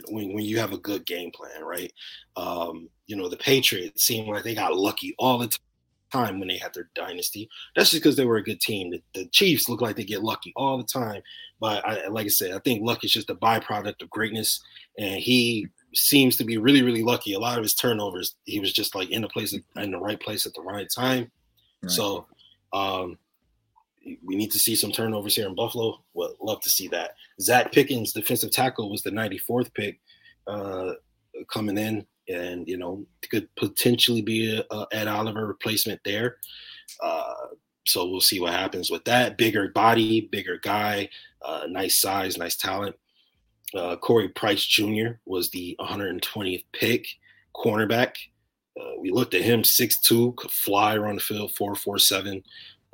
when, 0.08 0.32
when 0.32 0.44
you 0.44 0.58
have 0.58 0.72
a 0.72 0.78
good 0.78 1.06
game 1.06 1.30
plan, 1.30 1.62
right? 1.64 1.92
Um, 2.36 2.88
you 3.06 3.16
know, 3.16 3.28
the 3.28 3.36
Patriots 3.36 4.04
seem 4.04 4.28
like 4.28 4.44
they 4.44 4.54
got 4.54 4.76
lucky 4.76 5.14
all 5.18 5.38
the 5.38 5.56
time 6.10 6.38
when 6.38 6.48
they 6.48 6.58
had 6.58 6.74
their 6.74 6.90
dynasty. 6.94 7.48
That's 7.74 7.90
just 7.90 8.02
because 8.02 8.16
they 8.16 8.24
were 8.24 8.36
a 8.36 8.42
good 8.42 8.60
team. 8.60 8.90
The, 8.90 9.02
the, 9.14 9.26
Chiefs 9.26 9.68
look 9.68 9.80
like 9.80 9.96
they 9.96 10.04
get 10.04 10.22
lucky 10.22 10.52
all 10.56 10.78
the 10.78 10.84
time. 10.84 11.22
But 11.60 11.86
I, 11.86 12.08
like 12.08 12.26
I 12.26 12.30
said, 12.30 12.52
I 12.52 12.58
think 12.60 12.82
luck 12.82 13.04
is 13.04 13.12
just 13.12 13.30
a 13.30 13.34
byproduct 13.34 14.02
of 14.02 14.10
greatness. 14.10 14.60
And 14.98 15.16
he 15.16 15.68
seems 15.94 16.36
to 16.36 16.44
be 16.44 16.58
really, 16.58 16.82
really 16.82 17.02
lucky. 17.02 17.32
A 17.32 17.38
lot 17.38 17.58
of 17.58 17.64
his 17.64 17.74
turnovers, 17.74 18.36
he 18.44 18.60
was 18.60 18.72
just 18.72 18.94
like 18.94 19.10
in 19.10 19.22
the 19.22 19.28
place 19.28 19.56
in 19.76 19.90
the 19.90 19.98
right 19.98 20.20
place 20.20 20.46
at 20.46 20.54
the 20.54 20.62
right 20.62 20.88
time. 20.94 21.30
Right. 21.82 21.90
So 21.90 22.26
um, 22.72 23.18
we 24.04 24.36
need 24.36 24.50
to 24.52 24.58
see 24.58 24.74
some 24.74 24.92
turnovers 24.92 25.36
here 25.36 25.46
in 25.46 25.54
Buffalo. 25.54 26.02
Well, 26.14 26.34
love 26.40 26.60
to 26.62 26.70
see 26.70 26.88
that. 26.88 27.12
Zacch 27.40 27.72
Pickens, 27.72 28.12
defensive 28.12 28.50
tackle, 28.50 28.90
was 28.90 29.02
the 29.02 29.10
94th 29.10 29.72
pick 29.74 30.00
uh, 30.46 30.92
coming 31.52 31.78
in, 31.78 32.06
and 32.28 32.66
you 32.66 32.76
know 32.76 33.04
could 33.30 33.54
potentially 33.56 34.22
be 34.22 34.56
a, 34.56 34.74
a 34.74 34.86
Ed 34.92 35.08
Oliver 35.08 35.46
replacement 35.46 36.00
there. 36.04 36.36
Uh, 37.02 37.34
so 37.86 38.06
we'll 38.06 38.20
see 38.20 38.40
what 38.40 38.52
happens 38.52 38.90
with 38.90 39.04
that. 39.04 39.38
Bigger 39.38 39.68
body, 39.68 40.28
bigger 40.32 40.58
guy, 40.62 41.08
uh, 41.42 41.66
nice 41.68 42.00
size, 42.00 42.36
nice 42.36 42.56
talent. 42.56 42.96
Uh, 43.74 43.96
Cory 43.96 44.28
Trice 44.30 44.64
Jr. 44.64 45.18
was 45.26 45.50
the 45.50 45.76
120th 45.80 46.64
pick, 46.72 47.06
cornerback. 47.54 48.14
Uh, 48.78 48.92
we 49.00 49.10
looked 49.10 49.34
at 49.34 49.42
him, 49.42 49.62
6'2", 49.62 50.36
could 50.36 50.50
fly 50.50 50.94
around 50.94 51.16
the 51.16 51.20
field, 51.20 51.52
4'4'7", 51.58 52.42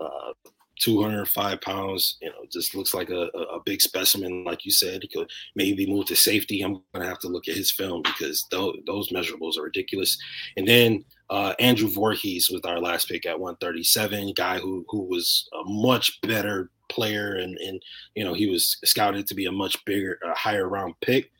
uh, 0.00 0.32
205 0.80 1.60
pounds. 1.60 2.18
You 2.20 2.30
know, 2.30 2.44
just 2.50 2.74
looks 2.74 2.94
like 2.94 3.10
a, 3.10 3.28
a, 3.34 3.60
big 3.64 3.80
specimen. 3.80 4.44
Like 4.44 4.64
you 4.64 4.70
said, 4.70 5.02
he 5.02 5.08
could 5.08 5.30
maybe 5.54 5.86
move 5.86 6.06
to 6.06 6.16
safety. 6.16 6.62
I'm 6.62 6.72
going 6.72 7.02
to 7.02 7.08
have 7.08 7.18
to 7.20 7.28
look 7.28 7.48
at 7.48 7.56
his 7.56 7.70
film 7.70 8.02
because 8.02 8.46
those, 8.50 8.76
those 8.86 9.10
measurables 9.10 9.58
are 9.58 9.62
ridiculous. 9.62 10.18
And 10.56 10.68
then 10.68 11.04
uh, 11.30 11.54
Andrew 11.58 11.88
Vorhees 11.88 12.50
was 12.52 12.60
our 12.64 12.80
last 12.80 13.08
pick 13.08 13.26
at 13.26 13.38
137, 13.38 14.32
guy 14.36 14.58
who 14.58 14.84
who 14.88 15.02
was 15.02 15.48
a 15.52 15.64
much 15.64 16.20
better 16.22 16.70
player, 16.88 17.34
and 17.34 17.56
and 17.58 17.82
you 18.14 18.24
know 18.24 18.34
he 18.34 18.46
was 18.46 18.76
scouted 18.84 19.26
to 19.26 19.34
be 19.34 19.46
a 19.46 19.52
much 19.52 19.82
bigger, 19.84 20.18
a 20.24 20.34
higher 20.34 20.68
round 20.68 20.94
pick. 21.00 21.30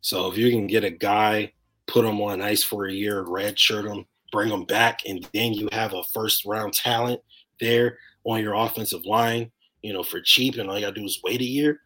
So 0.00 0.30
if 0.30 0.36
you 0.36 0.50
can 0.50 0.66
get 0.66 0.84
a 0.84 0.90
guy, 0.90 1.52
put 1.86 2.04
him 2.04 2.20
on 2.20 2.42
ice 2.42 2.62
for 2.62 2.86
a 2.86 2.92
year, 2.92 3.24
redshirt 3.24 3.88
him, 3.88 4.06
bring 4.32 4.50
him 4.50 4.64
back, 4.64 5.00
and 5.06 5.28
then 5.32 5.52
you 5.52 5.68
have 5.72 5.94
a 5.94 6.04
first 6.12 6.44
round 6.44 6.72
talent 6.72 7.20
there 7.60 7.98
on 8.28 8.42
your 8.42 8.54
offensive 8.54 9.04
line, 9.06 9.50
you 9.82 9.92
know, 9.92 10.02
for 10.02 10.20
cheap, 10.20 10.56
and 10.56 10.68
all 10.68 10.76
you 10.76 10.84
gotta 10.84 11.00
do 11.00 11.06
is 11.06 11.20
wait 11.24 11.40
a 11.40 11.44
year. 11.44 11.80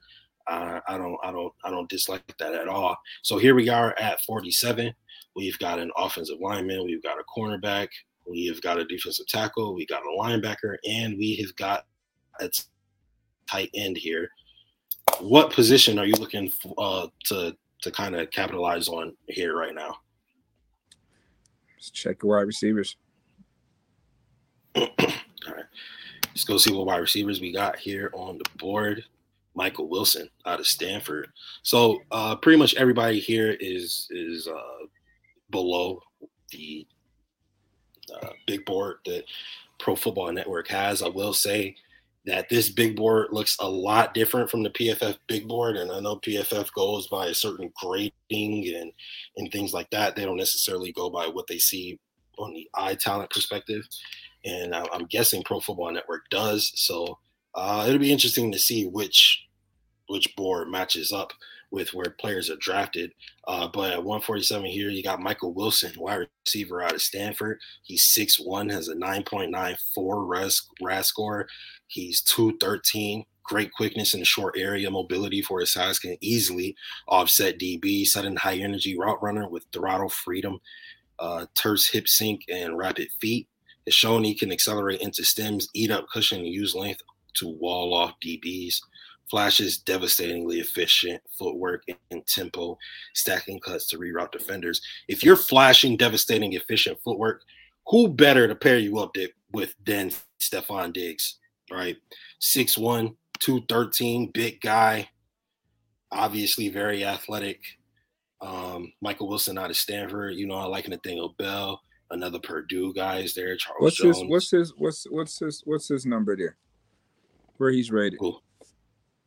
Uh, 0.49 0.80
I 0.88 0.99
don't, 0.99 1.16
I 1.22 1.30
don't, 1.30 1.53
I 1.64 1.70
don't 1.70 1.88
dislike 1.88 2.22
that 2.38 2.55
at 2.55 2.68
all. 2.68 2.97
So 3.22 3.38
here 3.38 3.55
we 3.55 3.68
are 3.68 3.95
at 3.99 4.20
47. 4.22 4.93
We've 5.36 5.59
got 5.61 5.78
an 5.78 5.90
offensive 5.97 6.38
lineman, 6.40 6.84
we've 6.84 7.03
got 7.03 7.18
a 7.18 7.24
cornerback, 7.24 7.88
we 8.28 8.47
have 8.47 8.61
got 8.61 8.78
a 8.78 8.84
defensive 8.84 9.26
tackle, 9.28 9.74
we 9.74 9.86
got 9.86 10.03
a 10.03 10.20
linebacker, 10.20 10.76
and 10.88 11.16
we 11.16 11.36
have 11.36 11.55
got 11.57 11.84
a 12.40 12.51
tight 13.49 13.70
end 13.74 13.97
here. 13.97 14.28
What 15.20 15.53
position 15.53 15.99
are 15.99 16.07
you 16.07 16.14
looking 16.14 16.51
for, 16.51 16.74
uh, 16.76 17.07
to 17.26 17.57
to 17.82 17.90
kind 17.90 18.14
of 18.14 18.30
capitalize 18.30 18.88
on 18.88 19.16
here 19.28 19.57
right 19.57 19.74
now? 19.74 19.97
Let's 21.76 21.90
check 21.90 22.20
the 22.20 22.26
wide 22.26 22.47
receivers. 22.47 22.97
All 24.76 24.88
right. 25.47 25.64
Let's 26.33 26.45
go 26.45 26.57
see 26.57 26.72
what 26.72 26.87
wide 26.87 26.97
receivers 26.97 27.41
we 27.41 27.53
got 27.53 27.78
here 27.78 28.11
on 28.14 28.39
the 28.39 28.45
board. 28.59 29.05
Michael 29.55 29.89
Wilson 29.89 30.30
out 30.47 30.61
of 30.61 30.66
Stanford. 30.66 31.28
So 31.62 32.03
uh, 32.11 32.37
pretty 32.37 32.59
much 32.59 32.74
everybody 32.74 33.20
here 33.20 33.57
is 33.61 34.09
is 34.11 34.49
uh, 34.49 34.87
below 35.51 36.01
the 36.51 36.87
uh, 38.14 38.30
big 38.47 38.64
board 38.64 38.97
that 39.05 39.24
Pro 39.78 39.95
Football 39.95 40.33
Network 40.33 40.68
has. 40.68 41.03
I 41.03 41.09
will 41.09 41.35
say 41.35 41.76
that 42.24 42.49
this 42.49 42.70
big 42.70 42.97
board 42.97 43.28
looks 43.33 43.57
a 43.61 43.68
lot 43.68 44.14
different 44.14 44.49
from 44.49 44.62
the 44.62 44.70
PFF 44.70 45.16
big 45.26 45.47
board, 45.47 45.76
and 45.76 45.91
I 45.91 46.01
know 46.01 46.16
PFF 46.16 46.72
goes 46.72 47.09
by 47.09 47.26
a 47.26 47.35
certain 47.35 47.70
grading 47.80 48.12
and 48.74 48.93
and 49.37 49.53
things 49.53 49.74
like 49.74 49.91
that. 49.91 50.16
They 50.16 50.24
don't 50.24 50.37
necessarily 50.37 50.93
go 50.93 51.11
by 51.11 51.26
what 51.26 51.47
they 51.47 51.59
see 51.59 51.99
on 52.43 52.53
the 52.53 52.68
eye 52.74 52.95
talent 52.95 53.30
perspective 53.30 53.82
and 54.45 54.74
I'm 54.74 55.07
guessing 55.07 55.43
Pro 55.43 55.61
Football 55.61 55.93
Network 55.93 56.28
does. 56.30 56.72
So 56.74 57.18
uh, 57.55 57.84
it'll 57.86 58.01
be 58.01 58.12
interesting 58.12 58.51
to 58.53 58.59
see 58.59 58.86
which 58.86 59.47
which 60.09 60.34
board 60.36 60.68
matches 60.68 61.12
up 61.12 61.32
with 61.70 61.95
where 61.95 62.16
players 62.20 62.51
are 62.51 62.57
drafted. 62.57 63.12
Uh, 63.49 63.66
but 63.72 63.93
at 63.93 64.05
147 64.05 64.66
here, 64.66 64.90
you 64.90 65.03
got 65.03 65.20
Michael 65.20 65.55
Wilson, 65.55 65.93
wide 65.97 66.26
receiver 66.45 66.82
out 66.82 66.93
of 66.93 67.01
Stanford. 67.01 67.59
He's 67.82 68.14
6'1", 68.14 68.70
has 68.70 68.88
a 68.88 68.95
9.94 68.95 69.76
RAS, 70.28 70.68
RAS 70.82 71.07
score. 71.07 71.47
He's 71.86 72.20
213. 72.22 73.24
Great 73.45 73.72
quickness 73.72 74.12
the 74.12 74.24
short 74.24 74.55
area, 74.59 74.90
mobility 74.90 75.40
for 75.40 75.61
his 75.61 75.72
size 75.72 75.99
can 75.99 76.16
easily 76.20 76.76
offset 77.09 77.59
DB. 77.59 78.05
Sudden 78.05 78.36
high 78.36 78.57
energy 78.57 78.99
route 78.99 79.22
runner 79.22 79.49
with 79.49 79.66
throttle 79.72 80.11
freedom, 80.11 80.61
uh, 81.19 81.47
terse 81.55 81.89
hip 81.89 82.09
sync, 82.09 82.43
and 82.49 82.77
rapid 82.77 83.09
feet. 83.21 83.49
It's 83.87 83.97
shown 83.97 84.25
he 84.25 84.35
can 84.35 84.53
accelerate 84.53 85.01
into 85.01 85.25
stems, 85.25 85.69
eat 85.75 85.91
up 85.91 86.07
cushion, 86.13 86.39
and 86.39 86.49
use 86.49 86.75
length 86.75 87.03
to 87.35 87.49
wall 87.49 87.95
off 87.95 88.15
DBs. 88.25 88.81
Flashes 89.31 89.79
devastatingly 89.79 90.61
efficient 90.61 91.23
footwork 91.39 91.85
and 92.11 92.27
tempo, 92.27 92.77
stacking 93.15 93.61
cuts 93.61 93.87
to 93.89 93.99
reroute 93.99 94.31
defenders. 94.31 94.83
If 95.09 95.25
you're 95.25 95.37
flashing 95.37 95.97
devastating 95.97 96.53
efficient 96.53 96.99
footwork, 97.03 97.43
who 97.87 98.09
better 98.09 98.47
to 98.47 98.55
pair 98.55 98.79
you 98.79 98.99
up 98.99 99.17
with 99.53 99.75
than 99.85 100.13
Stefon 100.41 100.93
Diggs, 100.93 101.39
right? 101.71 101.97
6'1, 102.41 103.15
213, 103.39 104.31
big 104.33 104.61
guy, 104.61 105.09
obviously 106.11 106.69
very 106.69 107.05
athletic. 107.05 107.61
Um, 108.43 108.93
Michael 109.01 109.28
Wilson 109.28 109.57
out 109.57 109.70
of 109.70 109.76
Stanford, 109.76 110.34
you 110.34 110.47
know, 110.47 110.57
I 110.57 110.64
like 110.64 110.88
Nathaniel 110.88 111.34
Dell 111.38 111.80
another 112.12 112.38
Purdue 112.38 112.93
guy 112.95 113.18
is 113.18 113.34
there. 113.34 113.57
Charles 113.57 113.80
what's 113.80 113.97
Jones. 113.97 114.18
his 114.18 114.28
what's 114.28 114.51
his 114.51 114.72
what's 114.76 115.05
what's 115.11 115.38
his 115.38 115.62
what's 115.64 115.88
his 115.88 116.07
number 116.07 116.36
there? 116.36 116.57
Where 117.57 117.70
he's 117.70 117.90
rated? 117.90 118.18
Who? 118.20 118.38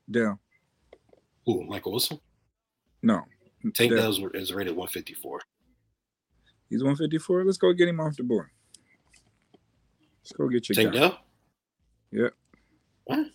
Dell. 0.10 0.40
Who? 1.46 1.64
Michael 1.66 1.92
Wilson? 1.92 2.20
No. 3.02 3.22
Tank 3.74 3.92
Dell 3.92 4.12
is 4.36 4.54
rated 4.54 4.76
154. 4.76 5.42
He's 6.70 6.84
154. 6.84 7.46
Let's 7.46 7.58
go 7.58 7.74
get 7.74 7.88
him 7.88 8.00
off 8.00 8.16
the 8.16 8.24
board. 8.24 8.50
Let's 10.22 10.32
go 10.32 10.48
get 10.48 10.70
your 10.70 10.76
Tank 10.76 10.94
guy. 10.94 11.00
Dell. 11.00 11.20
Yep. 12.12 12.34
What? 13.06 13.28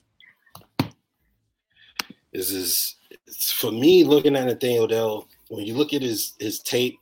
This 2.33 2.53
is 2.53 2.97
for 3.53 3.73
me 3.73 4.05
looking 4.05 4.37
at 4.37 4.47
Nathaniel 4.47 4.87
Dell. 4.87 5.29
When 5.51 5.67
you 5.67 5.75
look 5.75 5.93
at 5.93 6.03
his 6.03 6.35
his 6.39 6.61
tape, 6.61 6.99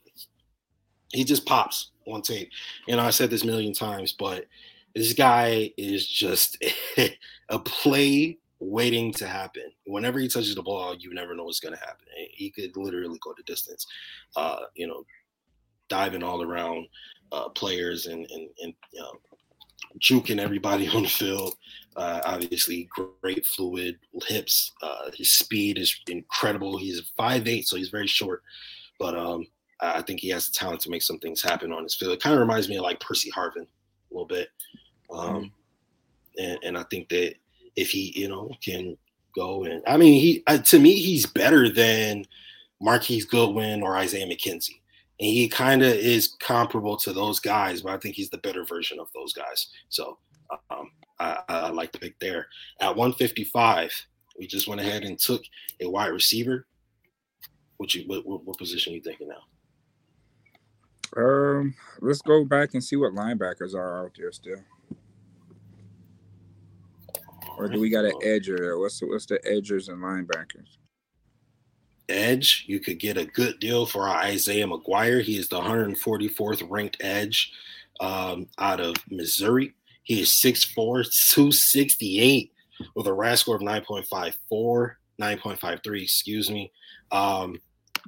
he 1.12 1.22
just 1.22 1.46
pops 1.46 1.90
on 2.06 2.22
tape. 2.22 2.50
Know, 2.88 2.98
I 2.98 3.10
said 3.10 3.30
this 3.30 3.44
million 3.44 3.74
times, 3.74 4.12
but 4.12 4.46
this 4.94 5.12
guy 5.12 5.70
is 5.76 6.06
just 6.06 6.62
a 7.50 7.58
play 7.58 8.38
waiting 8.58 9.12
to 9.12 9.26
happen. 9.26 9.64
Whenever 9.86 10.18
he 10.18 10.28
touches 10.28 10.54
the 10.54 10.62
ball, 10.62 10.96
you 10.96 11.12
never 11.14 11.34
know 11.34 11.44
what's 11.44 11.60
going 11.60 11.74
to 11.74 11.80
happen. 11.80 12.06
He 12.30 12.50
could 12.50 12.76
literally 12.76 13.18
go 13.22 13.34
the 13.36 13.42
distance. 13.44 13.86
Uh, 14.34 14.60
you 14.74 14.86
know, 14.86 15.04
diving 15.88 16.22
all 16.22 16.42
around 16.42 16.86
uh, 17.32 17.50
players 17.50 18.06
and 18.06 18.26
and, 18.30 18.48
and 18.62 18.74
you 18.92 19.00
know, 19.00 19.12
juking 20.00 20.40
everybody 20.40 20.88
on 20.94 21.02
the 21.02 21.08
field. 21.08 21.56
Uh, 21.96 22.20
obviously, 22.24 22.88
great 23.20 23.44
fluid 23.44 23.98
hips. 24.26 24.72
Uh, 24.82 25.10
his 25.16 25.32
speed 25.32 25.78
is 25.78 26.00
incredible. 26.08 26.78
He's 26.78 27.12
five 27.16 27.48
eight, 27.48 27.66
so 27.66 27.76
he's 27.76 27.88
very 27.88 28.06
short. 28.06 28.42
But 28.98 29.16
um, 29.16 29.46
I 29.80 30.02
think 30.02 30.20
he 30.20 30.28
has 30.30 30.46
the 30.46 30.52
talent 30.52 30.80
to 30.82 30.90
make 30.90 31.02
some 31.02 31.18
things 31.18 31.42
happen 31.42 31.72
on 31.72 31.82
his 31.82 31.94
field. 31.94 32.12
It 32.12 32.22
kind 32.22 32.34
of 32.34 32.40
reminds 32.40 32.68
me 32.68 32.76
of 32.76 32.82
like 32.82 33.00
Percy 33.00 33.30
Harvin 33.30 33.62
a 33.66 34.14
little 34.14 34.26
bit. 34.26 34.48
Um, 35.10 35.28
mm-hmm. 35.28 36.44
and, 36.44 36.58
and 36.64 36.78
I 36.78 36.84
think 36.84 37.08
that 37.08 37.34
if 37.76 37.90
he, 37.90 38.12
you 38.14 38.28
know, 38.28 38.50
can 38.62 38.96
go 39.34 39.64
and 39.64 39.82
I 39.86 39.96
mean, 39.96 40.20
he 40.20 40.42
uh, 40.46 40.58
to 40.58 40.78
me 40.78 40.94
he's 40.94 41.26
better 41.26 41.68
than 41.68 42.24
Marquise 42.80 43.24
Goodwin 43.24 43.82
or 43.82 43.96
Isaiah 43.96 44.26
McKenzie. 44.26 44.80
And 45.20 45.28
he 45.28 45.48
kind 45.48 45.82
of 45.82 45.92
is 45.92 46.36
comparable 46.40 46.96
to 46.98 47.12
those 47.12 47.40
guys, 47.40 47.82
but 47.82 47.92
I 47.92 47.98
think 47.98 48.14
he's 48.14 48.30
the 48.30 48.38
better 48.38 48.64
version 48.64 49.00
of 49.00 49.08
those 49.14 49.32
guys. 49.32 49.68
So 49.88 50.18
um, 50.70 50.90
I, 51.18 51.42
I 51.48 51.70
like 51.70 51.92
the 51.92 51.98
pick 51.98 52.18
there. 52.20 52.46
At 52.80 52.94
155, 52.96 53.92
we 54.38 54.46
just 54.46 54.68
went 54.68 54.80
ahead 54.80 55.02
and 55.02 55.18
took 55.18 55.42
a 55.80 55.90
wide 55.90 56.08
receiver. 56.08 56.66
What 57.78 57.94
you 57.94 58.04
what, 58.06 58.26
what, 58.26 58.44
what 58.44 58.58
position 58.58 58.92
are 58.92 58.96
you 58.96 59.02
thinking 59.02 59.28
now? 59.28 59.42
Um, 61.16 61.74
let's 62.00 62.22
go 62.22 62.44
back 62.44 62.74
and 62.74 62.84
see 62.84 62.96
what 62.96 63.12
linebackers 63.12 63.74
are 63.74 64.04
out 64.04 64.12
there 64.16 64.32
still. 64.32 64.58
Or 67.56 67.68
do 67.68 67.80
we 67.80 67.90
got 67.90 68.04
an 68.04 68.12
edger? 68.24 68.78
What's 68.78 69.00
the, 69.00 69.06
what's 69.06 69.26
the 69.26 69.40
edgers 69.40 69.88
and 69.88 70.02
linebackers? 70.02 70.76
Edge, 72.08 72.64
you 72.66 72.80
could 72.80 72.98
get 72.98 73.16
a 73.16 73.24
good 73.26 73.60
deal 73.60 73.86
for 73.86 74.08
Isaiah 74.08 74.66
McGuire. 74.66 75.22
He 75.22 75.36
is 75.36 75.48
the 75.48 75.60
144th 75.60 76.68
ranked 76.68 76.96
edge 77.00 77.52
um, 78.00 78.46
out 78.58 78.80
of 78.80 78.96
Missouri. 79.10 79.74
He 80.02 80.22
is 80.22 80.40
6'4, 80.42 80.74
268 80.74 82.52
with 82.94 83.06
a 83.06 83.12
RAS 83.12 83.40
score 83.40 83.56
of 83.56 83.62
9.54, 83.62 84.32
9.53, 85.20 86.02
excuse 86.02 86.50
me. 86.50 86.72
Um, 87.10 87.60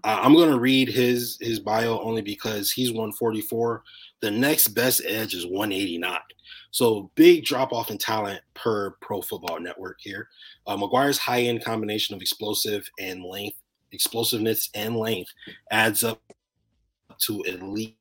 I'm 0.04 0.34
going 0.34 0.50
to 0.50 0.58
read 0.58 0.88
his 0.88 1.36
his 1.40 1.58
bio 1.58 2.00
only 2.00 2.22
because 2.22 2.70
he's 2.70 2.90
144. 2.90 3.82
The 4.20 4.30
next 4.30 4.68
best 4.68 5.02
edge 5.06 5.34
is 5.34 5.46
189. 5.46 6.18
So 6.70 7.10
big 7.16 7.44
drop 7.44 7.72
off 7.72 7.90
in 7.90 7.98
talent 7.98 8.40
per 8.54 8.92
Pro 9.02 9.20
Football 9.20 9.60
Network 9.60 9.98
here. 10.00 10.28
Uh, 10.66 10.76
McGuire's 10.76 11.18
high 11.18 11.42
end 11.42 11.64
combination 11.64 12.14
of 12.14 12.22
explosive 12.22 12.88
and 12.98 13.24
length, 13.24 13.59
explosiveness 13.92 14.70
and 14.74 14.96
length 14.96 15.30
adds 15.70 16.04
up 16.04 16.20
to 17.26 17.42
elite 17.42 17.96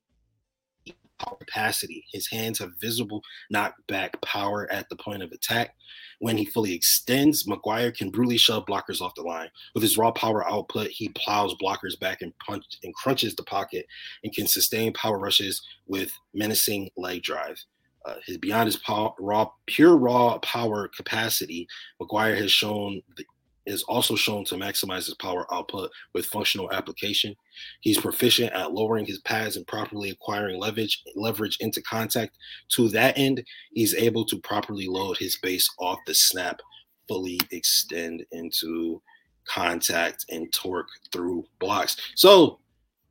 capacity. 1.38 2.04
His 2.12 2.28
hands 2.28 2.58
have 2.58 2.70
visible 2.80 3.22
knockback 3.52 4.20
power 4.22 4.70
at 4.70 4.88
the 4.88 4.96
point 4.96 5.22
of 5.22 5.32
attack. 5.32 5.74
When 6.18 6.36
he 6.36 6.44
fully 6.44 6.74
extends, 6.74 7.46
McGuire 7.46 7.96
can 7.96 8.10
brutally 8.10 8.36
shove 8.36 8.66
blockers 8.66 9.00
off 9.00 9.14
the 9.14 9.22
line. 9.22 9.48
With 9.74 9.82
his 9.82 9.96
raw 9.96 10.10
power 10.12 10.48
output, 10.48 10.88
he 10.88 11.08
plows 11.10 11.54
blockers 11.62 11.98
back 11.98 12.22
and 12.22 12.32
punch 12.46 12.64
and 12.82 12.94
crunches 12.94 13.34
the 13.34 13.42
pocket 13.44 13.86
and 14.24 14.32
can 14.32 14.46
sustain 14.46 14.92
power 14.92 15.18
rushes 15.18 15.62
with 15.86 16.12
menacing 16.34 16.90
leg 16.96 17.22
drive. 17.22 17.62
Uh, 18.06 18.14
his 18.24 18.38
beyond 18.38 18.66
his 18.66 18.76
power, 18.76 19.12
raw, 19.18 19.46
pure 19.66 19.96
raw 19.96 20.38
power 20.38 20.88
capacity, 20.88 21.68
McGuire 22.00 22.36
has 22.36 22.50
shown 22.50 23.02
the, 23.16 23.24
is 23.66 23.82
also 23.84 24.16
shown 24.16 24.44
to 24.46 24.54
maximize 24.54 25.06
his 25.06 25.14
power 25.14 25.46
output 25.52 25.90
with 26.14 26.26
functional 26.26 26.72
application. 26.72 27.34
He's 27.80 28.00
proficient 28.00 28.52
at 28.52 28.72
lowering 28.72 29.06
his 29.06 29.20
pads 29.20 29.56
and 29.56 29.66
properly 29.66 30.10
acquiring 30.10 30.58
leverage 30.58 31.02
leverage 31.14 31.56
into 31.60 31.82
contact. 31.82 32.36
To 32.76 32.88
that 32.88 33.18
end, 33.18 33.44
he's 33.72 33.94
able 33.94 34.24
to 34.26 34.38
properly 34.40 34.86
load 34.86 35.18
his 35.18 35.36
base 35.36 35.68
off 35.78 35.98
the 36.06 36.14
snap, 36.14 36.60
fully 37.08 37.40
extend 37.50 38.24
into 38.32 39.02
contact 39.46 40.26
and 40.30 40.52
torque 40.52 40.88
through 41.12 41.44
blocks. 41.58 41.96
So, 42.14 42.60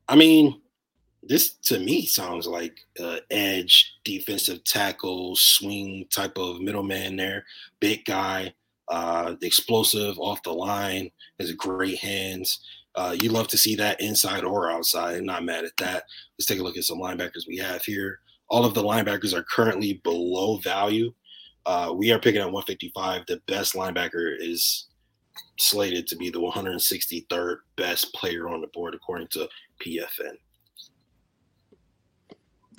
I 0.08 0.16
mean, 0.16 0.62
this 1.22 1.56
to 1.64 1.80
me 1.80 2.06
sounds 2.06 2.48
like 2.48 2.80
uh, 3.00 3.18
edge 3.30 3.94
defensive 4.04 4.64
tackle 4.64 5.36
swing 5.36 6.06
type 6.10 6.38
of 6.38 6.62
middleman 6.62 7.18
there 7.18 7.46
big 7.82 8.06
guy 8.06 8.54
uh, 8.90 9.36
explosive 9.42 10.18
off 10.20 10.44
the 10.44 10.52
line 10.52 11.10
has 11.40 11.52
great 11.54 11.98
hands. 12.00 12.60
Uh, 12.96 13.16
you 13.20 13.30
love 13.30 13.48
to 13.48 13.58
see 13.58 13.76
that 13.76 14.02
inside 14.02 14.44
or 14.44 14.72
outside. 14.72 15.22
Not 15.24 15.46
mad 15.46 15.66
at 15.66 15.78
that. 15.78 16.04
Let's 16.38 16.48
take 16.48 16.60
a 16.60 16.64
look 16.64 16.78
at 16.78 16.84
some 16.84 17.00
linebackers 17.00 17.48
we 17.48 17.58
have 17.58 17.84
here. 17.84 18.20
All 18.50 18.66
of 18.66 18.74
the 18.74 18.84
linebackers 18.84 19.34
are 19.34 19.44
currently 19.44 20.02
below 20.04 20.58
value. 20.58 21.14
Uh, 21.66 21.94
we 21.96 22.12
are 22.12 22.20
picking 22.20 22.42
at 22.42 22.52
155 22.52 23.26
the 23.28 23.42
best 23.48 23.74
linebacker 23.74 24.36
is 24.40 24.88
slated 25.60 26.08
to 26.08 26.16
be 26.16 26.30
the 26.30 26.40
163rd 26.40 27.58
best 27.76 28.14
player 28.14 28.50
on 28.50 28.62
the 28.62 28.68
board 28.68 28.96
according 28.96 29.28
to 29.28 29.48
pfn 29.82 30.36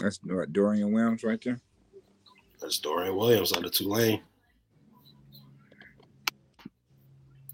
that's 0.01 0.19
Dorian 0.53 0.93
Williams 0.93 1.23
right 1.23 1.41
there. 1.43 1.61
That's 2.61 2.79
Dorian 2.79 3.17
Williams 3.17 3.53
out 3.53 3.65
of 3.65 3.73
Tulane. 3.73 4.23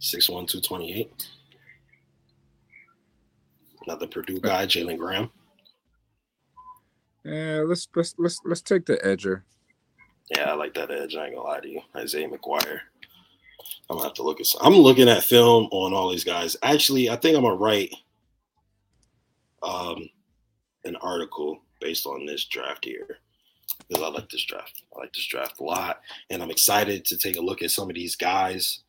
6'1, 0.00 0.26
228. 0.26 1.28
Another 3.86 4.06
Purdue 4.06 4.40
guy, 4.40 4.66
Jalen 4.66 4.98
Graham. 4.98 5.30
Yeah, 7.24 7.64
let's 7.66 7.88
let's 7.96 8.14
let's 8.18 8.40
let's 8.44 8.60
take 8.60 8.86
the 8.86 8.98
edger. 8.98 9.42
Yeah, 10.30 10.50
I 10.50 10.54
like 10.54 10.74
that 10.74 10.90
edge. 10.90 11.16
I 11.16 11.26
ain't 11.26 11.34
gonna 11.34 11.46
lie 11.46 11.60
to 11.60 11.68
you. 11.68 11.80
Isaiah 11.96 12.28
McGuire. 12.28 12.80
I'm 13.88 13.96
gonna 13.96 14.04
have 14.04 14.14
to 14.14 14.22
look 14.22 14.40
at 14.40 14.46
some. 14.46 14.60
I'm 14.64 14.74
looking 14.74 15.08
at 15.08 15.24
film 15.24 15.68
on 15.70 15.92
all 15.92 16.10
these 16.10 16.24
guys. 16.24 16.56
Actually, 16.62 17.10
I 17.10 17.16
think 17.16 17.36
I'm 17.36 17.42
gonna 17.42 17.56
write 17.56 17.94
um 19.62 20.08
an 20.84 20.96
article 20.96 21.60
based 21.80 22.06
on 22.06 22.26
this 22.26 22.44
draft 22.44 22.84
here 22.84 23.18
because 23.88 24.02
I 24.02 24.08
like 24.08 24.28
this 24.30 24.44
draft. 24.44 24.82
I 24.94 25.00
like 25.00 25.12
this 25.12 25.26
draft 25.26 25.60
a 25.60 25.64
lot, 25.64 26.00
and 26.30 26.42
I'm 26.42 26.50
excited 26.50 27.04
to 27.06 27.18
take 27.18 27.36
a 27.36 27.40
look 27.40 27.62
at 27.62 27.70
some 27.70 27.88
of 27.88 27.94
these 27.94 28.16
guys. 28.16 28.80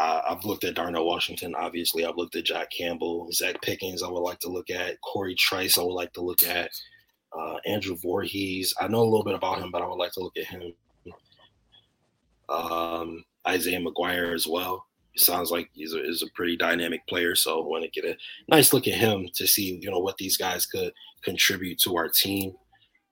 Uh, 0.00 0.22
I've 0.30 0.44
looked 0.46 0.64
at 0.64 0.76
Darnell 0.76 1.04
Washington, 1.04 1.54
obviously. 1.54 2.06
I've 2.06 2.16
looked 2.16 2.34
at 2.34 2.46
Jack 2.46 2.70
Campbell, 2.70 3.28
Zacch 3.34 3.60
Pickens. 3.60 4.02
I 4.02 4.08
would 4.08 4.20
like 4.20 4.38
to 4.40 4.48
look 4.48 4.70
at 4.70 4.98
Cory 5.02 5.34
Trice. 5.34 5.76
I 5.76 5.82
would 5.82 5.92
like 5.92 6.14
to 6.14 6.22
look 6.22 6.42
at 6.42 6.70
uh, 7.38 7.56
Andrew 7.66 7.94
Vorhees. 7.96 8.72
I 8.80 8.88
know 8.88 9.02
a 9.02 9.04
little 9.04 9.24
bit 9.24 9.34
about 9.34 9.58
him, 9.58 9.70
but 9.70 9.82
I 9.82 9.86
would 9.86 9.98
like 9.98 10.12
to 10.12 10.20
look 10.20 10.38
at 10.38 10.46
him. 10.46 10.72
Um, 12.48 13.24
Isaiah 13.46 13.78
McGuire 13.78 14.34
as 14.34 14.46
well. 14.46 14.86
It 15.14 15.20
sounds 15.20 15.50
like 15.50 15.68
he's 15.74 15.92
a, 15.92 15.98
a 15.98 16.30
pretty 16.34 16.56
dynamic 16.56 17.06
player, 17.06 17.34
so 17.34 17.62
I 17.62 17.66
want 17.66 17.84
to 17.84 17.90
get 17.90 18.10
a 18.10 18.16
nice 18.48 18.72
look 18.72 18.88
at 18.88 18.94
him 18.94 19.28
to 19.34 19.46
see 19.46 19.78
you 19.82 19.90
know 19.90 19.98
what 19.98 20.16
these 20.16 20.38
guys 20.38 20.64
could 20.64 20.94
contribute 21.22 21.78
to 21.80 21.96
our 21.96 22.08
team. 22.08 22.54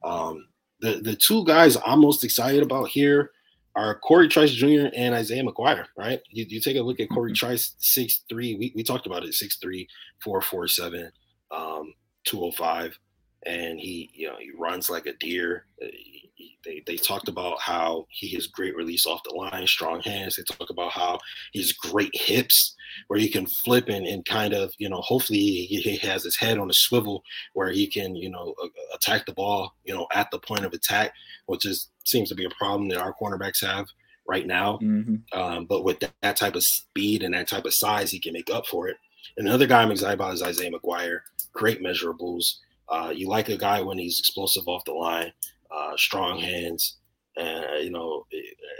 Um, 0.03 0.47
the 0.81 1.01
the 1.03 1.17
two 1.17 1.45
guys 1.45 1.77
I'm 1.85 2.01
most 2.01 2.25
excited 2.25 2.63
about 2.63 2.89
here 2.89 3.33
are 3.79 3.95
Cory 3.95 4.29
Trice 4.29 4.51
Jr. 4.51 4.89
and 4.95 5.15
Isaiah 5.15 5.45
McGuire, 5.45 5.87
right? 5.97 6.21
You, 6.31 6.45
you 6.49 6.61
take 6.61 6.77
a 6.77 6.83
look 6.83 6.99
at 6.99 7.09
Cory 7.11 7.31
mm-hmm. 7.31 7.47
Trice, 7.47 7.75
six 7.79 8.25
three. 8.29 8.57
We, 8.57 8.73
we 8.75 8.83
talked 8.83 9.07
about 9.07 9.25
it, 9.25 9.35
six 9.35 9.59
three, 9.59 9.89
four 10.23 10.41
four 10.41 10.67
seven, 10.67 11.13
um, 11.51 11.95
205. 12.25 12.99
And 13.47 13.79
he, 13.79 14.11
you 14.13 14.27
know, 14.27 14.37
he 14.39 14.51
runs 14.59 14.91
like 14.91 15.07
a 15.07 15.13
deer. 15.15 15.67
He, 16.39 16.57
they, 16.65 16.85
they 16.87 16.97
talked 16.97 17.27
about 17.27 17.61
how 17.61 18.07
he 18.11 18.29
has 18.35 18.47
great 18.47 18.77
release 18.77 19.07
off 19.07 19.25
the 19.25 19.35
line, 19.35 19.67
strong 19.67 20.01
hands. 20.01 20.37
They 20.37 20.45
talk 20.45 20.71
about 20.71 20.93
how 20.93 21.19
he's 21.53 21.73
great 21.73 22.15
hips 22.15 22.77
where 23.09 23.19
he 23.19 23.29
can 23.29 23.45
flip 23.45 23.89
and, 23.89 24.07
and 24.07 24.25
kind 24.25 24.55
of, 24.55 24.73
you 24.79 24.89
know, 24.89 25.01
hopefully 25.01 25.39
he, 25.39 25.81
he 25.81 25.97
has 25.97 26.23
his 26.23 26.37
head 26.37 26.59
on 26.59 26.71
a 26.71 26.75
swivel 26.75 27.25
where 27.55 27.71
he 27.71 27.89
can, 27.89 28.15
you 28.15 28.31
know, 28.31 28.55
attack 28.95 29.27
the 29.27 29.33
ball, 29.33 29.75
you 29.85 29.93
know, 29.93 30.07
at 30.13 30.31
the 30.31 30.39
point 30.39 30.65
of 30.65 30.73
attack, 30.73 31.13
which 31.47 31.67
is 31.67 31.91
seems 32.05 32.29
to 32.29 32.37
be 32.37 32.45
a 32.45 32.51
problem 32.51 32.89
that 32.89 32.99
our 32.99 33.15
cornerbacks 33.21 33.65
have 33.67 33.87
right 34.29 34.47
now. 34.47 34.79
Mm-hmm. 34.81 35.39
Um, 35.39 35.65
but 35.65 35.83
with 35.83 35.99
that, 36.01 36.13
that, 36.23 36.37
type 36.37 36.55
of 36.55 36.63
speed 36.63 37.25
and 37.25 37.35
that 37.35 37.49
type 37.49 37.65
of 37.65 37.75
size, 37.75 38.13
he 38.13 38.21
can 38.21 38.33
make 38.33 38.51
up 38.51 38.67
for 38.67 38.87
it. 38.87 38.97
And 39.37 39.49
another 39.49 39.67
guy 39.67 39.83
I'm 39.83 39.91
excited 39.91 40.15
about 40.15 40.35
is 40.35 40.43
Isaiah 40.43 40.71
McGuire. 40.71 41.21
Great 41.53 41.83
measurables. 41.83 42.59
Uh, 42.89 43.13
you 43.15 43.29
like 43.29 43.49
a 43.49 43.57
guy 43.57 43.83
when 43.83 43.99
he's 43.99 44.21
explosive 44.21 44.69
off 44.69 44.85
the 44.85 44.93
line 44.93 45.33
uh, 45.71 45.97
strong 45.97 46.39
hands. 46.39 46.99
And, 47.37 47.85
you 47.85 47.91
know, 47.91 48.27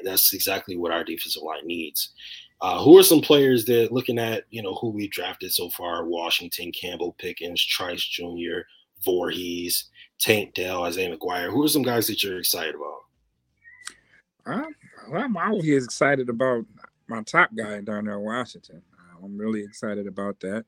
that's 0.05 0.33
exactly 0.33 0.77
what 0.77 0.93
our 0.93 1.05
defensive 1.05 1.43
line 1.43 1.67
needs. 1.67 2.13
Uh, 2.61 2.83
who 2.83 2.99
are 2.99 3.05
some 3.05 3.21
players 3.21 3.65
that 3.67 3.93
looking 3.93 4.19
at, 4.19 4.45
you 4.51 4.63
know, 4.63 4.75
who 4.75 4.91
we 4.91 5.07
drafted 5.09 5.53
so 5.53 5.71
far? 5.71 6.07
Washington, 6.07 6.73
Campbell, 6.73 7.15
Pickens, 7.19 7.65
Trice 7.65 8.05
Jr., 8.05 8.63
Vorhees, 9.07 9.85
Tank 10.19 10.55
Dell, 10.55 10.83
Isaiah 10.83 11.17
McGuire. 11.17 11.51
Who 11.51 11.63
are 11.63 11.69
some 11.69 11.83
guys 11.83 12.09
that 12.09 12.23
you're 12.23 12.41
excited 12.41 12.75
about? 12.75 12.99
Uh, 14.45 15.17
I'm 15.17 15.37
always 15.37 15.85
excited 15.85 16.29
about 16.29 16.65
my 17.07 17.23
top 17.23 17.51
guy 17.57 17.81
down 17.81 18.07
there 18.07 18.19
in 18.19 18.25
Washington. 18.25 18.83
Uh, 18.93 19.25
I'm 19.25 19.39
really 19.39 19.63
excited 19.63 20.09
about 20.09 20.41
that. 20.41 20.65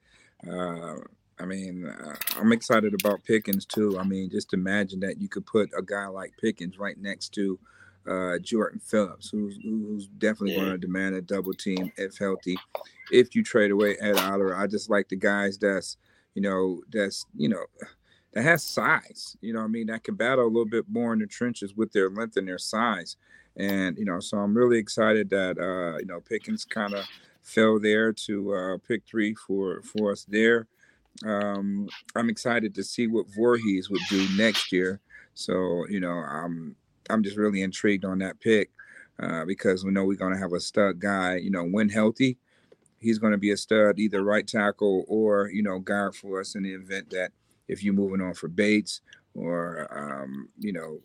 I 1.41 1.47
mean, 1.47 1.86
uh, 1.86 2.14
I'm 2.38 2.53
excited 2.53 2.95
about 2.95 3.24
Pickens 3.24 3.64
too. 3.64 3.99
I 3.99 4.05
mean, 4.05 4.30
just 4.30 4.53
imagine 4.53 5.01
that 5.01 5.20
you 5.20 5.28
could 5.28 5.47
put 5.47 5.70
a 5.76 5.82
guy 5.82 6.07
like 6.07 6.32
Pickens 6.41 6.78
right 6.78 6.99
next 6.99 7.30
to 7.34 7.59
uh, 8.09 8.38
Jordan 8.38 8.80
Phillips, 8.80 9.30
who's 9.30 9.59
who's 9.62 10.07
definitely 10.07 10.53
yeah. 10.53 10.61
going 10.61 10.72
to 10.72 10.78
demand 10.78 11.14
a 11.14 11.22
double 11.22 11.53
team 11.53 11.93
if 11.97 12.18
healthy. 12.18 12.57
If 13.11 13.34
you 13.34 13.43
trade 13.43 13.70
away 13.70 13.97
Ed 14.01 14.18
Oliver, 14.18 14.57
I 14.57 14.66
just 14.66 14.91
like 14.91 15.09
the 15.09 15.16
guys 15.16 15.59
that's 15.59 15.97
you 16.34 16.43
know 16.43 16.82
that's 16.93 17.26
you 17.36 17.49
know 17.49 17.64
that 18.32 18.43
has 18.43 18.62
size. 18.62 19.36
You 19.41 19.55
know, 19.55 19.61
I 19.61 19.66
mean, 19.66 19.88
that 19.88 20.05
can 20.05 20.14
battle 20.14 20.45
a 20.45 20.47
little 20.47 20.66
bit 20.66 20.86
more 20.88 21.12
in 21.12 21.18
the 21.18 21.26
trenches 21.26 21.74
with 21.74 21.93
their 21.93 22.11
length 22.11 22.36
and 22.36 22.49
their 22.49 22.59
size. 22.59 23.16
And 23.57 23.99
you 23.99 24.05
know, 24.05 24.20
so 24.20 24.38
I'm 24.38 24.57
really 24.57 24.78
excited 24.78 25.30
that 25.30 25.59
uh, 25.59 25.99
you 25.99 26.07
know 26.07 26.20
Pickens 26.20 26.64
kind 26.64 26.95
of 26.95 27.05
fell 27.43 27.78
there 27.80 28.12
to 28.12 28.55
uh, 28.55 28.78
pick 28.86 29.03
three 29.07 29.34
for 29.34 29.82
for 29.82 30.12
us 30.12 30.24
there. 30.28 30.66
Um, 31.24 31.88
I'm 32.14 32.30
excited 32.30 32.74
to 32.74 32.84
see 32.84 33.06
what 33.06 33.30
Vorhees 33.30 33.90
would 33.90 34.02
do 34.08 34.26
next 34.36 34.72
year. 34.72 35.00
So 35.34 35.86
you 35.88 36.00
know, 36.00 36.12
I'm 36.12 36.76
I'm 37.08 37.22
just 37.22 37.36
really 37.36 37.62
intrigued 37.62 38.04
on 38.04 38.18
that 38.18 38.40
pick 38.40 38.70
uh, 39.18 39.44
because 39.44 39.84
we 39.84 39.90
know 39.90 40.04
we're 40.04 40.16
going 40.16 40.34
to 40.34 40.38
have 40.38 40.52
a 40.52 40.61
stud 40.61 40.98
guy. 40.98 41.36
You 41.36 41.50
know, 41.50 41.64
when 41.64 41.88
healthy, 41.88 42.38
he's 42.98 43.18
going 43.18 43.32
to 43.32 43.38
be 43.38 43.50
a 43.50 43.56
stud, 43.56 43.98
either 43.98 44.22
right 44.22 44.46
tackle 44.46 45.04
or 45.08 45.50
you 45.50 45.62
know 45.62 45.78
guard 45.78 46.14
for 46.14 46.40
us 46.40 46.54
in 46.54 46.62
the 46.62 46.74
event 46.74 47.11
that 47.11 47.32
if 47.68 47.82
you're 47.82 47.94
moving 47.94 48.20
on 48.20 48.34
for 48.34 48.48
Bates 48.48 49.00
or 49.34 49.86
um, 49.90 50.48
you 50.58 50.72
know 50.72 51.00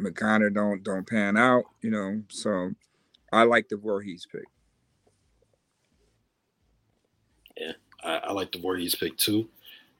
McConnor 0.00 0.52
don't 0.52 0.82
don't 0.82 1.06
pan 1.06 1.36
out. 1.36 1.64
You 1.80 1.90
know, 1.90 2.22
so 2.28 2.72
I 3.32 3.44
like 3.44 3.68
the 3.68 3.76
Vorhees 3.76 4.22
pick. 4.30 4.44
Yeah, 7.56 7.72
I, 8.02 8.16
I 8.16 8.32
like 8.32 8.52
the 8.52 8.58
Vorhees 8.58 8.98
pick 8.98 9.16
too. 9.16 9.48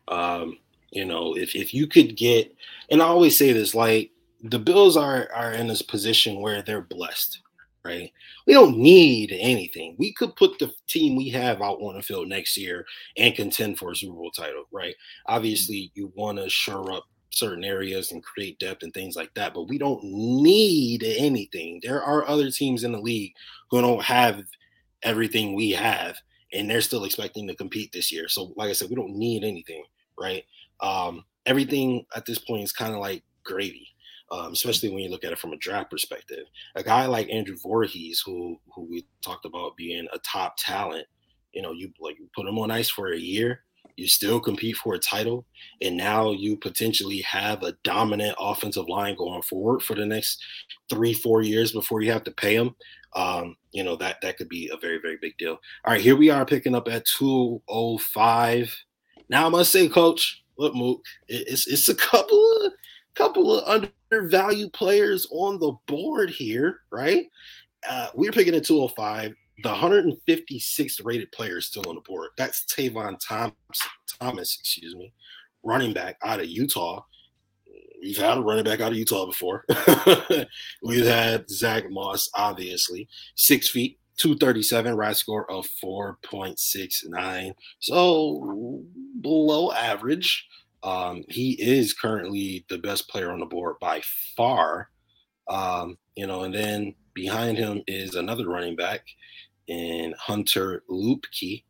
Um, 0.09 0.59
you 0.91 1.05
know, 1.05 1.37
if 1.37 1.55
if 1.55 1.73
you 1.73 1.87
could 1.87 2.17
get, 2.17 2.55
and 2.91 3.03
I 3.03 3.07
always 3.07 3.37
say 3.37 3.53
this, 3.53 3.75
like 3.75 4.11
the 4.43 4.59
Bills 4.59 4.97
are 4.97 5.29
are 5.35 5.53
in 5.53 5.67
this 5.67 5.83
position 5.83 6.41
where 6.41 6.63
they're 6.63 6.83
blessed, 6.83 7.41
right? 7.85 8.13
We 8.47 8.53
don't 8.53 8.77
need 8.77 9.35
anything. 9.39 9.97
We 9.99 10.13
could 10.13 10.37
put 10.37 10.59
the 10.59 10.73
team 10.89 11.17
we 11.17 11.29
have 11.31 11.63
out 11.63 11.81
on 11.81 11.95
the 11.95 12.03
field 12.03 12.29
next 12.29 12.57
year 12.57 12.85
and 13.17 13.35
contend 13.35 13.79
for 13.79 13.93
a 13.93 13.97
Super 13.97 14.15
Bowl 14.15 14.31
title, 14.31 14.65
right? 14.73 14.95
Obviously, 15.27 15.93
you 15.95 16.13
want 16.15 16.39
to 16.39 16.49
shore 16.51 16.93
up 16.93 17.05
certain 17.31 17.65
areas 17.65 18.13
and 18.13 18.23
create 18.23 18.59
depth 18.59 18.83
and 18.83 18.93
things 18.93 19.17
like 19.17 19.33
that, 19.35 19.55
but 19.55 19.69
we 19.69 19.79
don't 19.79 20.03
need 20.05 21.03
anything. 21.03 21.81
There 21.83 22.03
are 22.03 22.29
other 22.29 22.51
teams 22.51 22.85
in 22.85 22.93
the 22.93 23.01
league 23.01 23.33
who 23.71 23.81
don't 23.81 24.03
have 24.03 24.43
everything 25.03 25.55
we 25.55 25.71
have, 25.71 26.17
and 26.53 26.69
they're 26.69 26.81
still 26.81 27.05
expecting 27.05 27.47
to 27.49 27.55
compete 27.55 27.93
this 27.93 28.13
year. 28.13 28.29
So, 28.29 28.53
like 28.57 28.71
I 28.71 28.73
said, 28.73 28.91
we 28.91 28.97
don't 28.97 29.17
need 29.17 29.45
anything, 29.45 29.85
right? 30.19 30.45
Um, 30.81 31.25
everything 31.47 32.05
at 32.15 32.27
this 32.27 32.39
point 32.39 32.63
is 32.63 32.73
kind 32.73 32.93
of 32.93 33.01
like 33.01 33.23
gravy 33.45 33.89
um, 34.33 34.53
especially 34.53 34.89
when 34.89 35.03
you 35.05 35.11
look 35.11 35.25
at 35.25 35.33
it 35.33 35.39
from 35.39 35.53
a 35.53 35.59
draft 35.59 35.91
perspective. 35.91 36.47
A 36.75 36.83
guy 36.83 37.05
like 37.07 37.29
Andrew 37.31 37.57
Vorhees, 37.57 38.21
who 38.25 38.59
who 38.75 38.89
we 38.91 39.07
talked 39.21 39.45
about 39.45 39.77
being 39.77 40.09
a 40.13 40.19
top 40.21 40.55
talent, 40.57 41.07
you 41.53 41.61
know, 41.61 41.73
you 41.73 41.93
like 42.01 42.17
put 42.35 42.47
him 42.47 42.59
on 42.59 42.71
ice 42.71 42.89
for 42.89 43.13
a 43.13 43.19
year, 43.19 43.61
you 43.97 44.09
still 44.09 44.41
compete 44.41 44.77
for 44.77 44.95
a 44.95 44.99
title, 44.99 45.47
and 45.81 45.97
now 45.97 46.33
you 46.33 46.57
potentially 46.57 47.21
have 47.21 47.63
a 47.63 47.75
dominant 47.85 48.37
offensive 48.39 48.89
line 48.89 49.17
going 49.17 49.43
forward 49.43 49.83
for 49.83 49.95
the 49.95 50.07
next 50.07 50.43
three, 50.89 51.13
four 51.13 51.43
years 51.43 51.73
before 51.73 52.01
you 52.01 52.11
have 52.13 52.25
to 52.25 52.31
pay 52.31 52.57
them. 52.57 52.75
Um, 53.15 53.57
you 53.73 53.85
know 53.85 53.97
that 53.97 54.21
that 54.23 54.39
could 54.39 54.49
be 54.49 54.71
a 54.73 54.77
very, 54.77 54.99
very 54.99 55.19
big 55.21 55.37
deal. 55.37 55.59
All 55.85 55.93
right, 55.93 56.01
here 56.01 56.17
we 56.17 56.31
are 56.31 56.47
picking 56.47 56.75
up 56.75 56.89
at 56.89 57.05
205. 57.05 58.75
Now 59.29 59.47
I 59.47 59.49
must 59.51 59.73
say, 59.73 59.89
coach, 59.89 60.43
look, 60.57 60.75
Mook, 60.75 61.03
it's 61.29 61.67
it's 61.67 61.89
a 61.89 61.95
couple 61.95 62.59
of 62.63 62.73
couple 63.15 63.59
of 63.59 63.85
undervalued 64.11 64.73
players 64.73 65.27
on 65.31 65.59
the 65.59 65.73
board 65.87 66.31
here, 66.31 66.81
right? 66.91 67.27
Uh, 67.89 68.09
we're 68.15 68.33
picking 68.33 68.55
at 68.55 68.65
205. 68.65 69.35
The 69.63 69.69
156th 69.69 71.05
rated 71.05 71.31
player 71.33 71.59
is 71.59 71.67
still 71.67 71.89
on 71.89 71.95
the 71.95 72.01
board. 72.01 72.31
That's 72.37 72.65
Tavion 72.65 73.19
Thomas, 73.27 73.55
Thomas, 74.21 74.57
excuse 74.59 74.95
me, 74.97 75.13
running 75.63 75.93
back 75.93 76.17
out 76.25 76.41
of 76.41 76.47
Utah. 76.47 77.05
We've 78.03 78.17
had 78.17 78.39
a 78.39 78.41
running 78.41 78.65
back 78.65 78.81
out 78.81 78.93
of 78.93 78.99
Utah 78.99 79.27
before. 79.27 79.65
We've 80.83 81.07
had 81.07 81.49
Zack 81.49 81.85
Moss, 81.91 82.29
obviously, 82.35 83.09
six 83.37 83.69
feet, 83.69 83.99
237, 84.19 84.97
RAS 84.97 85.19
score 85.19 85.51
of 85.51 85.69
4.69. 85.83 87.53
So 87.79 88.83
below 89.21 89.73
average. 89.73 90.47
Um, 90.83 91.23
he 91.29 91.53
is 91.63 91.95
currently 91.95 92.65
the 92.69 92.79
best 92.79 93.09
player 93.09 93.31
on 93.31 93.39
the 93.39 93.47
board 93.47 93.77
by 93.81 94.03
far. 94.37 94.89
Um, 95.49 95.97
you 96.17 96.27
know, 96.27 96.43
and 96.43 96.55
then 96.55 96.95
behind 97.15 97.59
him 97.59 97.83
is 97.87 98.15
another 98.15 98.49
running 98.49 98.77
back 98.77 99.05
in 99.69 100.15
Hunter 100.19 100.83
Luepke 100.91 101.65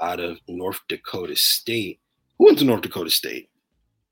out 0.00 0.20
of 0.20 0.38
North 0.48 0.80
Dakota 0.88 1.36
State. 1.36 2.00
Who 2.38 2.46
went 2.46 2.58
to 2.58 2.64
North 2.64 2.82
Dakota 2.82 3.10
State? 3.10 3.50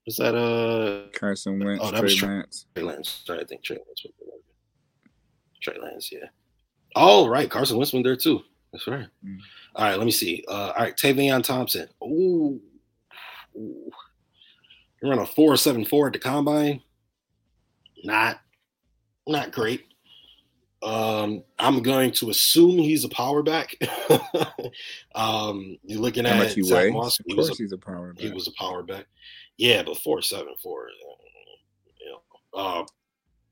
Was 0.07 0.17
that 0.17 0.37
uh 0.37 1.11
Carson 1.19 1.65
Wentz? 1.65 1.83
Oh, 1.85 1.91
that 1.91 1.99
Trey 1.99 2.05
was 2.05 2.17
Trey 2.17 2.29
Lance. 2.29 2.67
Trey 2.75 2.85
Lance. 2.85 3.23
Sorry, 3.25 3.41
I 3.41 3.45
think 3.45 3.63
Trey 3.65 3.77
Lance. 3.77 4.07
Trey 5.63 5.79
Lance, 5.81 6.11
yeah. 6.13 6.27
Oh, 6.95 7.29
right. 7.29 7.51
Carson 7.51 7.77
Wentz 7.77 7.93
went 7.93 8.05
there 8.05 8.17
too. 8.17 8.41
That's 8.73 8.87
right. 8.87 9.07
Mm. 9.25 9.39
All 9.75 9.85
right, 9.85 9.99
let 9.99 10.05
me 10.05 10.13
see. 10.13 10.45
Uh, 10.49 10.73
all 10.77 10.85
right, 10.85 10.97
Tavion 10.97 11.43
Thompson. 11.43 11.89
Ooh. 12.05 12.61
Ooh. 13.57 13.91
He 15.01 15.09
ran 15.09 15.19
a 15.19 15.27
four 15.27 15.57
seven 15.57 15.85
four 15.85 16.07
at 16.07 16.13
the 16.13 16.19
combine. 16.19 16.83
Not, 18.05 18.39
not 19.27 19.53
great. 19.53 19.87
Um, 20.83 21.43
I'm 21.59 21.83
going 21.83 22.13
to 22.13 22.31
assume 22.31 22.79
he's 22.79 23.05
a 23.05 23.09
power 23.09 23.43
back. 23.43 23.77
um, 25.15 25.79
you're 25.83 26.01
looking 26.01 26.25
How 26.25 26.43
at 26.43 26.53
he 26.53 26.63
Zack 26.63 26.93
Moss. 26.93 27.19
Of 27.21 27.35
course, 27.35 27.51
a, 27.51 27.55
he's 27.55 27.73
a 27.73 27.79
power 27.79 28.13
back. 28.13 28.23
He 28.23 28.31
was 28.31 28.47
a 28.47 28.53
power 28.53 28.83
back. 28.83 29.07
Yeah, 29.57 29.83
but 29.83 29.99
four 29.99 30.21
seven 30.23 30.55
four. 30.63 30.89
You 32.01 32.11
know, 32.11 32.61
uh, 32.61 32.85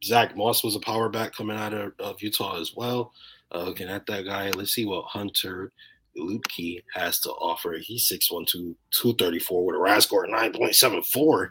Zack 0.05 0.37
Moss 0.37 0.63
was 0.63 0.77
a 0.77 0.81
power 0.81 1.09
back 1.09 1.35
coming 1.35 1.57
out 1.57 1.73
of, 1.73 1.93
of 1.99 2.23
Utah 2.23 2.61
as 2.61 2.73
well. 2.77 3.13
Uh, 3.53 3.63
looking 3.63 3.89
at 3.89 4.07
that 4.07 4.27
guy, 4.27 4.51
let's 4.51 4.73
see 4.73 4.85
what 4.85 5.07
Hunter 5.07 5.73
Luepke 6.19 6.83
has 6.95 7.19
to 7.21 7.31
offer. 7.31 7.77
He's 7.81 8.09
6'1", 8.09 8.47
234 8.49 9.65
with 9.65 9.77
a 9.77 9.79
RAS 9.79 10.05
score 10.05 10.27
9.74. 10.27 11.51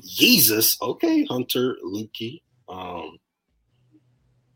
Jesus. 0.00 0.80
Okay, 0.80 1.24
Hunter 1.24 1.76
Luepke. 1.84 2.42
Um, 2.68 3.18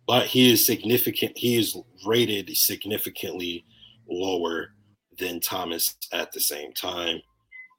but 0.06 0.26
he 0.26 0.52
is 0.52 0.66
significant. 0.66 1.36
He 1.36 1.56
is 1.56 1.76
rated 2.06 2.54
significantly 2.56 3.64
lower 4.08 4.72
than 5.18 5.40
Thomas 5.40 5.96
at 6.12 6.32
the 6.32 6.40
same 6.40 6.72
time. 6.72 7.20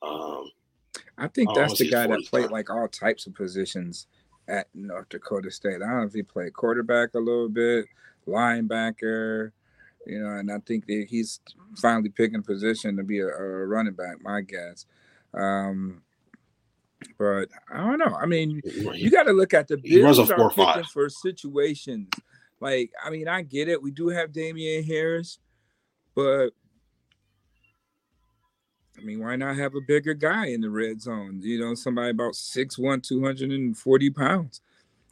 Um, 0.02 0.50
I 1.18 1.28
think 1.28 1.54
that's 1.56 1.78
the 1.78 1.90
guy 1.90 2.08
that 2.08 2.26
played 2.30 2.52
like 2.52 2.70
all 2.70 2.88
types 2.88 3.28
of 3.28 3.36
positions 3.36 4.08
at 4.48 4.68
North 4.74 5.10
Dakota 5.10 5.52
State. 5.52 5.76
I 5.76 5.88
don't 5.88 6.00
know 6.00 6.04
if 6.04 6.14
he 6.14 6.24
played 6.24 6.54
quarterback 6.54 7.14
a 7.14 7.20
little 7.20 7.50
bit, 7.50 7.86
linebacker, 8.28 9.52
you 10.06 10.20
know, 10.20 10.38
and 10.38 10.52
I 10.52 10.60
think 10.60 10.86
that 10.88 11.08
he's 11.10 11.40
finally 11.82 12.10
picking 12.10 12.40
a 12.40 12.42
position 12.42 12.98
to 12.98 13.04
be 13.04 13.20
a, 13.20 13.28
a 13.28 13.66
running 13.66 13.94
back. 13.94 14.22
My 14.22 14.42
guess. 14.42 14.86
Um, 15.34 16.02
but 17.18 17.50
I 17.72 17.78
don't 17.78 18.00
know. 18.00 18.16
I 18.16 18.26
mean, 18.26 18.62
you 18.94 19.10
got 19.10 19.24
to 19.24 19.34
look 19.34 19.54
at 19.54 19.68
the 19.68 19.78
Bills 19.78 20.20
are 20.20 20.26
picking 20.26 20.50
five. 20.52 20.86
for 20.88 21.10
situations. 21.10 22.10
Like, 22.60 22.92
I 23.04 23.10
mean, 23.10 23.28
I 23.28 23.42
get 23.42 23.68
it. 23.68 23.82
We 23.82 23.92
do 23.92 24.08
have 24.10 24.32
Damien 24.32 24.84
Harris, 24.84 25.40
but 26.16 26.52
I 28.98 29.02
mean, 29.02 29.20
why 29.20 29.36
not 29.36 29.58
have 29.58 29.76
a 29.76 29.82
bigger 29.82 30.14
guy 30.14 30.48
in 30.48 30.62
the 30.62 30.70
red 30.70 31.02
zone? 31.02 31.40
You 31.42 31.60
know, 31.60 31.76
somebody 31.76 32.12
about 32.12 32.34
6'1, 32.34 33.04
240 33.04 34.10
pounds. 34.12 34.62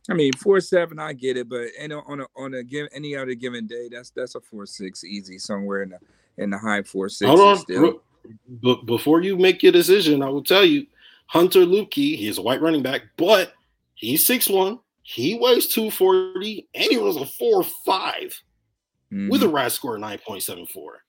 I 0.09 0.13
mean, 0.13 0.33
four 0.33 0.59
seven, 0.59 0.99
I 0.99 1.13
get 1.13 1.37
it, 1.37 1.47
but 1.47 1.67
and 1.79 1.93
on 1.93 2.21
a 2.21 2.25
on 2.35 2.55
a 2.55 2.63
give 2.63 2.87
any 2.91 3.15
other 3.15 3.35
given 3.35 3.67
day, 3.67 3.87
that's 3.91 4.09
that's 4.09 4.33
a 4.33 4.41
four 4.41 4.65
six 4.65 5.03
easy 5.03 5.37
somewhere 5.37 5.83
in 5.83 5.89
the 5.89 5.99
in 6.37 6.49
the 6.49 6.57
high 6.57 6.81
four 6.81 7.07
six. 7.07 7.29
Hold 7.29 7.41
on, 7.41 7.57
still. 7.57 8.01
but 8.49 8.85
before 8.87 9.21
you 9.21 9.37
make 9.37 9.61
your 9.61 9.71
decision, 9.71 10.23
I 10.23 10.29
will 10.29 10.43
tell 10.43 10.65
you, 10.65 10.87
Hunter 11.31 11.61
Luepke, 11.61 11.93
he 11.93 12.27
is 12.27 12.37
a 12.37 12.41
white 12.41 12.61
running 12.61 12.83
back, 12.83 13.03
but 13.15 13.53
he's 13.95 14.27
six 14.27 14.49
one, 14.49 14.79
he 15.01 15.39
weighs 15.39 15.67
two 15.67 15.89
forty, 15.89 16.67
and 16.75 16.91
he 16.91 16.97
was 16.97 17.15
a 17.15 17.25
four 17.25 17.63
five 17.85 18.37
mm-hmm. 19.11 19.29
with 19.29 19.41
a. 19.41 19.47
RAS 19.47 19.73
score 19.73 19.97
seven 20.39 20.65
four. 20.67 21.03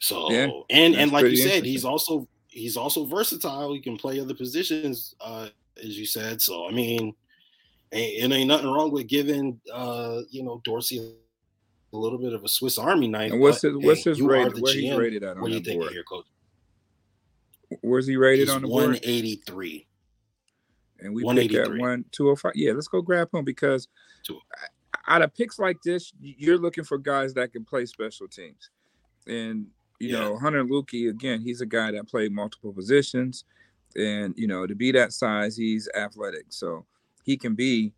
So 0.00 0.28
yeah, 0.32 0.48
and 0.70 0.96
and 0.96 1.12
like 1.12 1.26
you 1.26 1.36
said, 1.36 1.64
he's 1.64 1.84
also 1.84 2.26
he's 2.48 2.76
also 2.76 3.04
versatile. 3.04 3.72
He 3.72 3.80
can 3.80 3.96
play 3.96 4.18
other 4.18 4.34
positions, 4.34 5.14
uh, 5.20 5.48
as 5.78 5.96
you 5.96 6.04
said. 6.04 6.42
So 6.42 6.68
I 6.68 6.72
mean 6.72 7.14
it 7.92 8.32
ain't 8.32 8.48
nothing 8.48 8.66
wrong 8.66 8.90
with 8.90 9.06
giving 9.06 9.60
uh, 9.72 10.22
you 10.30 10.42
know 10.42 10.60
Dorsey 10.64 11.14
a 11.92 11.96
little 11.96 12.18
bit 12.18 12.32
of 12.32 12.42
a 12.42 12.48
Swiss 12.48 12.76
Army 12.76 13.06
knife. 13.06 13.30
And 13.30 13.40
what's 13.40 13.62
his 13.62 13.76
what's 13.76 14.02
hey, 14.02 14.10
his 14.10 14.20
rating? 14.20 14.60
Where 14.60 14.74
he's 14.74 14.96
rated 14.96 15.22
at? 15.22 15.38
what 15.38 15.48
do 15.48 15.54
you 15.54 15.62
think 15.62 15.80
of 15.80 15.90
here, 15.90 16.02
coach? 16.02 16.26
Where's 17.82 18.06
he 18.06 18.16
rated 18.16 18.48
he's 18.48 18.54
on 18.54 18.62
the 18.62 18.68
board? 18.68 18.84
183. 18.84 19.86
and 21.00 21.14
we 21.14 21.22
pick 21.34 21.54
at 21.54 21.76
one 21.76 22.04
two 22.10 22.30
oh 22.30 22.36
five. 22.36 22.52
Yeah, 22.54 22.72
let's 22.72 22.88
go 22.88 23.02
grab 23.02 23.28
him 23.32 23.44
because 23.44 23.88
out 25.06 25.22
of 25.22 25.34
picks 25.34 25.58
like 25.58 25.76
this, 25.84 26.12
you're 26.20 26.58
looking 26.58 26.84
for 26.84 26.98
guys 26.98 27.34
that 27.34 27.52
can 27.52 27.64
play 27.64 27.86
special 27.86 28.28
teams, 28.28 28.70
and 29.26 29.66
you 30.00 30.10
yeah. 30.10 30.20
know 30.20 30.38
Hunter 30.38 30.64
Luepke 30.64 31.10
again. 31.10 31.40
He's 31.40 31.60
a 31.60 31.66
guy 31.66 31.90
that 31.92 32.08
played 32.08 32.32
multiple 32.32 32.72
positions, 32.72 33.44
and 33.96 34.34
you 34.36 34.46
know 34.46 34.66
to 34.66 34.74
be 34.74 34.92
that 34.92 35.12
size, 35.12 35.56
he's 35.56 35.88
athletic, 35.94 36.46
so 36.48 36.86
he 37.24 37.36
can 37.36 37.54
be 37.54 37.92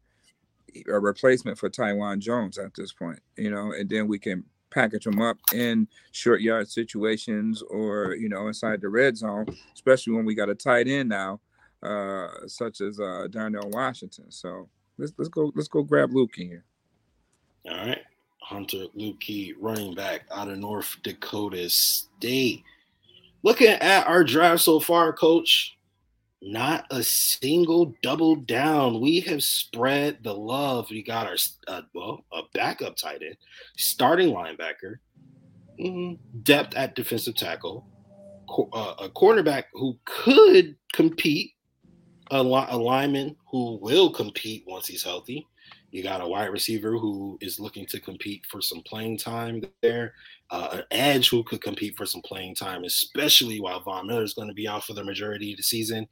a 0.88 0.98
replacement 0.98 1.58
for 1.58 1.68
Taiwan 1.68 2.20
Jones 2.20 2.58
at 2.58 2.74
this 2.74 2.92
point. 2.92 3.20
You 3.36 3.50
know, 3.50 3.72
and 3.72 3.88
then 3.88 4.08
we 4.08 4.18
can 4.18 4.44
package 4.70 5.04
them 5.04 5.20
up 5.20 5.38
in 5.54 5.88
short 6.12 6.40
yard 6.40 6.68
situations 6.68 7.62
or 7.62 8.14
you 8.14 8.28
know 8.28 8.48
inside 8.48 8.80
the 8.80 8.88
red 8.88 9.16
zone, 9.16 9.46
especially 9.74 10.12
when 10.12 10.24
we 10.24 10.34
got 10.34 10.48
a 10.48 10.54
tight 10.54 10.88
end 10.88 11.08
now, 11.08 11.40
uh, 11.82 12.28
such 12.46 12.80
as 12.80 13.00
uh, 13.00 13.26
Darnell 13.30 13.70
Washington. 13.70 14.30
So 14.30 14.68
let's 14.98 15.12
let's 15.18 15.28
go 15.28 15.52
let's 15.54 15.68
go 15.68 15.82
grab 15.82 16.12
Luke 16.12 16.38
in 16.38 16.48
here. 16.48 16.64
All 17.68 17.76
right, 17.76 18.02
Hunter 18.42 18.86
Luepke, 18.96 19.54
running 19.58 19.94
back 19.94 20.22
out 20.32 20.48
of 20.48 20.58
North 20.58 20.96
Dakota 21.02 21.68
State. 21.68 22.62
Looking 23.42 23.68
at 23.68 24.06
our 24.06 24.24
draft 24.24 24.62
so 24.62 24.80
far, 24.80 25.12
Coach, 25.12 25.75
not 26.42 26.84
a 26.90 27.02
single 27.02 27.94
double 28.02 28.36
down. 28.36 29.00
We 29.00 29.20
have 29.20 29.42
spread 29.42 30.18
the 30.22 30.34
love. 30.34 30.90
We 30.90 31.02
got 31.02 31.26
our 31.26 31.36
uh, 31.68 31.82
well, 31.94 32.24
a 32.32 32.42
backup 32.54 32.96
tight 32.96 33.22
end, 33.22 33.36
starting 33.76 34.32
linebacker, 34.32 34.96
mm-hmm. 35.80 36.14
depth 36.42 36.76
at 36.76 36.94
defensive 36.94 37.36
tackle, 37.36 37.86
uh, 38.72 38.94
a 39.00 39.08
cornerback 39.08 39.64
who 39.72 39.98
could 40.04 40.76
compete, 40.92 41.52
a, 42.30 42.38
a 42.38 42.76
lineman 42.76 43.36
who 43.50 43.78
will 43.80 44.10
compete 44.10 44.64
once 44.66 44.86
he's 44.86 45.02
healthy, 45.02 45.46
you 45.96 46.02
got 46.02 46.20
a 46.20 46.28
wide 46.28 46.50
receiver 46.50 46.98
who 46.98 47.38
is 47.40 47.58
looking 47.58 47.86
to 47.86 47.98
compete 47.98 48.44
for 48.50 48.60
some 48.60 48.82
playing 48.82 49.16
time 49.16 49.62
there, 49.80 50.12
uh, 50.50 50.68
an 50.72 50.82
edge 50.90 51.30
who 51.30 51.42
could 51.42 51.62
compete 51.62 51.96
for 51.96 52.04
some 52.04 52.20
playing 52.20 52.54
time, 52.54 52.84
especially 52.84 53.62
while 53.62 53.80
Von 53.80 54.06
Miller 54.06 54.22
is 54.22 54.34
going 54.34 54.48
to 54.48 54.52
be 54.52 54.68
out 54.68 54.84
for 54.84 54.92
the 54.92 55.02
majority 55.02 55.52
of 55.52 55.56
the 55.56 55.62
season, 55.62 56.06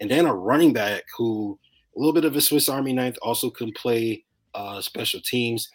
and 0.00 0.10
then 0.10 0.26
a 0.26 0.34
running 0.34 0.72
back 0.72 1.04
who 1.16 1.56
a 1.96 2.00
little 2.00 2.12
bit 2.12 2.24
of 2.24 2.34
a 2.34 2.40
Swiss 2.40 2.68
Army 2.68 2.92
knife 2.92 3.16
also 3.22 3.48
can 3.48 3.70
play 3.74 4.24
uh, 4.56 4.80
special 4.80 5.20
teams. 5.20 5.70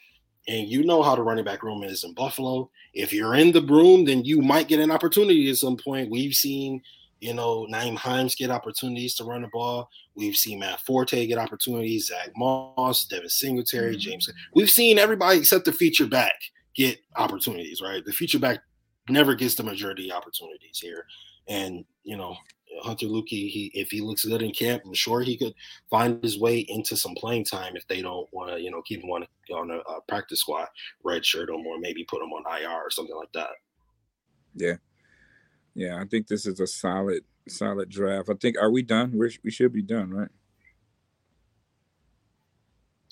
And 0.49 0.67
you 0.67 0.83
know 0.83 1.01
how 1.01 1.15
the 1.15 1.23
running 1.23 1.45
back 1.45 1.63
room 1.63 1.83
is 1.83 2.03
in 2.03 2.13
Buffalo. 2.13 2.69
If 2.93 3.13
you're 3.13 3.35
in 3.35 3.53
the 3.53 3.61
broom, 3.61 4.03
then 4.03 4.25
you 4.25 4.41
might 4.41 4.67
get 4.67 4.81
an 4.81 4.91
opportunity 4.91 5.49
at 5.49 5.55
some 5.55 5.77
point. 5.77 6.11
We've 6.11 6.33
seen 6.33 6.81
you 7.23 7.33
know, 7.33 7.65
Nyheim 7.71 7.95
Hines 7.95 8.35
get 8.35 8.49
opportunities 8.49 9.15
to 9.15 9.23
run 9.23 9.43
the 9.43 9.47
ball. 9.47 9.89
We've 10.13 10.35
seen 10.35 10.59
Matt 10.59 10.81
Forte 10.81 11.25
get 11.25 11.37
opportunities, 11.37 12.07
Zack 12.07 12.31
Moss, 12.35 13.05
Devin 13.05 13.29
Singletary, 13.29 13.91
mm-hmm. 13.91 13.99
James. 13.99 14.29
We've 14.53 14.69
seen 14.69 14.99
everybody 14.99 15.39
except 15.39 15.63
the 15.63 15.71
feature 15.71 16.05
back 16.05 16.35
get 16.75 16.99
opportunities, 17.15 17.81
right? 17.81 18.03
The 18.03 18.11
feature 18.11 18.39
back 18.39 18.59
never 19.07 19.35
gets 19.35 19.55
the 19.55 19.63
majority 19.63 20.11
opportunities 20.11 20.79
here. 20.79 21.05
And, 21.47 21.85
you 22.03 22.17
know, 22.17 22.35
Hunter 22.81 23.05
Luepke, 23.05 23.29
he 23.29 23.71
if 23.73 23.89
he 23.89 24.01
looks 24.01 24.25
good 24.25 24.41
in 24.41 24.51
camp, 24.51 24.83
I'm 24.85 24.93
sure 24.93 25.21
he 25.21 25.37
could 25.37 25.53
find 25.89 26.21
his 26.21 26.37
way 26.37 26.59
into 26.59 26.97
some 26.97 27.15
playing 27.15 27.45
time 27.45 27.77
if 27.77 27.87
they 27.87 28.01
don't 28.01 28.27
want 28.33 28.51
to, 28.51 28.61
you 28.61 28.69
know, 28.69 28.81
keep 28.81 29.01
him 29.01 29.11
on, 29.11 29.25
on 29.53 29.71
a, 29.71 29.77
a 29.77 30.01
practice 30.09 30.41
squad, 30.41 30.67
red 31.03 31.25
shirt 31.25 31.49
him, 31.49 31.65
or 31.65 31.79
maybe 31.79 32.03
put 32.03 32.21
him 32.21 32.33
on 32.33 32.61
IR 32.61 32.69
or 32.69 32.91
something 32.91 33.15
like 33.15 33.31
that. 33.33 33.51
Yeah. 34.55 34.75
Yeah, 35.75 35.99
I 35.99 36.05
think 36.05 36.27
this 36.27 36.45
is 36.45 36.59
a 36.59 36.67
solid, 36.67 37.23
solid 37.47 37.89
draft. 37.89 38.29
I 38.29 38.33
think 38.35 38.57
are 38.57 38.71
we 38.71 38.83
done? 38.83 39.11
We're, 39.13 39.31
we 39.43 39.51
should 39.51 39.73
be 39.73 39.81
done, 39.81 40.11
right? 40.11 40.29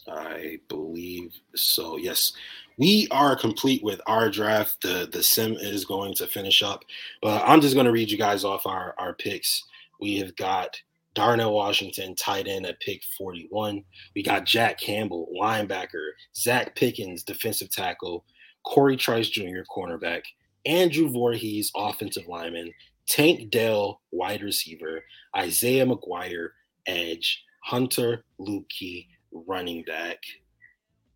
I 0.08 0.60
believe 0.68 1.34
so. 1.56 1.98
Yes, 1.98 2.34
we 2.78 3.08
are 3.12 3.36
complete 3.36 3.84
with 3.84 4.02
our 4.08 4.30
draft. 4.30 4.82
The 4.82 5.08
the 5.12 5.24
sim 5.24 5.54
is 5.54 5.86
going 5.86 6.16
to 6.16 6.28
finish 6.28 6.64
up, 6.64 6.84
but 7.22 7.44
I'm 7.46 7.62
just 7.62 7.76
going 7.76 7.86
to 7.86 7.92
read 7.92 8.10
you 8.10 8.18
guys 8.18 8.44
off 8.44 8.66
our 8.66 8.96
our 8.98 9.14
picks. 9.14 9.64
We 10.00 10.18
have 10.18 10.36
got 10.36 10.76
Darnell 11.14 11.54
Washington, 11.54 12.16
tight 12.16 12.48
end 12.48 12.66
at 12.66 12.80
pick 12.80 13.04
41. 13.18 13.84
We 14.16 14.24
got 14.24 14.46
Jack 14.46 14.80
Campbell, 14.80 15.30
linebacker. 15.40 16.12
Zacch 16.36 16.76
Pickens, 16.76 17.24
defensive 17.24 17.70
tackle. 17.70 18.26
Cory 18.66 18.96
Trice 18.96 19.30
Jr., 19.30 19.62
cornerback. 19.76 20.22
Andrew 20.66 21.10
Vorhees, 21.10 21.70
offensive 21.76 22.28
lineman, 22.28 22.74
Tank 23.08 23.50
Dell, 23.50 24.02
wide 24.12 24.42
receiver, 24.42 25.04
Isaiah 25.36 25.86
McGuire, 25.86 26.50
edge, 26.86 27.44
Hunter 27.64 28.24
Luepke, 28.40 29.08
running 29.32 29.84
back. 29.84 30.18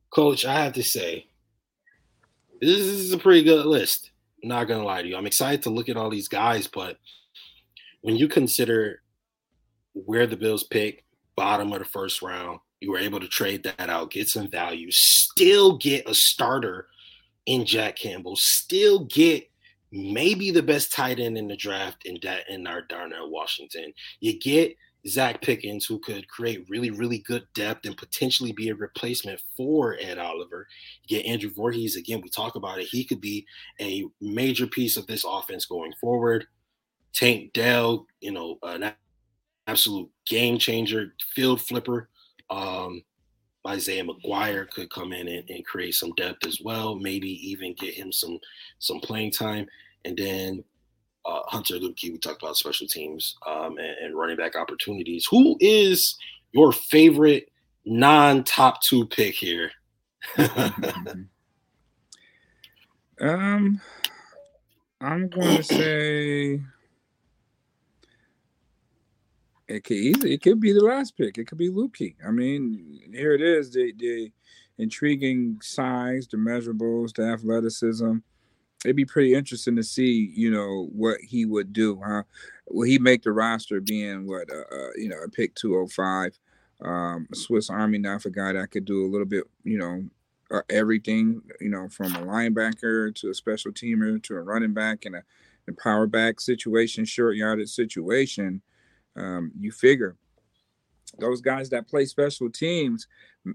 Coach, 0.09 0.45
I 0.45 0.63
have 0.63 0.73
to 0.73 0.83
say, 0.83 1.27
this 2.61 2.79
is 2.79 3.11
a 3.11 3.17
pretty 3.17 3.43
good 3.43 3.65
list. 3.65 4.11
I'm 4.43 4.49
not 4.49 4.65
gonna 4.65 4.83
lie 4.83 5.01
to 5.01 5.07
you. 5.07 5.15
I'm 5.15 5.25
excited 5.25 5.63
to 5.63 5.69
look 5.69 5.89
at 5.89 5.97
all 5.97 6.09
these 6.09 6.27
guys, 6.27 6.67
but 6.67 6.97
when 8.01 8.15
you 8.15 8.27
consider 8.27 9.01
where 9.93 10.27
the 10.27 10.37
Bills 10.37 10.63
pick, 10.63 11.03
bottom 11.35 11.71
of 11.73 11.79
the 11.79 11.85
first 11.85 12.21
round, 12.21 12.59
you 12.79 12.91
were 12.91 12.99
able 12.99 13.19
to 13.19 13.27
trade 13.27 13.63
that 13.63 13.89
out, 13.89 14.11
get 14.11 14.29
some 14.29 14.49
value, 14.49 14.91
still 14.91 15.77
get 15.77 16.07
a 16.07 16.13
starter 16.13 16.87
in 17.45 17.65
Jack 17.65 17.95
Campbell, 17.97 18.35
still 18.35 19.05
get 19.05 19.49
maybe 19.91 20.51
the 20.51 20.63
best 20.63 20.91
tight 20.91 21.19
end 21.19 21.37
in 21.37 21.47
the 21.47 21.55
draft 21.55 22.05
in 22.05 22.17
that 22.23 22.49
in 22.49 22.67
our 22.67 22.81
Darnell 22.81 23.29
Washington. 23.29 23.93
You 24.19 24.39
get 24.39 24.75
Zacch 25.07 25.41
Pickens, 25.41 25.85
who 25.85 25.99
could 25.99 26.27
create 26.27 26.65
really, 26.67 26.89
really 26.89 27.19
good 27.19 27.45
depth 27.53 27.85
and 27.85 27.95
potentially 27.95 28.51
be 28.51 28.69
a 28.69 28.75
replacement 28.75 29.39
for 29.55 29.97
Ed 30.01 30.17
Oliver. 30.17 30.67
You 31.03 31.17
get 31.17 31.27
Andrew 31.27 31.51
Vorhees. 31.51 31.95
Again, 31.95 32.21
we 32.21 32.29
talk 32.29 32.55
about 32.55 32.79
it. 32.79 32.87
He 32.87 33.03
could 33.03 33.21
be 33.21 33.45
a 33.79 34.05
major 34.19 34.65
piece 34.65 34.97
of 34.97 35.05
this 35.05 35.23
offense 35.27 35.65
going 35.65 35.93
forward. 36.01 36.47
Tank 37.13 37.53
Dell, 37.53 38.07
you 38.19 38.31
know, 38.31 38.57
an 38.63 38.93
absolute 39.67 40.09
game 40.27 40.57
changer, 40.57 41.13
field 41.33 41.61
flipper. 41.61 42.09
Um, 42.49 43.03
Isaiah 43.67 44.03
McGuire 44.03 44.69
could 44.69 44.89
come 44.89 45.13
in 45.13 45.27
and, 45.27 45.49
and, 45.49 45.65
create 45.65 45.95
some 45.95 46.11
depth 46.13 46.45
as 46.45 46.59
well. 46.61 46.95
Maybe 46.95 47.29
even 47.49 47.73
get 47.73 47.93
him 47.93 48.11
some 48.11 48.39
some 48.79 48.99
playing 48.99 49.31
time. 49.31 49.67
And 50.03 50.15
then 50.17 50.63
uh, 51.25 51.41
Hunter 51.47 51.75
Luepke, 51.75 52.11
we 52.11 52.17
talked 52.17 52.43
about 52.43 52.57
special 52.57 52.87
teams 52.87 53.35
um, 53.47 53.77
and, 53.77 53.97
and, 54.03 54.15
running 54.15 54.37
back 54.37 54.55
opportunities. 54.55 55.25
Who 55.29 55.57
is 55.59 56.15
your 56.51 56.71
favorite 56.71 57.51
non-top 57.85 58.81
two 58.81 59.07
pick 59.07 59.33
here? 59.33 59.71
um, 63.19 63.81
I'm 65.01 65.27
going 65.29 65.57
to 65.57 65.63
say 65.63 66.61
it 69.67 69.83
could 69.83 70.25
it 70.25 70.41
could 70.41 70.59
be 70.59 70.73
the 70.73 70.83
last 70.83 71.17
pick. 71.17 71.37
It 71.37 71.45
could 71.45 71.57
be 71.57 71.69
Luepke. 71.69 72.15
I 72.25 72.31
mean, 72.31 72.99
here 73.11 73.33
it 73.33 73.41
is. 73.41 73.71
The 73.71 73.93
the 73.97 74.31
intriguing 74.77 75.59
size, 75.61 76.27
the 76.27 76.37
measurables, 76.37 77.15
the 77.15 77.23
athleticism. 77.23 78.17
It'd 78.83 78.95
be 78.95 79.05
pretty 79.05 79.33
interesting 79.33 79.75
to 79.77 79.83
see, 79.83 80.31
you 80.35 80.51
know, 80.51 80.89
what 80.91 81.19
he 81.21 81.45
would 81.45 81.73
do. 81.73 81.99
Huh? 82.05 82.23
Will 82.69 82.85
he 82.85 82.99
make 82.99 83.23
the 83.23 83.31
roster 83.31 83.81
being 83.81 84.27
what 84.27 84.47
uh, 84.51 84.75
uh, 84.75 84.89
you 84.95 85.09
know 85.09 85.17
a 85.23 85.29
pick 85.29 85.55
two 85.55 85.73
hundred 85.73 85.91
five? 85.91 86.39
Um, 86.81 87.27
Swiss 87.33 87.69
Army 87.69 87.97
knife, 87.97 88.25
a 88.25 88.29
guy 88.29 88.51
that 88.51 88.69
could 88.69 88.83
do 88.83 89.05
a 89.05 89.09
little 89.09 89.25
bit, 89.25 89.45
you 89.63 89.77
know, 89.77 90.03
uh, 90.51 90.61
everything, 90.69 91.41
you 91.61 91.69
know, 91.69 91.87
from 91.87 92.13
a 92.15 92.19
linebacker 92.19 93.15
to 93.15 93.29
a 93.29 93.33
special 93.33 93.71
teamer 93.71 94.21
to 94.23 94.35
a 94.35 94.41
running 94.41 94.73
back 94.73 95.05
and 95.05 95.15
a, 95.15 95.23
a 95.69 95.73
power 95.81 96.05
back 96.05 96.41
situation, 96.41 97.05
short 97.05 97.37
yardage 97.37 97.69
situation 97.69 98.61
um, 99.15 99.51
you 99.59 99.71
figure 99.71 100.15
those 101.19 101.41
guys 101.41 101.69
that 101.69 101.87
play 101.87 102.05
special 102.05 102.49
teams, 102.49 103.07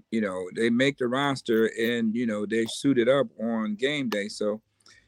you 0.09 0.21
know, 0.21 0.49
they 0.55 0.69
make 0.69 0.97
the 0.97 1.07
roster 1.07 1.69
and 1.79 2.15
you 2.15 2.25
know 2.25 2.45
they 2.45 2.65
suit 2.65 2.97
it 2.97 3.07
up 3.07 3.27
on 3.39 3.75
game 3.75 4.09
day. 4.09 4.27
So 4.27 4.61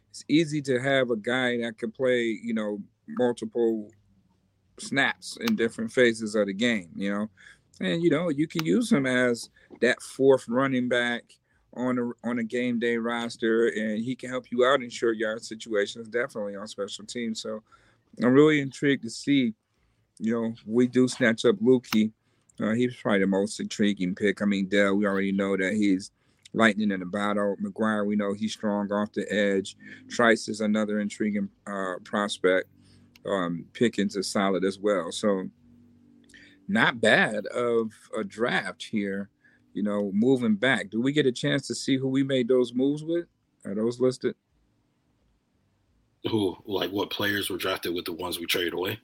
it's 0.09 0.23
easy 0.27 0.61
to 0.63 0.79
have 0.79 1.09
a 1.09 1.15
guy 1.15 1.57
that 1.57 1.77
can 1.77 1.91
play, 1.91 2.39
you 2.43 2.53
know, 2.53 2.79
multiple 3.07 3.89
snaps 4.79 5.37
in 5.41 5.55
different 5.55 5.91
phases 5.91 6.35
of 6.35 6.47
the 6.47 6.53
game, 6.53 6.89
you 6.95 7.11
know. 7.11 7.29
And 7.81 8.03
you 8.03 8.09
know, 8.09 8.29
you 8.29 8.47
can 8.47 8.65
use 8.65 8.91
him 8.91 9.05
as 9.05 9.49
that 9.81 10.01
fourth 10.01 10.47
running 10.47 10.87
back 10.87 11.23
on 11.75 11.97
a 11.97 12.27
on 12.27 12.39
a 12.39 12.43
game 12.43 12.77
day 12.79 12.97
roster, 12.97 13.69
and 13.69 14.03
he 14.03 14.15
can 14.15 14.29
help 14.29 14.45
you 14.51 14.65
out 14.65 14.83
in 14.83 14.89
short 14.89 15.17
yard 15.17 15.43
situations, 15.43 16.07
definitely 16.07 16.55
on 16.55 16.67
special 16.67 17.05
teams. 17.05 17.41
So 17.41 17.63
I'm 18.21 18.33
really 18.33 18.59
intrigued 18.59 19.03
to 19.03 19.09
see 19.09 19.55
you 20.19 20.33
know, 20.33 20.53
we 20.65 20.87
do 20.87 21.07
snatch 21.07 21.45
up 21.45 21.55
Luepke. 21.57 22.11
Uh, 22.61 22.71
he's 22.71 22.95
probably 22.95 23.19
the 23.19 23.27
most 23.27 23.59
intriguing 23.59 24.15
pick. 24.15 24.41
I 24.41 24.45
mean, 24.45 24.67
Dell, 24.67 24.95
we 24.95 25.05
already 25.05 25.31
know 25.31 25.57
that 25.57 25.73
he's 25.73 26.11
lightning 26.53 26.91
in 26.91 26.99
the 26.99 27.05
battle. 27.05 27.55
McGuire, 27.63 28.05
we 28.05 28.15
know 28.15 28.33
he's 28.33 28.53
strong 28.53 28.91
off 28.91 29.11
the 29.13 29.31
edge. 29.33 29.75
Trice 30.09 30.47
is 30.47 30.61
another 30.61 30.99
intriguing 30.99 31.49
uh, 31.65 31.95
prospect. 32.03 32.69
Um, 33.25 33.65
Pickens 33.73 34.15
is 34.15 34.31
solid 34.31 34.63
as 34.63 34.79
well. 34.79 35.11
So 35.11 35.49
not 36.67 37.01
bad 37.01 37.45
of 37.47 37.91
a 38.17 38.23
draft 38.23 38.83
here. 38.83 39.29
You 39.73 39.81
know, 39.81 40.11
moving 40.13 40.55
back. 40.55 40.91
Do 40.91 41.01
we 41.01 41.11
get 41.11 41.25
a 41.25 41.31
chance 41.31 41.65
to 41.67 41.75
see 41.75 41.97
who 41.97 42.07
we 42.07 42.21
made 42.21 42.47
those 42.47 42.73
moves 42.73 43.03
with? 43.03 43.25
Are 43.65 43.73
those 43.73 43.99
listed? 43.99 44.35
Who, 46.29 46.55
like, 46.65 46.91
what 46.91 47.09
players 47.09 47.49
were 47.49 47.57
drafted 47.57 47.95
with 47.95 48.05
the 48.05 48.13
ones 48.13 48.39
we 48.39 48.45
traded 48.45 48.73
away? 48.73 48.99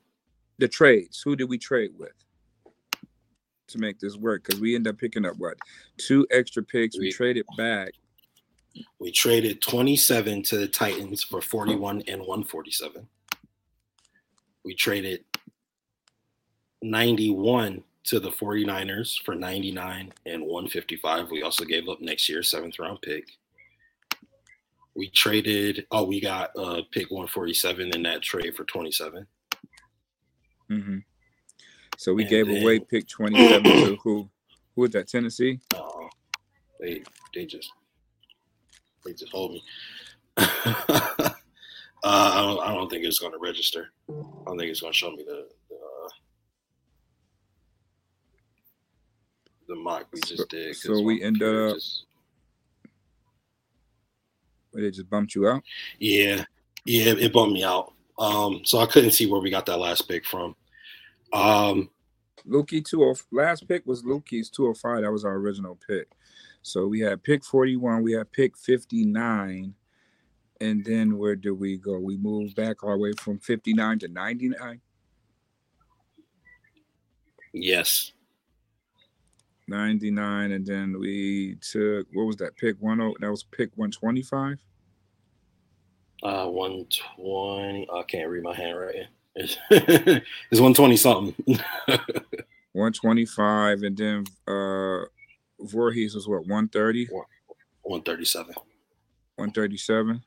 The 0.60 0.68
trades. 0.68 1.22
Who 1.22 1.36
did 1.36 1.50
we 1.50 1.58
trade 1.58 1.92
with 1.98 2.14
to 3.70 3.78
make 3.78 4.00
this 4.00 4.18
work? 4.18 4.44
Because 4.44 4.60
we 4.60 4.76
end 4.76 4.88
up 4.88 4.98
picking 4.98 5.26
up 5.26 5.36
what 5.38 5.58
two 5.98 6.28
extra 6.32 6.62
picks. 6.62 6.98
We, 6.98 7.06
we 7.06 7.12
traded 7.12 7.46
back. 7.58 7.94
We 9.00 9.12
traded 9.12 9.62
27 9.62 10.44
to 10.44 10.58
the 10.58 10.68
Titans 10.68 11.24
for 11.24 11.42
41 11.42 12.04
and 12.08 12.20
147. 12.20 13.08
We 14.64 14.76
traded 14.76 15.24
91 16.82 17.84
to 18.06 18.20
the 18.20 18.30
49ers 18.30 19.24
for 19.24 19.36
99 19.36 20.14
and 20.26 20.42
155. 20.42 21.32
We 21.32 21.42
also 21.42 21.64
gave 21.64 21.88
up 21.88 22.02
next 22.02 22.28
year 22.28 22.44
seventh 22.44 22.80
round 22.80 23.02
pick. 23.02 23.30
We 24.96 25.10
traded. 25.10 25.88
Oh, 25.92 26.04
we 26.04 26.20
got 26.20 26.52
uh 26.58 26.82
pick 26.92 27.10
147 27.12 27.92
in 27.96 28.04
that 28.04 28.22
trade 28.22 28.56
for 28.56 28.66
27. 28.66 29.26
Mm-hmm. 30.70 30.98
So 31.98 32.14
we 32.14 32.24
and 32.24 32.30
gave 32.30 32.48
then, 32.48 32.62
away 32.62 32.80
pick 32.80 33.08
27 33.08 33.64
to 33.64 33.96
who? 34.04 34.30
Who 34.76 34.82
was 34.82 34.92
that? 34.92 35.08
Tennessee. 35.08 35.60
Oh, 35.76 36.06
uh, 36.06 36.08
they 36.80 37.04
they 37.36 37.46
just 37.46 37.72
they 39.06 39.14
just 39.14 39.32
hold 39.32 39.54
me. 39.54 39.64
uh, 40.38 41.32
I 42.04 42.42
don't 42.42 42.60
I 42.62 42.74
don't 42.74 42.90
think 42.90 43.04
it's 43.04 43.20
going 43.20 43.34
to 43.34 43.40
register. 43.40 43.92
I 44.10 44.14
don't 44.46 44.58
think 44.58 44.72
it's 44.72 44.82
going 44.82 44.94
to 44.94 44.98
show 44.98 45.12
me 45.12 45.24
the 45.24 45.48
the 49.70 49.76
mock 49.76 50.08
we 50.12 50.20
just 50.20 50.38
so, 50.38 50.46
did. 50.50 50.76
So 50.76 51.02
we 51.02 51.24
ended 51.24 51.56
up. 51.56 51.76
Just... 51.76 52.04
They 54.74 54.92
just 54.92 55.10
bumped 55.10 55.34
you 55.36 55.48
out. 55.48 55.64
Yeah, 56.00 56.44
yeah, 56.86 57.14
it 57.14 57.32
bumped 57.32 57.54
me 57.54 57.64
out. 57.64 57.94
Um, 58.20 58.62
so 58.66 58.80
I 58.80 58.86
couldn't 58.86 59.12
see 59.12 59.26
where 59.26 59.42
we 59.42 59.50
got 59.50 59.66
that 59.68 59.80
last 59.80 60.08
pick 60.08 60.26
from. 60.26 60.56
Um, 61.34 61.90
Lukey 62.48 62.84
two 62.84 63.04
oh 63.04 63.16
last 63.32 63.68
pick 63.68 63.86
was 63.86 64.04
Lukey's 64.04 64.50
two 64.50 64.68
oh 64.68 64.74
five. 64.74 65.02
That 65.02 65.12
was 65.12 65.26
our 65.26 65.36
original 65.36 65.80
pick. 65.88 66.10
So 66.62 66.88
we 66.88 67.00
had 67.00 67.24
pick 67.24 67.44
forty 67.44 67.78
one. 67.78 68.04
We 68.04 68.14
had 68.14 68.32
pick 68.32 68.58
fifty 68.58 69.06
nine. 69.06 69.74
And 70.62 70.84
then 70.84 71.18
where 71.18 71.38
do 71.38 71.56
we 71.56 71.78
go? 71.78 71.98
We 72.00 72.18
move 72.18 72.54
back 72.54 72.84
all 72.84 72.92
the 72.92 72.98
way 72.98 73.14
from 73.14 73.40
59 73.40 74.00
to 74.00 74.08
99. 74.10 74.82
Yes. 77.54 78.12
99 79.70 80.52
and 80.52 80.66
then 80.66 81.00
we 81.00 81.56
took 81.62 82.08
what 82.14 82.24
was 82.24 82.36
that 82.38 82.58
pick 82.58 82.80
10 82.82 82.98
that 83.20 83.30
was 83.30 83.44
pick 83.44 83.70
125 83.76 84.58
uh 86.24 86.48
120 86.48 87.88
i 87.94 88.04
can't 88.04 88.30
read 88.30 88.44
my 88.44 88.56
handwriting. 88.56 89.08
It's, 89.36 89.58
it's 89.70 90.60
120 90.60 90.98
something. 90.98 91.36
125 92.74 93.84
and 93.84 93.98
then 93.98 94.26
uh 94.48 95.06
Vorhees 95.62 96.16
was 96.16 96.28
what 96.28 96.42
130 96.42 97.08
137 97.82 98.54
137 99.36 100.22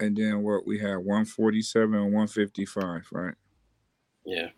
and 0.00 0.16
then 0.16 0.42
what 0.42 0.66
we 0.66 0.78
had 0.78 0.96
147 0.96 1.94
and 1.94 2.04
155 2.04 3.06
right? 3.12 3.34
Yeah 4.24 4.48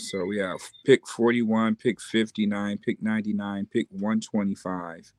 so 0.00 0.24
we 0.24 0.38
have 0.38 0.60
pick 0.84 1.06
41, 1.06 1.76
pick 1.76 2.00
59, 2.00 2.78
pick 2.78 3.02
99, 3.02 3.66
pick 3.66 3.86
125, 3.90 5.12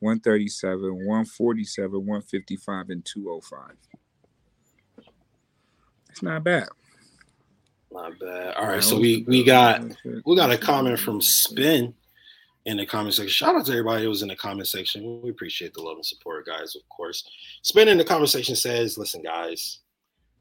137, 0.00 0.80
147, 0.80 1.92
155, 1.92 2.90
and 2.90 3.04
205. 3.04 3.70
It's 6.10 6.22
not 6.22 6.44
bad. 6.44 6.68
Not 7.90 8.18
bad. 8.18 8.54
All 8.54 8.66
right, 8.66 8.82
so 8.82 8.98
we 8.98 9.24
we 9.26 9.42
got 9.42 9.82
we 10.24 10.36
got 10.36 10.50
a 10.50 10.58
comment 10.58 10.98
from 10.98 11.20
Spin 11.20 11.94
in 12.66 12.76
the 12.76 12.84
comment 12.84 13.14
section. 13.14 13.30
Shout 13.30 13.54
out 13.54 13.66
to 13.66 13.72
everybody 13.72 14.02
who 14.02 14.10
was 14.10 14.22
in 14.22 14.28
the 14.28 14.36
comment 14.36 14.68
section. 14.68 15.22
We 15.22 15.30
appreciate 15.30 15.72
the 15.74 15.80
love 15.80 15.96
and 15.96 16.04
support, 16.04 16.46
guys. 16.46 16.76
Of 16.76 16.86
course, 16.88 17.28
Spin 17.62 17.88
in 17.88 17.96
the 17.96 18.04
comment 18.04 18.28
section 18.30 18.56
says, 18.56 18.98
"Listen, 18.98 19.22
guys, 19.22 19.78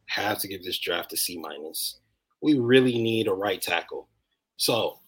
have 0.07 0.39
to 0.39 0.47
give 0.47 0.63
this 0.63 0.79
draft 0.79 1.13
a 1.13 1.17
C 1.17 1.37
minus 1.37 1.99
we 2.41 2.57
really 2.57 2.97
need 2.97 3.27
a 3.27 3.33
right 3.33 3.61
tackle. 3.61 4.07
So, 4.57 4.99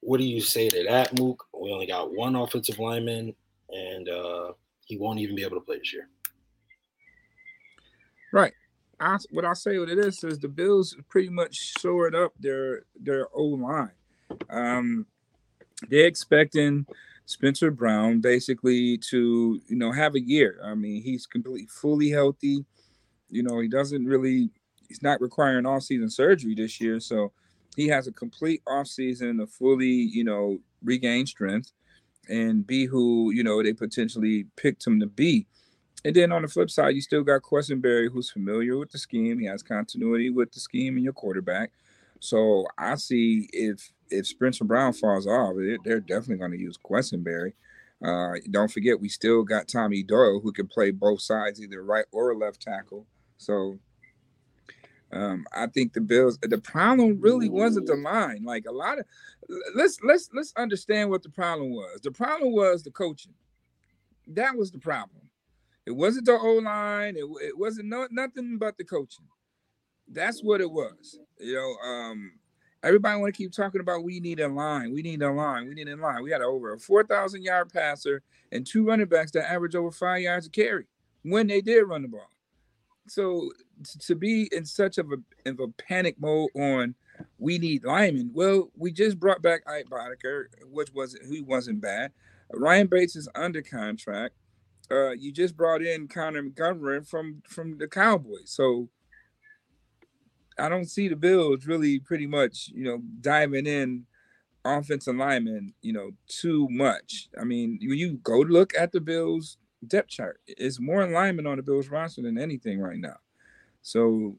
what 0.00 0.18
do 0.18 0.24
you 0.24 0.40
say 0.40 0.68
to 0.68 0.84
that, 0.84 1.18
Mook? 1.18 1.46
We 1.58 1.72
only 1.72 1.86
got 1.86 2.14
one 2.14 2.34
offensive 2.36 2.78
lineman, 2.78 3.34
and 3.70 4.08
uh, 4.08 4.52
he 4.86 4.96
won't 4.96 5.20
even 5.20 5.36
be 5.36 5.44
able 5.44 5.56
to 5.56 5.64
play 5.64 5.78
this 5.78 5.92
year. 5.92 6.08
Right. 8.32 8.52
I, 8.98 9.18
what 9.30 9.44
I 9.44 9.52
say 9.52 9.78
what 9.78 9.88
it 9.88 9.98
is 9.98 10.22
is 10.24 10.38
the 10.38 10.48
Bills 10.48 10.96
pretty 11.08 11.28
much 11.28 11.74
shored 11.80 12.14
up 12.14 12.32
their 12.38 12.84
their 13.00 13.26
O 13.34 13.42
line. 13.42 13.90
Um, 14.48 15.06
they're 15.88 16.06
expecting 16.06 16.86
Spencer 17.26 17.70
Brown 17.70 18.20
basically 18.20 18.98
to 19.10 19.60
you 19.66 19.76
know 19.76 19.92
have 19.92 20.14
a 20.14 20.20
year. 20.20 20.60
I 20.64 20.74
mean, 20.74 21.02
he's 21.02 21.26
completely 21.26 21.66
fully 21.66 22.10
healthy. 22.10 22.64
You 23.28 23.42
know, 23.42 23.60
he 23.60 23.68
doesn't 23.68 24.04
really 24.04 24.50
he's 24.92 25.02
not 25.02 25.22
requiring 25.22 25.64
off-season 25.64 26.10
surgery 26.10 26.54
this 26.54 26.80
year, 26.82 27.00
so 27.00 27.32
he 27.76 27.88
has 27.88 28.06
a 28.06 28.12
complete 28.12 28.60
off-season 28.66 29.38
to 29.38 29.46
fully, 29.46 29.86
you 29.86 30.22
know, 30.22 30.58
regain 30.84 31.24
strength 31.26 31.72
and 32.28 32.66
be 32.66 32.84
who 32.84 33.30
you 33.32 33.42
know 33.42 33.62
they 33.62 33.72
potentially 33.72 34.44
picked 34.56 34.86
him 34.86 35.00
to 35.00 35.06
be. 35.06 35.46
And 36.04 36.14
then 36.14 36.30
on 36.30 36.42
the 36.42 36.48
flip 36.48 36.70
side, 36.70 36.94
you 36.94 37.00
still 37.00 37.22
got 37.22 37.42
Quessenberry, 37.42 38.12
who's 38.12 38.30
familiar 38.30 38.76
with 38.76 38.90
the 38.90 38.98
scheme. 38.98 39.38
He 39.38 39.46
has 39.46 39.62
continuity 39.62 40.28
with 40.28 40.52
the 40.52 40.60
scheme 40.60 40.96
and 40.96 41.04
your 41.04 41.14
quarterback. 41.14 41.70
So 42.20 42.66
I 42.76 42.96
see 42.96 43.48
if 43.52 43.90
if 44.10 44.26
Spencer 44.26 44.64
Brown 44.64 44.92
falls 44.92 45.26
off, 45.26 45.54
they're 45.84 46.00
definitely 46.00 46.36
going 46.36 46.50
to 46.50 46.58
use 46.58 46.76
Quessenberry. 46.76 47.54
Uh, 48.04 48.34
don't 48.50 48.70
forget, 48.70 49.00
we 49.00 49.08
still 49.08 49.42
got 49.42 49.68
Tommy 49.68 50.02
Doyle, 50.02 50.40
who 50.40 50.52
can 50.52 50.66
play 50.66 50.90
both 50.90 51.22
sides, 51.22 51.62
either 51.62 51.82
right 51.82 52.04
or 52.12 52.34
left 52.34 52.60
tackle. 52.60 53.06
So 53.38 53.78
um, 55.12 55.46
I 55.52 55.66
think 55.66 55.92
the 55.92 56.00
Bills. 56.00 56.38
The 56.40 56.58
problem 56.58 57.20
really 57.20 57.48
wasn't 57.48 57.86
the 57.86 57.96
line. 57.96 58.44
Like 58.44 58.64
a 58.66 58.72
lot 58.72 58.98
of, 58.98 59.04
let's 59.74 59.98
let's 60.02 60.30
let's 60.32 60.52
understand 60.56 61.10
what 61.10 61.22
the 61.22 61.28
problem 61.28 61.70
was. 61.70 62.00
The 62.02 62.10
problem 62.10 62.52
was 62.52 62.82
the 62.82 62.90
coaching. 62.90 63.34
That 64.28 64.56
was 64.56 64.70
the 64.70 64.78
problem. 64.78 65.22
It 65.84 65.90
wasn't 65.90 66.26
the 66.26 66.32
O 66.32 66.54
line. 66.64 67.16
It, 67.16 67.24
it 67.42 67.58
wasn't 67.58 67.88
no, 67.88 68.06
nothing 68.10 68.56
but 68.58 68.78
the 68.78 68.84
coaching. 68.84 69.26
That's 70.08 70.42
what 70.42 70.60
it 70.60 70.70
was. 70.70 71.18
You 71.38 71.54
know, 71.54 71.88
um, 71.88 72.32
everybody 72.82 73.20
want 73.20 73.34
to 73.34 73.36
keep 73.36 73.52
talking 73.52 73.80
about 73.80 74.04
we 74.04 74.20
need 74.20 74.40
a 74.40 74.48
line. 74.48 74.92
We 74.92 75.02
need 75.02 75.22
a 75.22 75.30
line. 75.30 75.68
We 75.68 75.74
need 75.74 75.88
a 75.88 75.96
line. 75.96 76.22
We 76.22 76.30
had 76.30 76.40
over 76.40 76.72
a 76.72 76.78
four 76.78 77.04
thousand 77.04 77.42
yard 77.42 77.70
passer 77.70 78.22
and 78.50 78.66
two 78.66 78.86
running 78.86 79.06
backs 79.06 79.32
that 79.32 79.50
average 79.50 79.74
over 79.74 79.90
five 79.90 80.22
yards 80.22 80.46
a 80.46 80.50
carry 80.50 80.86
when 81.22 81.48
they 81.48 81.60
did 81.60 81.82
run 81.82 82.02
the 82.02 82.08
ball. 82.08 82.28
So 83.08 83.50
to 84.00 84.14
be 84.14 84.48
in 84.52 84.64
such 84.64 84.98
of 84.98 85.10
a, 85.12 85.48
of 85.48 85.60
a 85.60 85.68
panic 85.68 86.16
mode 86.20 86.50
on 86.54 86.94
we 87.38 87.58
need 87.58 87.84
linemen. 87.84 88.30
Well, 88.32 88.70
we 88.76 88.92
just 88.92 89.18
brought 89.18 89.42
back 89.42 89.62
Ike 89.66 89.86
Boettger, 89.86 90.46
which 90.70 90.92
was 90.92 91.16
he 91.28 91.40
wasn't 91.40 91.80
bad. 91.80 92.12
Ryan 92.52 92.86
Bates 92.86 93.16
is 93.16 93.28
under 93.34 93.62
contract. 93.62 94.34
Uh, 94.90 95.10
you 95.12 95.32
just 95.32 95.56
brought 95.56 95.82
in 95.82 96.08
Connor 96.08 96.42
Montgomery 96.42 97.02
from 97.02 97.42
from 97.48 97.78
the 97.78 97.88
Cowboys, 97.88 98.50
so 98.50 98.88
I 100.58 100.68
don't 100.68 100.88
see 100.88 101.08
the 101.08 101.16
Bills 101.16 101.66
really 101.66 101.98
pretty 101.98 102.26
much, 102.26 102.70
you 102.74 102.84
know, 102.84 103.02
diving 103.20 103.66
in 103.66 104.06
offensive 104.64 105.16
linemen, 105.16 105.72
you 105.80 105.92
know, 105.92 106.10
too 106.28 106.68
much. 106.70 107.28
I 107.40 107.44
mean, 107.44 107.78
when 107.82 107.98
you 107.98 108.14
go 108.22 108.38
look 108.38 108.74
at 108.78 108.92
the 108.92 109.00
Bills 109.00 109.56
depth 109.86 110.08
chart, 110.08 110.40
it's 110.46 110.80
more 110.80 111.02
alignment 111.02 111.48
on 111.48 111.56
the 111.56 111.62
Bills 111.62 111.88
roster 111.88 112.22
than 112.22 112.38
anything 112.38 112.80
right 112.80 112.98
now. 112.98 113.16
So 113.82 114.36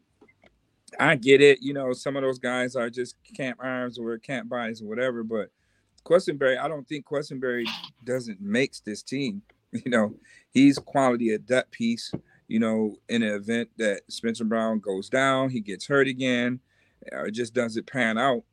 I 1.00 1.16
get 1.16 1.42
it. 1.42 1.62
You 1.62 1.74
know, 1.74 1.94
some 1.94 2.16
of 2.16 2.24
those 2.24 2.40
guys 2.40 2.76
are 2.76 2.90
just 2.90 3.16
camp 3.36 3.60
irons 3.62 3.98
or 3.98 4.18
camp 4.18 4.50
bodies 4.50 4.82
or 4.82 4.86
whatever. 4.86 5.24
But 5.24 5.50
Quessenberry, 6.06 6.58
I 6.58 6.68
don't 6.68 6.88
think 6.88 7.06
Quessenberry 7.06 7.66
doesn't 8.04 8.42
makes 8.42 8.80
this 8.80 9.04
team. 9.04 9.42
You 9.84 9.90
know, 9.90 10.14
he's 10.52 10.78
quality 10.78 11.34
at 11.34 11.48
that 11.48 11.72
piece. 11.72 12.12
You 12.48 12.60
know, 12.60 12.96
in 13.10 13.24
an 13.24 13.34
event 13.34 13.70
that 13.78 14.02
Spencer 14.08 14.44
Brown 14.44 14.78
goes 14.78 15.10
down, 15.10 15.50
he 15.50 15.62
gets 15.62 15.88
hurt 15.88 16.08
again, 16.08 16.60
or 17.12 17.32
just 17.32 17.56
doesn't 17.56 17.88
pan 17.88 18.20
out. 18.20 18.44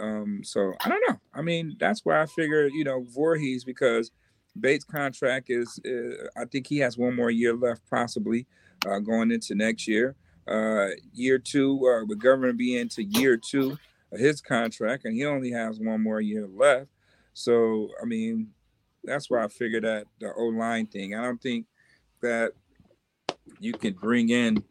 Um, 0.00 0.40
so 0.42 0.72
I 0.82 0.88
don't 0.88 1.04
know. 1.06 1.20
I 1.34 1.42
mean, 1.42 1.76
that's 1.78 2.06
why 2.06 2.22
I 2.22 2.24
figure, 2.24 2.68
you 2.68 2.84
know, 2.84 3.02
Vorhees 3.02 3.66
because 3.66 4.12
Bates' 4.58 4.84
contract 4.84 5.50
is, 5.50 5.80
uh, 5.86 6.28
I 6.40 6.44
think 6.44 6.66
he 6.66 6.78
has 6.78 6.98
one 6.98 7.16
more 7.16 7.30
year 7.30 7.54
left, 7.54 7.82
possibly 7.90 8.46
uh, 8.86 8.98
going 8.98 9.30
into 9.30 9.54
next 9.54 9.88
year. 9.88 10.16
uh, 10.46 10.88
year 11.12 11.38
two, 11.38 11.78
uh, 11.86 12.04
with 12.04 12.20
McGovern 12.20 12.56
being 12.56 12.80
into 12.80 13.02
year 13.02 13.36
two 13.36 13.78
of 14.12 14.18
his 14.18 14.40
contract, 14.40 15.04
and 15.04 15.14
he 15.14 15.24
only 15.24 15.50
has 15.50 15.78
one 15.78 16.02
more 16.02 16.20
year 16.20 16.46
left. 16.46 16.88
So, 17.34 17.88
I 18.00 18.04
mean, 18.04 18.48
that's 19.04 19.30
why 19.30 19.44
I 19.44 19.48
figured 19.48 19.84
that 19.84 20.06
the 20.20 20.32
O 20.34 20.46
line 20.46 20.86
thing. 20.86 21.14
I 21.14 21.22
don't 21.22 21.40
think 21.40 21.66
that 22.20 22.52
you 23.60 23.72
can 23.72 23.94
bring 23.94 24.28
in, 24.28 24.62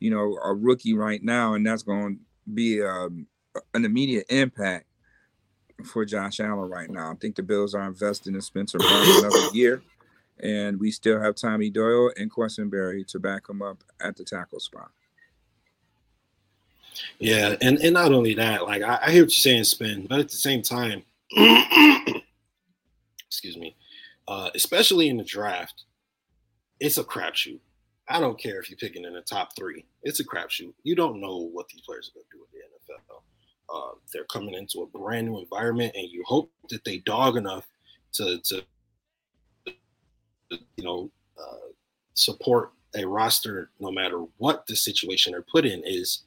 you 0.00 0.10
know, 0.10 0.36
a 0.42 0.54
rookie 0.54 0.94
right 0.94 1.22
now, 1.22 1.54
and 1.54 1.66
that's 1.66 1.82
going 1.82 2.16
to 2.16 2.20
be 2.52 2.82
um, 2.82 3.26
an 3.74 3.84
immediate 3.84 4.26
impact 4.28 4.86
for 5.84 6.04
Josh 6.04 6.40
Allen 6.40 6.68
right 6.68 6.90
now. 6.90 7.12
I 7.12 7.14
think 7.14 7.36
the 7.36 7.42
Bills 7.42 7.74
are 7.74 7.86
investing 7.86 8.34
in 8.34 8.40
Spencer 8.40 8.78
Brown 8.78 9.18
another 9.18 9.48
year, 9.52 9.82
and 10.40 10.78
we 10.80 10.90
still 10.90 11.20
have 11.20 11.34
Tommy 11.34 11.70
Doyle 11.70 12.12
and 12.16 12.30
Quessenberry 12.30 13.06
to 13.08 13.18
back 13.18 13.48
him 13.48 13.62
up 13.62 13.82
at 14.00 14.16
the 14.16 14.24
tackle 14.24 14.60
spot. 14.60 14.90
Yeah, 17.18 17.56
and, 17.60 17.78
and 17.78 17.94
not 17.94 18.12
only 18.12 18.34
that, 18.34 18.62
like 18.62 18.82
I, 18.82 18.98
I 19.02 19.10
hear 19.10 19.22
what 19.22 19.36
you're 19.36 19.42
saying, 19.42 19.64
Spin, 19.64 20.06
but 20.08 20.20
at 20.20 20.28
the 20.28 20.36
same 20.36 20.62
time, 20.62 21.02
excuse 23.26 23.56
me, 23.56 23.76
uh, 24.28 24.50
especially 24.54 25.08
in 25.08 25.16
the 25.16 25.24
draft, 25.24 25.84
it's 26.78 26.98
a 26.98 27.04
crapshoot. 27.04 27.60
I 28.08 28.18
don't 28.18 28.38
care 28.38 28.60
if 28.60 28.68
you're 28.68 28.76
picking 28.76 29.04
in 29.04 29.12
the 29.12 29.20
top 29.20 29.54
three. 29.56 29.84
It's 30.02 30.20
a 30.20 30.24
crapshoot. 30.24 30.72
You 30.82 30.96
don't 30.96 31.20
know 31.20 31.48
what 31.52 31.68
these 31.68 31.82
players 31.82 32.10
are 32.10 32.14
going 32.14 32.26
to 32.30 32.36
do 32.38 32.44
in 32.44 32.60
the 32.60 32.94
NFL. 32.94 33.22
Uh, 33.72 33.92
they're 34.12 34.24
coming 34.24 34.54
into 34.54 34.80
a 34.80 34.98
brand 34.98 35.28
new 35.28 35.38
environment, 35.38 35.92
and 35.96 36.08
you 36.08 36.22
hope 36.26 36.50
that 36.68 36.84
they 36.84 36.98
dog 36.98 37.36
enough 37.36 37.66
to, 38.12 38.40
to 38.42 38.62
you 40.50 40.84
know, 40.84 41.10
uh, 41.40 41.68
support 42.14 42.72
a 42.96 43.04
roster 43.04 43.70
no 43.78 43.90
matter 43.90 44.24
what 44.38 44.66
the 44.66 44.74
situation 44.74 45.32
they're 45.32 45.42
put 45.42 45.64
in 45.64 45.82
is. 45.84 46.24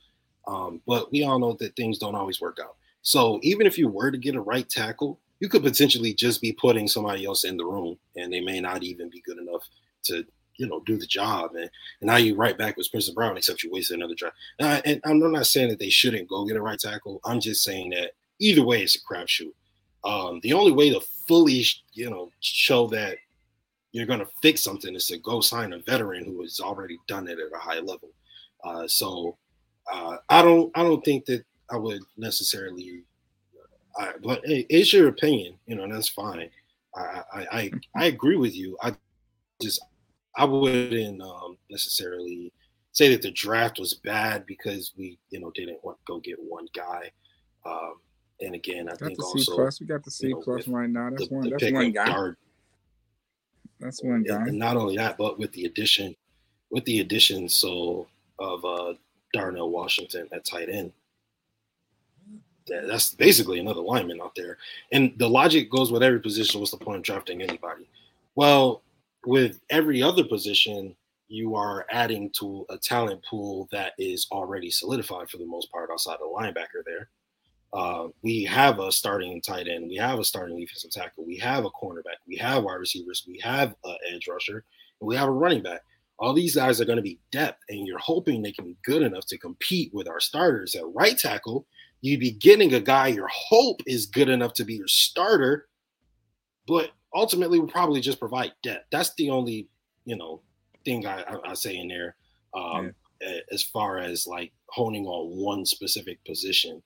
Um, 0.48 0.82
but 0.88 1.12
we 1.12 1.24
all 1.24 1.40
know 1.40 1.54
that 1.60 1.76
things 1.76 1.98
don't 1.98 2.16
always 2.16 2.42
work 2.42 2.58
out. 2.62 2.76
So 3.02 3.40
even 3.44 3.68
if 3.68 3.78
you 3.78 3.90
were 3.90 4.12
to 4.12 4.18
get 4.18 4.36
a 4.36 4.42
right 4.42 4.68
tackle, 4.68 5.20
you 5.40 5.50
could 5.50 5.64
potentially 5.64 6.14
just 6.14 6.42
be 6.42 6.54
putting 6.54 6.88
somebody 6.88 7.26
else 7.26 7.44
in 7.44 7.58
the 7.58 7.66
room, 7.66 7.98
and 8.16 8.32
they 8.32 8.40
may 8.40 8.62
not 8.62 8.84
even 8.84 9.10
be 9.10 9.22
good 9.26 9.38
enough 9.38 9.68
to 10.04 10.26
you 10.58 10.68
know 10.68 10.82
do 10.82 10.98
the 10.98 11.06
job. 11.06 11.56
And, 11.56 11.70
and 12.02 12.08
now 12.08 12.18
you 12.18 12.36
right 12.36 12.58
back 12.58 12.78
with 12.78 12.86
Spencer 12.86 13.14
Brown, 13.14 13.38
except 13.38 13.64
you 13.64 13.72
wasted 13.72 13.98
another 13.98 14.16
draft. 14.16 14.36
And, 14.60 14.68
I, 14.68 14.82
and 14.86 15.02
I'm 15.06 15.32
not 15.32 15.48
saying 15.48 15.70
that 15.70 15.80
they 15.80 15.90
shouldn't 15.90 16.30
go 16.30 16.46
get 16.46 16.58
a 16.58 16.62
right 16.62 16.80
tackle. 16.80 17.20
I'm 17.26 17.40
just 17.40 17.64
saying 17.64 17.92
that 17.92 18.12
either 18.40 18.64
way, 18.64 18.84
it's 18.84 18.96
a 18.96 19.00
crapshoot. 19.00 19.54
Um, 20.04 20.40
the 20.44 20.54
only 20.54 20.72
way 20.72 20.90
to 20.90 21.00
fully 21.28 21.66
you 21.94 22.10
know 22.10 22.32
show 22.40 22.88
that 22.88 23.18
you're 23.94 24.06
going 24.08 24.20
to 24.20 24.28
fix 24.42 24.62
something 24.62 24.96
is 24.96 25.06
to 25.08 25.18
go 25.20 25.40
sign 25.40 25.72
a 25.74 25.80
veteran 25.80 26.26
who 26.26 26.42
has 26.42 26.60
already 26.60 26.98
done 27.08 27.28
it 27.28 27.38
at 27.40 27.56
a 27.56 27.60
high 27.60 27.80
level. 27.80 28.10
Uh, 28.64 28.88
so 28.88 29.38
uh, 29.92 30.18
I 30.30 30.42
don't 30.42 30.72
I 30.76 30.84
don't 30.84 31.04
think 31.06 31.26
that 31.26 31.44
I 31.70 31.78
would 31.78 32.02
necessarily. 32.18 33.04
I, 33.98 34.14
but 34.24 34.42
hey, 34.46 34.66
it's 34.70 34.92
your 34.92 35.08
opinion, 35.08 35.56
you 35.68 35.76
know, 35.76 35.84
and 35.84 35.94
that's 35.94 36.10
fine. 36.10 36.50
I, 36.96 37.22
I 37.34 37.48
I, 37.52 37.72
I 37.96 38.06
agree 38.06 38.38
with 38.38 38.56
you. 38.56 38.78
I 38.82 38.96
just 39.62 39.80
I 40.36 40.46
wouldn't 40.46 41.22
um, 41.22 41.58
necessarily 41.70 42.52
say 42.92 43.10
that 43.12 43.22
the 43.22 43.32
draft 43.32 43.80
was 43.80 43.94
bad 43.94 44.46
because 44.46 44.94
we, 44.98 45.18
you 45.30 45.40
know, 45.40 45.52
didn't 45.52 45.84
want 45.84 45.98
to 45.98 46.04
go 46.12 46.20
get 46.20 46.38
one 46.40 46.68
guy. 46.76 47.12
Um, 47.66 47.96
and 48.42 48.56
again, 48.56 48.88
I 48.88 48.92
got 48.92 49.08
think 49.08 49.24
also 49.24 49.40
C 49.40 49.52
plus. 49.54 49.80
We 49.80 49.86
got 49.86 50.04
the 50.04 50.12
C 50.12 50.28
you 50.28 50.36
know, 50.36 50.42
plus 50.42 50.68
right 50.68 50.90
now. 50.90 51.10
That's 51.10 51.28
the, 51.28 51.36
one. 51.36 51.44
The 51.44 51.50
that's 51.52 51.72
one 51.72 51.92
guy. 51.92 52.06
Guard, 52.06 52.38
that's 53.80 54.04
one 54.04 54.24
guy. 54.24 54.42
And 54.48 54.58
not 54.58 54.78
only 54.78 54.98
that, 54.98 55.18
but 55.18 55.38
with 55.38 55.52
the 55.54 55.66
addition, 55.66 56.16
with 56.72 56.86
the 56.86 57.00
addition, 57.00 57.48
so 57.48 58.08
of 58.40 58.66
uh, 58.66 58.94
Darnell 59.34 59.70
Washington 59.70 60.28
at 60.32 60.46
tight 60.46 60.70
end. 60.70 60.92
That's 62.66 63.14
basically 63.14 63.60
another 63.60 63.82
lineman 63.82 64.22
out 64.22 64.36
there. 64.36 64.58
And 64.94 65.14
the 65.18 65.30
logic 65.30 65.70
goes 65.70 65.92
with 65.92 66.02
every 66.02 66.22
position. 66.22 66.60
What's 66.62 66.72
the 66.72 66.78
point 66.78 66.98
of 66.98 67.04
drafting 67.04 67.42
anybody? 67.42 67.88
Well, 68.36 68.82
with 69.26 69.60
every 69.70 70.02
other 70.02 70.24
position, 70.24 70.96
you 71.28 71.56
are 71.56 71.86
adding 71.90 72.30
to 72.40 72.66
a 72.70 72.78
talent 72.78 73.24
pool 73.30 73.68
that 73.72 73.94
is 73.98 74.28
already 74.32 74.70
solidified 74.70 75.30
for 75.30 75.38
the 75.38 75.46
most 75.46 75.72
part 75.72 75.90
outside 75.92 76.18
the 76.20 76.26
linebacker 76.26 76.84
there. 76.86 77.10
Uh, 77.74 78.10
we 78.22 78.44
have 78.44 78.80
a 78.80 78.92
starting 78.92 79.42
tight 79.42 79.68
end, 79.68 79.88
we 79.88 79.96
have 79.96 80.20
a 80.20 80.24
starting 80.24 80.60
defensive 80.60 80.92
tackle, 80.92 81.26
we 81.26 81.36
have 81.38 81.66
a 81.66 81.72
cornerback, 81.72 82.22
we 82.28 82.36
have 82.36 82.64
wide 82.64 82.76
receivers, 82.76 83.26
we 83.28 83.40
have 83.40 83.74
an 83.84 83.96
edge 84.14 84.28
rusher, 84.28 84.64
and 85.02 85.08
we 85.08 85.16
have 85.16 85.28
a 85.28 85.32
running 85.32 85.64
back. 85.64 85.82
All 86.20 86.34
these 86.34 86.56
guys 86.56 86.80
are 86.80 86.86
going 86.86 86.98
to 86.98 87.02
be 87.02 87.20
depth, 87.32 87.64
and 87.70 87.88
you're 87.88 87.98
hoping 87.98 88.44
they 88.44 88.52
can 88.52 88.66
be 88.66 88.78
good 88.84 89.02
enough 89.02 89.26
to 89.26 89.40
compete 89.40 89.92
with 89.92 90.08
our 90.08 90.20
starters 90.20 90.76
at 90.76 90.84
right 90.94 91.18
tackle. 91.18 91.66
You'd 92.02 92.20
be 92.20 92.32
getting 92.32 92.76
a 92.76 92.80
guy 92.80 93.08
your 93.08 93.30
hope 93.30 93.82
is 93.88 94.06
good 94.06 94.30
enough 94.30 94.54
to 94.54 94.66
be 94.66 94.76
your 94.76 94.88
starter, 94.88 95.68
but 96.68 96.92
ultimately 97.14 97.60
will 97.60 97.68
probably 97.68 98.02
just 98.02 98.20
provide 98.20 98.54
depth. 98.64 98.86
That's 98.92 99.14
the 99.16 99.30
only, 99.30 99.68
you 100.06 100.16
know, 100.16 100.42
thing 100.86 101.06
I, 101.06 101.22
I, 101.22 101.52
I 101.52 101.54
say 101.54 101.78
in 101.78 101.88
there. 101.88 102.16
Um, 102.54 102.94
yeah. 103.22 103.40
As 103.52 103.64
far 103.64 104.00
as 104.00 104.28
like 104.28 104.52
honing 104.68 105.06
on 105.06 105.38
one 105.38 105.66
specific 105.66 106.24
position. 106.26 106.84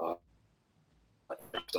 Uh, 0.00 0.14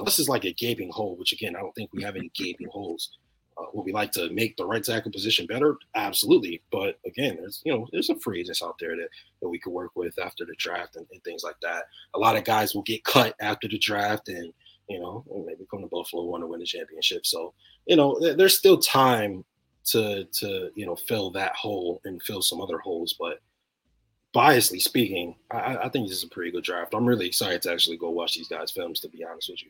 this 0.03 0.19
is 0.19 0.27
like 0.27 0.43
a 0.45 0.51
gaping 0.53 0.91
hole, 0.91 1.15
which 1.15 1.31
again, 1.31 1.55
I 1.55 1.61
don't 1.61 1.73
think 1.73 1.93
we 1.93 2.03
have 2.03 2.17
any 2.17 2.31
gaping 2.35 2.67
holes. 2.67 3.11
Uh, 3.57 3.65
would 3.73 3.85
we 3.85 3.91
like 3.91 4.11
to 4.13 4.29
make 4.31 4.57
the 4.57 4.65
right 4.65 4.83
tackle 4.83 5.11
position 5.11 5.45
better? 5.45 5.77
Absolutely. 5.95 6.61
But 6.71 6.99
again, 7.05 7.37
there's 7.39 7.61
you 7.63 7.71
know 7.71 7.87
there's 7.91 8.07
some 8.07 8.19
free 8.19 8.41
agents 8.41 8.63
out 8.63 8.75
there 8.79 8.95
that, 8.95 9.09
that 9.41 9.49
we 9.49 9.59
could 9.59 9.73
work 9.73 9.91
with 9.95 10.17
after 10.19 10.45
the 10.45 10.55
draft 10.57 10.95
and, 10.95 11.05
and 11.11 11.23
things 11.23 11.43
like 11.43 11.59
that. 11.61 11.83
A 12.13 12.19
lot 12.19 12.35
of 12.35 12.43
guys 12.43 12.73
will 12.73 12.83
get 12.83 13.03
cut 13.03 13.35
after 13.39 13.67
the 13.67 13.77
draft 13.77 14.29
and 14.29 14.53
you 14.89 14.99
know, 14.99 15.23
maybe 15.45 15.67
come 15.69 15.81
to 15.81 15.87
Buffalo 15.87 16.23
want 16.23 16.43
to 16.43 16.47
win 16.47 16.59
the 16.59 16.65
championship. 16.65 17.25
So, 17.25 17.53
you 17.85 17.95
know, 17.95 18.19
there's 18.19 18.57
still 18.57 18.77
time 18.77 19.45
to 19.85 20.25
to 20.25 20.69
you 20.75 20.85
know 20.85 20.95
fill 20.95 21.31
that 21.31 21.55
hole 21.55 22.01
and 22.05 22.21
fill 22.23 22.41
some 22.41 22.59
other 22.59 22.79
holes. 22.79 23.15
But 23.17 23.39
biasly 24.35 24.81
speaking, 24.81 25.35
I, 25.51 25.77
I 25.77 25.89
think 25.89 26.07
this 26.07 26.17
is 26.17 26.23
a 26.23 26.29
pretty 26.29 26.51
good 26.51 26.63
draft. 26.63 26.93
I'm 26.93 27.05
really 27.05 27.27
excited 27.27 27.61
to 27.63 27.71
actually 27.71 27.97
go 27.97 28.09
watch 28.09 28.35
these 28.35 28.47
guys' 28.47 28.71
films. 28.71 28.99
To 29.01 29.09
be 29.09 29.23
honest 29.23 29.49
with 29.49 29.63
you. 29.63 29.69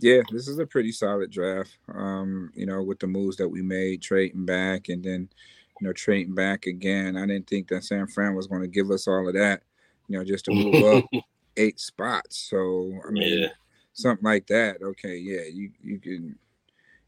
Yeah, 0.00 0.22
this 0.32 0.48
is 0.48 0.58
a 0.58 0.66
pretty 0.66 0.90
solid 0.90 1.30
draft. 1.30 1.76
Um, 1.94 2.50
you 2.54 2.66
know, 2.66 2.82
with 2.82 2.98
the 2.98 3.06
moves 3.06 3.36
that 3.36 3.48
we 3.48 3.62
made, 3.62 4.02
trading 4.02 4.46
back 4.46 4.88
and 4.88 5.04
then, 5.04 5.28
you 5.80 5.86
know, 5.86 5.92
trading 5.92 6.34
back 6.34 6.66
again. 6.66 7.16
I 7.16 7.26
didn't 7.26 7.46
think 7.46 7.68
that 7.68 7.84
San 7.84 8.06
Fran 8.06 8.34
was 8.34 8.46
going 8.46 8.62
to 8.62 8.68
give 8.68 8.90
us 8.90 9.06
all 9.06 9.28
of 9.28 9.34
that, 9.34 9.62
you 10.08 10.18
know, 10.18 10.24
just 10.24 10.46
to 10.46 10.52
move 10.52 10.82
up 10.82 11.04
eight 11.56 11.80
spots. 11.80 12.36
So 12.50 12.92
I 13.06 13.10
mean, 13.10 13.40
yeah. 13.40 13.48
something 13.92 14.24
like 14.24 14.46
that. 14.48 14.82
Okay, 14.82 15.16
yeah, 15.16 15.42
you 15.52 15.70
you 15.82 15.98
can 15.98 16.38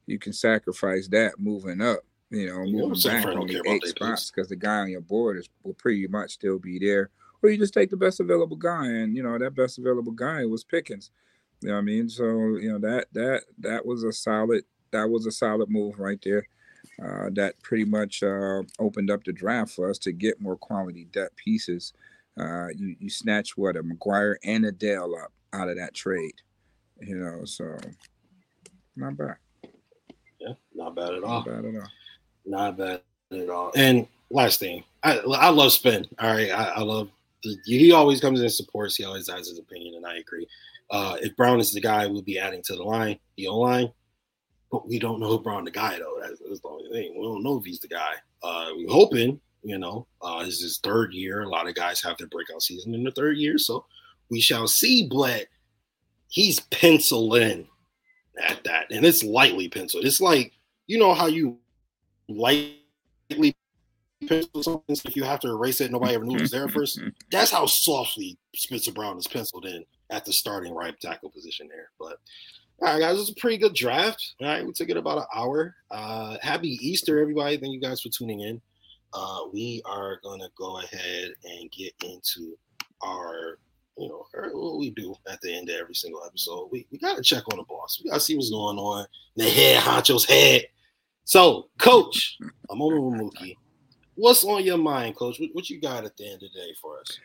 you 0.06 0.18
can 0.18 0.32
sacrifice 0.32 1.08
that 1.08 1.38
moving 1.38 1.80
up. 1.80 2.00
You 2.30 2.46
know, 2.46 2.64
moving 2.64 3.00
back 3.02 3.26
only 3.26 3.60
eight 3.66 3.84
spots 3.84 4.30
because 4.30 4.48
the 4.48 4.56
guy 4.56 4.78
on 4.78 4.90
your 4.90 5.00
board 5.00 5.38
is 5.38 5.48
will 5.62 5.74
pretty 5.74 6.06
much 6.08 6.32
still 6.32 6.58
be 6.58 6.78
there. 6.78 7.10
Or 7.42 7.50
you 7.50 7.58
just 7.58 7.74
take 7.74 7.90
the 7.90 7.96
best 7.96 8.20
available 8.20 8.56
guy, 8.56 8.86
and 8.86 9.16
you 9.16 9.22
know 9.22 9.38
that 9.38 9.54
best 9.54 9.78
available 9.78 10.12
guy 10.12 10.44
was 10.46 10.64
Pickens. 10.64 11.10
You 11.60 11.68
know 11.68 11.74
what 11.74 11.80
I 11.80 11.84
mean? 11.84 12.08
So 12.08 12.24
you 12.56 12.72
know 12.72 12.78
that 12.78 13.06
that 13.12 13.42
that 13.58 13.86
was 13.86 14.04
a 14.04 14.12
solid 14.12 14.64
that 14.90 15.08
was 15.08 15.26
a 15.26 15.32
solid 15.32 15.68
move 15.68 15.98
right 15.98 16.18
there. 16.22 16.48
Uh, 17.02 17.28
that 17.32 17.60
pretty 17.62 17.84
much 17.84 18.22
uh, 18.22 18.62
opened 18.78 19.10
up 19.10 19.24
the 19.24 19.32
draft 19.32 19.72
for 19.72 19.90
us 19.90 19.98
to 19.98 20.12
get 20.12 20.40
more 20.40 20.56
quality 20.56 21.06
depth 21.12 21.34
pieces 21.36 21.92
uh, 22.38 22.68
you 22.74 22.96
you 22.98 23.10
snatch 23.10 23.56
what 23.56 23.76
a 23.76 23.82
McGuire 23.82 24.36
and 24.44 24.64
a 24.66 24.72
Dell 24.72 25.14
up 25.16 25.32
out 25.52 25.68
of 25.68 25.76
that 25.76 25.94
trade, 25.94 26.34
you 27.00 27.16
know. 27.16 27.44
So 27.44 27.76
not 28.96 29.16
bad. 29.16 29.36
Yeah, 30.40 30.54
not 30.74 30.96
bad 30.96 31.14
at 31.14 31.24
all. 31.24 31.44
Not 31.44 31.46
bad 31.46 31.64
at 31.64 31.74
all. 31.74 31.88
Not 32.46 32.76
bad 32.76 33.00
at 33.32 33.50
all. 33.50 33.72
And 33.76 34.06
last 34.30 34.58
thing, 34.60 34.84
I 35.02 35.18
I 35.18 35.50
love 35.50 35.72
Spin. 35.72 36.06
All 36.18 36.32
right, 36.32 36.50
I, 36.50 36.64
I 36.64 36.80
love. 36.80 37.10
The, 37.42 37.56
he 37.64 37.92
always 37.92 38.20
comes 38.20 38.40
in 38.40 38.46
and 38.46 38.52
supports. 38.52 38.96
He 38.96 39.04
always 39.04 39.28
has 39.28 39.48
his 39.48 39.58
opinion, 39.58 39.94
and 39.96 40.06
I 40.06 40.16
agree. 40.16 40.46
Uh, 40.90 41.16
if 41.20 41.36
Brown 41.36 41.60
is 41.60 41.72
the 41.72 41.80
guy, 41.80 42.06
we'll 42.06 42.22
be 42.22 42.38
adding 42.38 42.62
to 42.62 42.76
the 42.76 42.82
line, 42.82 43.18
the 43.36 43.48
O 43.48 43.58
line. 43.58 43.92
But 44.70 44.88
we 44.88 44.98
don't 44.98 45.20
know 45.20 45.34
if 45.34 45.42
Brown 45.42 45.64
the 45.64 45.70
guy 45.70 45.98
though. 45.98 46.18
That's, 46.20 46.40
that's, 46.40 46.60
the 46.60 46.68
only 46.68 46.90
thing. 46.90 47.14
We 47.16 47.26
don't 47.26 47.42
know 47.42 47.58
if 47.58 47.64
he's 47.64 47.80
the 47.80 47.88
guy. 47.88 48.14
Uh, 48.42 48.70
we're 48.74 48.90
hoping 48.90 49.40
you 49.64 49.78
know, 49.78 50.06
uh, 50.20 50.44
this 50.44 50.56
is 50.56 50.62
his 50.62 50.78
third 50.78 51.12
year. 51.12 51.40
A 51.40 51.48
lot 51.48 51.66
of 51.66 51.74
guys 51.74 52.02
have 52.02 52.18
their 52.18 52.28
breakout 52.28 52.62
season 52.62 52.94
in 52.94 53.02
the 53.02 53.10
third 53.10 53.38
year, 53.38 53.58
so 53.58 53.86
we 54.30 54.40
shall 54.40 54.68
see. 54.68 55.08
But 55.10 55.46
he's 56.28 56.60
penciled 56.60 57.36
in 57.36 57.66
at 58.40 58.62
that, 58.64 58.90
and 58.90 59.04
it's 59.04 59.24
lightly 59.24 59.68
penciled. 59.68 60.04
It's 60.04 60.20
like 60.20 60.52
you 60.86 60.98
know 60.98 61.14
how 61.14 61.26
you 61.26 61.58
lightly 62.28 63.56
pencil 64.28 64.62
something 64.62 64.96
if 65.04 65.16
you 65.16 65.24
have 65.24 65.40
to 65.40 65.48
erase 65.48 65.80
it, 65.80 65.90
nobody 65.90 66.14
ever 66.14 66.24
knew 66.24 66.36
it 66.36 66.42
was 66.42 66.50
there 66.50 66.68
first. 66.68 67.00
That's 67.30 67.50
how 67.50 67.66
softly 67.66 68.38
Spencer 68.54 68.92
Brown 68.92 69.18
is 69.18 69.26
penciled 69.26 69.66
in 69.66 69.84
at 70.10 70.24
the 70.24 70.32
starting 70.32 70.74
right 70.74 70.98
tackle 71.00 71.30
position 71.30 71.68
there. 71.68 71.90
But 71.98 72.18
all 72.80 72.92
right, 72.92 73.00
guys, 73.00 73.16
it 73.16 73.20
was 73.20 73.30
a 73.30 73.40
pretty 73.40 73.56
good 73.56 73.74
draft. 73.74 74.34
All 74.40 74.48
right, 74.48 74.66
we 74.66 74.72
took 74.72 74.90
it 74.90 74.96
about 74.96 75.18
an 75.18 75.24
hour. 75.34 75.74
Uh, 75.90 76.36
happy 76.42 76.78
Easter, 76.80 77.20
everybody! 77.20 77.56
Thank 77.56 77.72
you 77.72 77.80
guys 77.80 78.02
for 78.02 78.10
tuning 78.10 78.40
in. 78.40 78.60
Uh, 79.14 79.42
we 79.52 79.80
are 79.84 80.18
gonna 80.24 80.48
go 80.56 80.80
ahead 80.80 81.32
and 81.44 81.70
get 81.70 81.92
into 82.04 82.58
our, 83.02 83.58
you 83.96 84.08
know, 84.08 84.26
what 84.52 84.78
we 84.78 84.90
do 84.90 85.14
at 85.30 85.40
the 85.40 85.54
end 85.54 85.68
of 85.68 85.76
every 85.76 85.94
single 85.94 86.22
episode. 86.26 86.68
We, 86.72 86.86
we 86.90 86.98
gotta 86.98 87.22
check 87.22 87.44
on 87.52 87.58
the 87.58 87.64
boss. 87.64 88.00
We 88.02 88.10
gotta 88.10 88.20
see 88.20 88.34
what's 88.34 88.50
going 88.50 88.76
on 88.78 89.06
the 89.36 89.48
head 89.48 89.82
honcho's 89.82 90.24
head. 90.24 90.66
So, 91.24 91.68
Coach, 91.78 92.38
I'm 92.70 92.82
on 92.82 93.18
Muki. 93.18 93.56
What's 94.16 94.44
on 94.44 94.64
your 94.64 94.78
mind, 94.78 95.16
Coach? 95.16 95.40
What, 95.40 95.50
what, 95.52 95.70
you 95.70 95.80
got 95.80 96.04
at 96.04 96.16
the 96.16 96.24
end 96.24 96.42
of 96.42 96.52
the 96.52 96.60
day 96.60 96.74
for 96.80 97.00
us? 97.00 97.18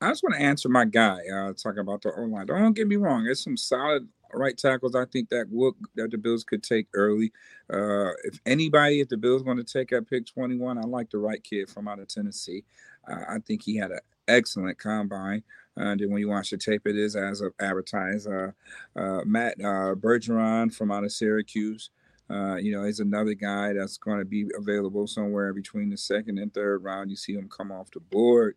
I 0.00 0.10
just 0.10 0.22
want 0.22 0.34
to 0.36 0.40
answer 0.40 0.68
my 0.68 0.84
guy 0.84 1.20
uh, 1.32 1.52
talking 1.54 1.80
about 1.80 2.02
the 2.02 2.12
O 2.14 2.22
line. 2.22 2.46
Don't 2.46 2.74
get 2.74 2.86
me 2.86 2.96
wrong; 2.96 3.24
there's 3.24 3.42
some 3.42 3.56
solid 3.56 4.06
Wright 4.36 4.56
tackles. 4.56 4.94
I 4.94 5.04
think 5.06 5.28
that 5.30 5.46
would 5.50 5.74
that 5.94 6.10
the 6.10 6.18
Bills 6.18 6.44
could 6.44 6.62
take 6.62 6.88
early. 6.94 7.32
Uh, 7.72 8.10
if 8.24 8.40
anybody, 8.46 9.00
if 9.00 9.08
the 9.08 9.16
Bills 9.16 9.42
going 9.42 9.56
to 9.56 9.64
take 9.64 9.92
at 9.92 10.08
pick 10.08 10.26
21, 10.26 10.78
I 10.78 10.82
like 10.82 11.10
the 11.10 11.18
right 11.18 11.42
kid 11.42 11.68
from 11.68 11.88
out 11.88 11.98
of 11.98 12.08
Tennessee. 12.08 12.64
Uh, 13.08 13.20
I 13.28 13.38
think 13.38 13.62
he 13.62 13.76
had 13.76 13.90
an 13.90 14.00
excellent 14.28 14.78
combine. 14.78 15.42
Uh, 15.76 15.84
and 15.86 16.00
then 16.00 16.10
when 16.10 16.20
you 16.20 16.28
watch 16.28 16.50
the 16.50 16.56
tape, 16.56 16.86
it 16.86 16.96
is 16.96 17.16
as 17.16 17.40
of 17.40 17.52
advertised. 17.60 18.28
Uh, 18.28 18.50
uh, 18.96 19.22
Matt 19.24 19.54
uh, 19.60 19.94
Bergeron 19.94 20.72
from 20.72 20.90
out 20.90 21.04
of 21.04 21.12
Syracuse. 21.12 21.90
You 22.30 22.72
know, 22.72 22.84
he's 22.84 23.00
another 23.00 23.34
guy 23.34 23.72
that's 23.74 23.98
going 23.98 24.18
to 24.18 24.24
be 24.24 24.46
available 24.56 25.06
somewhere 25.06 25.52
between 25.52 25.90
the 25.90 25.96
second 25.96 26.38
and 26.38 26.52
third 26.52 26.82
round. 26.82 27.10
You 27.10 27.16
see 27.16 27.34
him 27.34 27.48
come 27.48 27.70
off 27.70 27.90
the 27.90 28.00
board, 28.00 28.56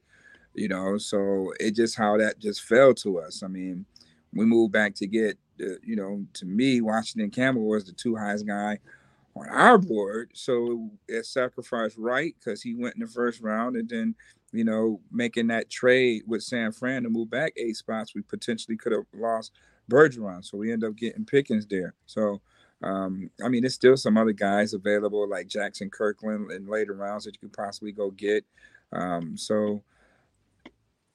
you 0.54 0.68
know, 0.68 0.98
so 0.98 1.54
it 1.60 1.76
just 1.76 1.96
how 1.96 2.18
that 2.18 2.40
just 2.40 2.64
fell 2.64 2.94
to 2.96 3.20
us. 3.20 3.44
I 3.44 3.48
mean, 3.48 3.86
we 4.34 4.46
moved 4.46 4.72
back 4.72 4.96
to 4.96 5.08
get, 5.08 5.38
uh, 5.62 5.80
you 5.84 5.96
know, 5.96 6.26
to 6.34 6.46
me, 6.46 6.82
Washington 6.82 7.32
Campbell 7.32 7.68
was 7.68 7.86
the 7.86 7.94
two 7.94 8.16
highest 8.16 8.46
guy 8.46 8.80
on 9.36 9.50
our 9.50 9.78
board. 9.78 10.32
So 10.34 10.90
it 11.08 11.26
sacrificed 11.26 11.98
right 11.98 12.36
because 12.40 12.62
he 12.62 12.76
went 12.76 12.96
in 12.96 13.02
the 13.02 13.08
first 13.08 13.42
round 13.42 13.76
and 13.76 13.90
then, 13.90 14.16
you 14.52 14.64
know, 14.64 15.00
making 15.12 15.48
that 15.48 15.70
trade 15.70 16.24
with 16.28 16.44
San 16.44 16.72
Fran 16.72 17.04
to 17.04 17.10
move 17.10 17.30
back 17.30 17.54
eight 17.58 17.76
spots, 17.76 18.16
we 18.16 18.22
potentially 18.22 18.78
could 18.78 18.92
have 18.92 19.06
lost 19.14 19.52
Bergeron. 19.90 20.44
So 20.44 20.58
we 20.58 20.72
end 20.72 20.84
up 20.84 20.96
getting 20.96 21.26
Pickens 21.26 21.66
there. 21.66 21.94
So, 22.06 22.42
um, 22.84 23.30
I 23.44 23.50
mean, 23.50 23.62
there's 23.62 23.74
still 23.74 23.98
some 23.98 24.18
other 24.18 24.34
guys 24.34 24.74
available 24.74 25.28
like 25.28 25.48
Jaxson 25.48 25.92
Kirkland 25.92 26.52
in 26.52 26.68
later 26.68 26.94
rounds 26.94 27.26
that 27.26 27.36
you 27.36 27.40
could 27.48 27.58
possibly 27.58 27.92
go 27.92 28.12
get. 28.12 28.46
Um, 28.94 29.36
so, 29.38 29.82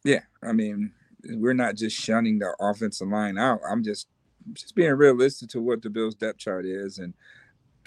yeah, 0.04 0.22
I 0.42 0.52
mean, 0.52 0.92
we're 1.30 1.54
not 1.54 1.76
just 1.76 1.96
shunning 1.96 2.38
the 2.38 2.54
offensive 2.60 3.08
line 3.08 3.38
out. 3.38 3.60
I'm 3.68 3.82
just 3.82 4.08
just 4.54 4.74
being 4.74 4.92
realistic 4.92 5.48
to 5.50 5.60
what 5.60 5.82
the 5.82 5.90
Bills' 5.90 6.14
depth 6.14 6.38
chart 6.38 6.66
is, 6.66 6.98
and 6.98 7.14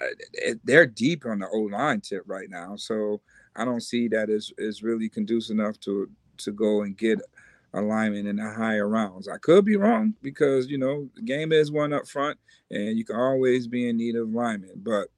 uh, 0.00 0.54
they're 0.64 0.86
deep 0.86 1.26
on 1.26 1.40
the 1.40 1.48
O 1.48 1.60
line 1.60 2.00
tip 2.00 2.22
right 2.26 2.48
now. 2.50 2.76
So 2.76 3.20
I 3.54 3.64
don't 3.64 3.82
see 3.82 4.08
that 4.08 4.30
as 4.30 4.52
is 4.58 4.82
really 4.82 5.08
conducive 5.08 5.58
enough 5.58 5.78
to 5.80 6.08
to 6.38 6.52
go 6.52 6.82
and 6.82 6.96
get 6.96 7.20
alignment 7.74 8.26
in 8.26 8.36
the 8.36 8.50
higher 8.50 8.88
rounds. 8.88 9.28
I 9.28 9.38
could 9.38 9.64
be 9.64 9.76
wrong 9.76 10.14
because 10.22 10.68
you 10.68 10.78
know 10.78 11.08
the 11.14 11.22
game 11.22 11.52
is 11.52 11.70
one 11.70 11.92
up 11.92 12.06
front, 12.06 12.38
and 12.70 12.96
you 12.98 13.04
can 13.04 13.16
always 13.16 13.66
be 13.66 13.88
in 13.88 13.96
need 13.96 14.16
of 14.16 14.32
alignment. 14.32 14.82
But 14.82 15.08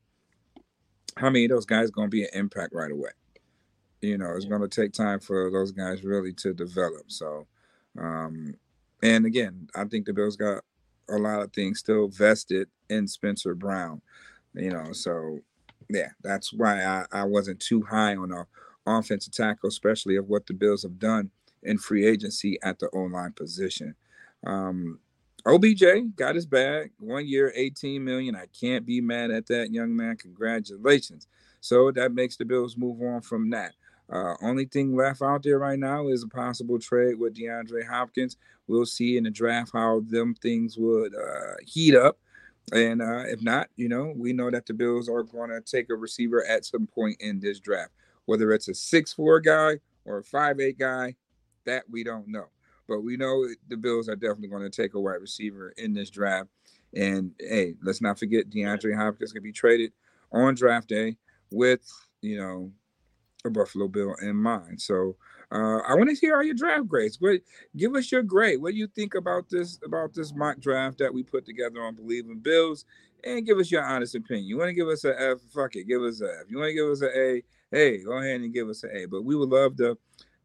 how 1.17 1.31
many 1.31 1.45
of 1.45 1.51
those 1.51 1.67
guys 1.67 1.91
going 1.91 2.09
to 2.09 2.17
be 2.17 2.23
an 2.23 2.31
impact 2.33 2.73
right 2.73 2.91
away? 2.91 3.11
You 4.01 4.19
know, 4.19 4.33
it's 4.37 4.45
going 4.45 4.61
to 4.61 4.69
take 4.69 4.93
time 4.93 5.19
for 5.19 5.51
those 5.51 5.73
guys 5.73 6.05
really 6.05 6.33
to 6.35 6.55
develop. 6.55 7.11
So, 7.11 7.47
um, 8.01 8.55
and 9.03 9.27
again, 9.27 9.69
I 9.75 9.85
think 9.85 10.07
the 10.07 10.13
Bills 10.13 10.37
got 10.37 10.63
a 11.09 11.17
lot 11.17 11.43
of 11.43 11.53
things 11.53 11.79
still 11.79 12.09
vested 12.09 12.69
in 12.91 13.07
Spencer 13.07 13.55
Brown. 13.55 14.01
You 14.55 14.71
know, 14.71 14.93
so 14.93 15.41
yeah, 15.89 16.09
that's 16.23 16.53
why 16.53 16.85
I, 16.85 17.05
I 17.13 17.25
wasn't 17.25 17.61
too 17.61 17.83
high 17.83 18.17
on 18.17 18.33
a 18.33 18.47
offensive 18.87 19.33
tackle, 19.33 19.69
especially 19.69 20.17
of 20.17 20.29
what 20.29 20.47
the 20.47 20.55
Bills 20.55 20.83
have 20.83 20.99
done 20.99 21.31
in 21.63 21.79
free 21.79 22.07
agency 22.07 22.59
at 22.63 22.79
the 22.79 22.89
O 22.93 23.01
line 23.01 23.33
position. 23.33 23.95
Um, 24.47 25.01
OBJ 25.47 25.85
got 26.17 26.35
his 26.35 26.47
bag, 26.47 26.91
one 26.99 27.27
year, 27.27 27.53
18 27.55 28.05
million. 28.05 28.37
I 28.37 28.47
can't 28.59 28.85
be 28.85 29.01
mad 29.01 29.31
at 29.31 29.47
that, 29.47 29.73
young 29.73 29.95
man. 29.95 30.17
Congratulations. 30.17 31.27
So 31.61 31.91
that 31.93 32.13
makes 32.13 32.37
the 32.37 32.45
Bills 32.45 32.77
move 32.77 33.01
on 33.03 33.21
from 33.21 33.51
that. 33.51 33.75
Uh, 34.11 34.35
only 34.43 34.65
thing 34.65 34.97
left 34.97 35.21
out 35.21 35.43
there 35.43 35.59
right 35.59 35.79
now 35.79 36.09
is 36.09 36.23
a 36.23 36.29
possible 36.29 36.79
trade 36.79 37.19
with 37.19 37.35
DeAndre 37.35 37.87
Hopkins. 37.87 38.37
We'll 38.67 38.87
see 38.87 39.17
in 39.17 39.25
the 39.25 39.31
draft 39.31 39.71
how 39.73 40.01
them 40.09 40.35
things 40.35 40.77
would 40.79 41.15
uh, 41.15 41.55
heat 41.67 41.95
up. 41.95 42.19
And 42.73 43.01
uh, 43.01 43.25
if 43.27 43.43
not, 43.43 43.69
you 43.77 43.89
know, 43.89 44.13
we 44.17 44.33
know 44.33 44.51
that 44.51 44.67
the 44.67 44.75
Bills 44.75 45.09
are 45.09 45.23
going 45.23 45.51
to 45.51 45.61
take 45.61 45.91
a 45.91 45.95
receiver 45.95 46.45
at 46.47 46.65
some 46.65 46.87
point 46.87 47.17
in 47.21 47.41
this 47.41 47.61
draft, 47.61 47.93
whether 48.27 48.53
it's 48.53 48.69
a 48.69 48.75
six-four 48.75 49.41
guy 49.41 49.79
or 50.05 50.19
a 50.19 50.25
five-eight 50.25 50.79
guy 50.79 51.15
that 51.65 51.85
we 51.91 52.05
don't 52.05 52.29
know. 52.29 52.47
But 52.87 53.01
we 53.01 53.17
know 53.17 53.47
the 53.69 53.77
Bills 53.77 54.09
are 54.09 54.17
definitely 54.17 54.49
going 54.49 54.71
to 54.71 54.83
take 54.83 54.95
a 54.95 55.01
wide 55.01 55.21
receiver 55.21 55.75
in 55.77 55.93
this 55.93 56.11
draft. 56.11 56.49
And 56.95 57.33
hey, 57.39 57.75
let's 57.83 58.01
not 58.01 58.19
forget 58.19 58.49
DeAndre 58.49 58.97
Hopkins 58.97 59.33
can 59.33 59.43
be 59.43 59.53
traded 59.53 59.93
on 60.33 60.55
draft 60.55 60.89
day 60.89 61.17
with, 61.51 61.87
you 62.23 62.39
know, 62.39 62.73
a 63.45 63.51
Buffalo 63.51 63.89
Bill 63.89 64.15
in 64.23 64.37
mind. 64.37 64.81
So 64.81 65.17
uh, 65.51 65.79
I 65.89 65.95
want 65.95 66.11
to 66.11 66.17
hear 66.17 66.37
all 66.37 66.43
your 66.43 66.55
draft 66.55 66.89
grades. 66.89 67.19
What 67.21 67.41
give 67.77 67.95
us 67.95 68.13
your 68.13 68.23
grade. 68.23 68.61
What 68.61 68.73
do 68.73 68.79
you 68.79 68.87
think 68.89 69.15
about 69.15 69.49
this 69.49 69.79
about 69.85 70.15
this 70.15 70.35
mock 70.35 70.61
draft 70.61 70.99
that 70.99 71.13
we 71.13 71.23
put 71.23 71.47
together 71.47 71.83
on 71.83 71.97
BLEAV 71.97 72.31
in 72.31 72.39
Bills? 72.41 72.85
And 73.25 73.45
give 73.45 73.59
us 73.59 73.71
your 73.71 73.85
honest 73.85 74.15
opinion. 74.15 74.47
You 74.47 74.59
want 74.59 74.69
to 74.69 74.75
give 74.75 74.87
us 74.87 75.03
an 75.03 75.15
F? 75.19 75.39
Fuck 75.53 75.75
it, 75.75 75.89
give 75.89 76.03
us 76.03 76.21
a 76.21 76.27
F. 76.27 76.47
You 76.49 76.59
want 76.59 76.69
to 76.69 76.75
give 76.75 76.89
us 76.89 77.01
an 77.01 77.11
A? 77.17 77.43
Hey, 77.71 78.05
go 78.05 78.13
ahead 78.13 78.41
and 78.41 78.55
give 78.55 78.69
us 78.69 78.85
an 78.85 78.91
A. 78.95 79.07
But 79.07 79.25
we 79.25 79.35
would 79.35 79.49
love 79.49 79.77
the 79.77 79.97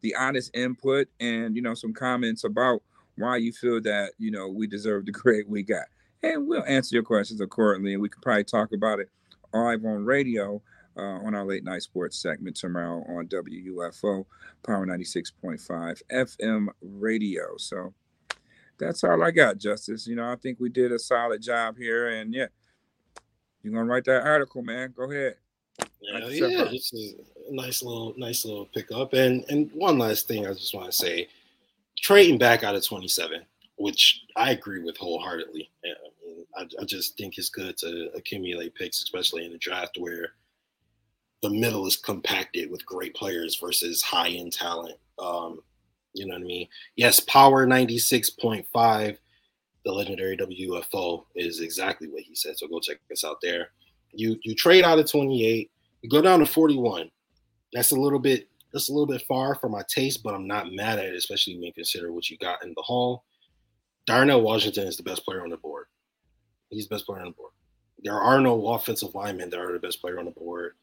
the 0.03 0.14
honest 0.15 0.56
input 0.56 1.07
and 1.20 1.56
you 1.56 1.61
know 1.61 1.74
some 1.74 1.94
comments 1.94 2.44
about 2.44 2.84
why 3.15 3.38
you 3.38 3.52
feel 3.52 3.82
that 3.82 4.11
you 4.20 4.30
know 4.30 4.48
we 4.48 4.68
deserve 4.68 5.06
the 5.06 5.11
grade 5.14 5.45
we 5.48 5.64
got 5.64 5.86
and 6.22 6.48
we'll 6.48 6.64
answer 6.65 6.95
your 6.95 7.03
questions 7.03 7.41
accordingly 7.41 7.94
and 7.94 8.02
we 8.02 8.10
can 8.10 8.22
probably 8.22 8.44
talk 8.44 8.72
about 8.74 8.99
it 8.99 9.10
live 9.53 9.84
on 9.86 10.06
radio 10.06 10.61
uh, 10.98 11.02
on 11.02 11.36
our 11.36 11.45
late 11.45 11.64
night 11.64 11.82
sports 11.82 12.20
segment 12.20 12.56
tomorrow 12.56 13.03
on 13.07 13.28
WUFO 13.28 14.26
Power 14.65 14.86
96.5 14.86 16.02
FM 16.11 16.68
radio. 16.82 17.57
So 17.57 17.94
that's 18.78 19.03
all 19.03 19.24
I 19.24 19.32
got, 19.32 19.57
Justus. 19.57 20.07
You 20.07 20.15
know, 20.15 20.32
I 20.32 20.36
think 20.36 20.60
we 20.60 20.70
did 20.70 20.91
a 20.91 20.99
solid 20.99 21.41
job 21.41 21.78
here. 21.78 22.10
And 22.10 22.34
yeah, 22.34 22.48
you're 23.61 23.74
going 23.74 23.86
to 23.86 23.91
write 23.91 24.06
that 24.06 24.24
article, 24.24 24.61
man. 24.61 24.94
Go 24.95 25.10
ahead. 25.11 25.36
Yeah, 26.02 26.28
yeah, 26.28 26.64
this 26.65 26.91
is 26.94 27.15
a 27.49 27.56
nice 27.56 27.82
little, 27.82 28.14
nice 28.18 28.45
little 28.45 28.65
pickup. 28.65 29.14
And 29.14 29.45
and 29.49 29.72
one 29.74 29.98
last 29.98 30.28
thing, 30.28 30.45
I 30.45 30.53
just 30.53 30.76
want 30.76 30.88
to 30.88 30.91
say, 30.91 31.28
trading 31.98 32.38
back 32.38 32.64
out 32.64 32.76
of 32.76 32.86
27, 32.86 33.41
which 33.78 34.22
I 34.36 34.52
agree 34.52 34.84
with 34.84 34.98
wholeheartedly. 34.98 35.72
I, 36.56 36.68
I 36.80 36.84
just 36.86 37.18
think 37.18 37.38
it's 37.38 37.49
good 37.49 37.78
to 37.78 38.10
accumulate 38.15 38.76
picks, 38.76 39.02
especially 39.02 39.45
in 39.45 39.53
a 39.53 39.57
draft 39.57 39.98
where 39.98 40.34
the 41.44 41.49
middle 41.49 41.86
is 41.86 41.98
compacted 41.98 42.72
with 42.72 42.86
great 42.86 43.14
players 43.14 43.57
versus 43.60 44.02
high 44.02 44.30
end 44.30 44.53
talent. 44.53 44.98
Um, 45.20 45.60
you 46.14 46.26
know 46.26 46.36
what 46.36 46.41
I 46.41 46.45
mean? 46.45 46.70
Yes, 46.95 47.20
power 47.20 47.68
96.5, 47.68 49.18
the 49.84 49.91
legendary 49.91 50.38
WFO 50.38 51.26
is 51.36 51.60
exactly 51.60 52.07
what 52.07 52.24
he 52.24 52.34
said. 52.34 52.57
So 52.57 52.68
go 52.68 52.80
check 52.80 52.98
us 53.11 53.26
out 53.26 53.38
there. 53.41 53.72
You 54.14 54.40
you 54.44 54.56
trade 54.56 54.86
out 54.86 54.99
of 54.99 55.11
28, 55.11 55.70
you 56.02 56.10
go 56.10 56.22
down 56.22 56.40
to 56.40 56.45
41. 56.45 57.11
That's 57.74 57.91
a 57.91 57.99
little 57.99 58.20
bit 58.20 58.48
that's 58.72 58.90
a 58.90 58.94
little 58.94 59.07
bit 59.07 59.24
far 59.24 59.56
for 59.56 59.68
my 59.68 59.84
taste, 59.90 60.24
but 60.24 60.34
I'm 60.34 60.48
not 60.48 60.72
mad 60.72 60.98
at 60.98 61.06
it, 61.06 61.15
especially 61.15 61.56
when 61.56 61.64
you 61.64 61.74
consider 61.74 62.14
what 62.14 62.30
you 62.30 62.38
got 62.38 62.64
in 62.64 62.74
the 62.76 62.82
hall. 62.82 63.26
Darnell 64.06 64.41
Washington 64.41 64.88
is 64.88 64.95
the 64.95 65.03
best 65.03 65.26
player 65.26 65.44
on 65.44 65.49
the 65.49 65.57
board. 65.57 65.88
He's 66.70 66.88
the 66.88 66.95
best 66.95 67.06
player 67.06 67.20
on 67.20 67.28
the 67.28 67.34
board. 67.34 67.52
There 68.02 68.20
are 68.20 68.40
no 68.40 68.70
offensive 68.70 69.14
linemen 69.14 69.49
that 69.49 69.60
are 69.60 69.74
the 69.74 69.80
best 69.80 69.99
player 69.99 70.20
on 70.20 70.26
the 70.26 70.32
board. 70.32 70.74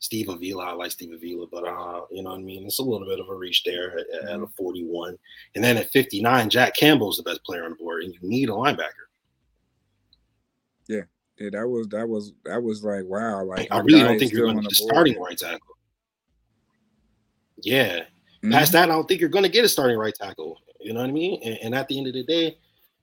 Steve 0.00 0.28
Avila, 0.28 0.66
I 0.66 0.72
like 0.72 0.92
Steve 0.92 1.12
Avila, 1.12 1.46
but 1.48 1.64
uh, 1.64 2.02
you 2.10 2.22
know 2.22 2.30
what 2.30 2.38
I 2.38 2.42
mean? 2.42 2.64
It's 2.66 2.78
a 2.78 2.82
little 2.82 3.06
bit 3.06 3.18
of 3.18 3.28
a 3.28 3.34
reach 3.34 3.64
there 3.64 3.98
at, 3.98 4.06
at 4.28 4.34
a 4.36 4.38
mm-hmm. 4.38 4.44
41. 4.56 5.18
And 5.54 5.64
then 5.64 5.76
at 5.76 5.90
59, 5.90 6.50
Jack 6.50 6.76
Campbell 6.76 7.10
is 7.10 7.16
the 7.16 7.24
best 7.24 7.42
player 7.44 7.64
on 7.64 7.70
the 7.70 7.76
board, 7.76 8.04
and 8.04 8.14
you 8.14 8.20
need 8.22 8.48
a 8.48 8.52
linebacker. 8.52 9.08
Yeah, 10.86 11.02
yeah, 11.38 11.50
that 11.52 11.68
was 11.68 11.88
that 11.88 12.08
was 12.08 12.32
that 12.44 12.62
was 12.62 12.82
like 12.82 13.04
wow. 13.04 13.44
Like 13.44 13.68
I 13.70 13.80
really 13.80 14.00
don't 14.00 14.18
think 14.18 14.32
you're 14.32 14.46
going 14.46 14.56
to 14.56 14.62
get 14.62 14.72
a 14.72 14.74
starting 14.74 15.20
right 15.20 15.36
tackle. 15.36 15.76
Yeah, 17.60 17.98
mm-hmm. 17.98 18.52
past 18.52 18.72
that, 18.72 18.84
I 18.84 18.94
don't 18.94 19.06
think 19.06 19.20
you're 19.20 19.28
going 19.28 19.44
to 19.44 19.50
get 19.50 19.64
a 19.64 19.68
starting 19.68 19.98
right 19.98 20.14
tackle. 20.14 20.58
You 20.80 20.94
know 20.94 21.00
what 21.00 21.10
I 21.10 21.12
mean? 21.12 21.40
And, 21.44 21.58
and, 21.60 21.74
at 21.74 21.88
the 21.88 21.98
end 21.98 22.06
of 22.06 22.12
the 22.12 22.22
day, 22.22 22.56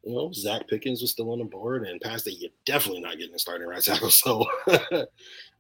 you 0.06 0.14
know, 0.14 0.30
Zacch 0.30 0.68
Pickens 0.68 1.02
was 1.02 1.12
still 1.12 1.32
on 1.32 1.40
the 1.40 1.46
board, 1.46 1.88
and 1.88 2.00
past 2.00 2.26
that, 2.26 2.34
you're 2.34 2.52
definitely 2.66 3.02
not 3.02 3.18
getting 3.18 3.36
a 3.36 3.40
starting 3.40 3.68
right 3.68 3.82
tackle. 3.82 4.10
So, 4.12 4.46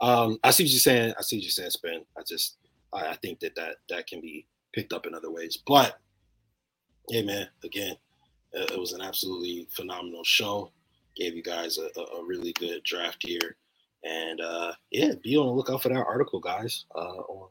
um, 0.01 0.37
I 0.43 0.51
see 0.51 0.63
what 0.63 0.71
you're 0.71 0.79
saying. 0.79 1.13
I 1.17 1.21
see 1.23 1.37
what 1.37 1.43
you're 1.43 1.51
saying, 1.51 1.71
Spin. 1.71 2.01
I 2.17 2.21
just, 2.27 2.57
I, 2.93 3.09
I 3.09 3.15
think 3.15 3.39
that 3.39 3.55
that 3.55 3.77
that 3.89 4.07
can 4.07 4.21
be 4.21 4.45
picked 4.73 4.93
up 4.93 5.07
in 5.07 5.15
other 5.15 5.31
ways. 5.31 5.57
But, 5.65 5.97
hey, 7.09 7.23
man, 7.23 7.47
again, 7.63 7.95
it 8.53 8.79
was 8.79 8.93
an 8.93 9.01
absolutely 9.01 9.67
phenomenal 9.71 10.23
show 10.23 10.71
gave 11.15 11.35
you 11.35 11.43
guys 11.43 11.77
a, 11.77 12.01
a 12.01 12.25
really 12.25 12.53
good 12.53 12.83
draft 12.83 13.25
here. 13.25 13.57
And 14.03 14.39
uh, 14.41 14.73
yeah, 14.91 15.13
be 15.23 15.35
on 15.37 15.47
the 15.47 15.53
lookout 15.53 15.81
for 15.81 15.89
that 15.89 16.05
article, 16.05 16.39
guys, 16.39 16.85
uh, 16.95 16.99
on 16.99 17.49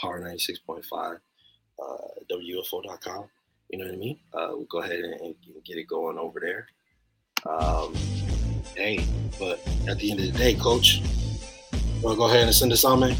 Power 0.00 0.20
96.5, 0.20 0.82
uh, 0.92 1.96
WFO.com. 2.30 3.28
You 3.72 3.78
know 3.78 3.86
what 3.86 3.94
I 3.94 3.96
mean? 3.96 4.18
Uh, 4.34 4.48
we'll 4.50 4.64
go 4.64 4.82
ahead 4.82 5.00
and, 5.00 5.14
and, 5.14 5.34
get 5.64 5.78
it 5.78 5.88
going 5.88 6.18
over 6.18 6.38
there. 6.40 6.66
Um, 7.46 7.94
hey, 8.76 9.02
but 9.38 9.66
at 9.88 9.98
the 9.98 10.10
end 10.10 10.20
of 10.20 10.26
the 10.26 10.38
day, 10.38 10.54
coach, 10.54 11.00
want 12.02 12.14
to 12.14 12.18
go 12.18 12.24
ahead 12.24 12.42
and 12.42 12.54
send 12.54 12.70
us 12.72 12.84
on, 12.84 13.00
man? 13.00 13.16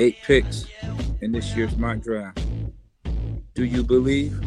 Eight 0.00 0.16
picks 0.24 0.66
in 1.20 1.30
this 1.30 1.54
year's 1.54 1.76
mock 1.76 2.00
draft. 2.00 2.44
Do 3.54 3.64
you 3.64 3.84
believe? 3.84 4.40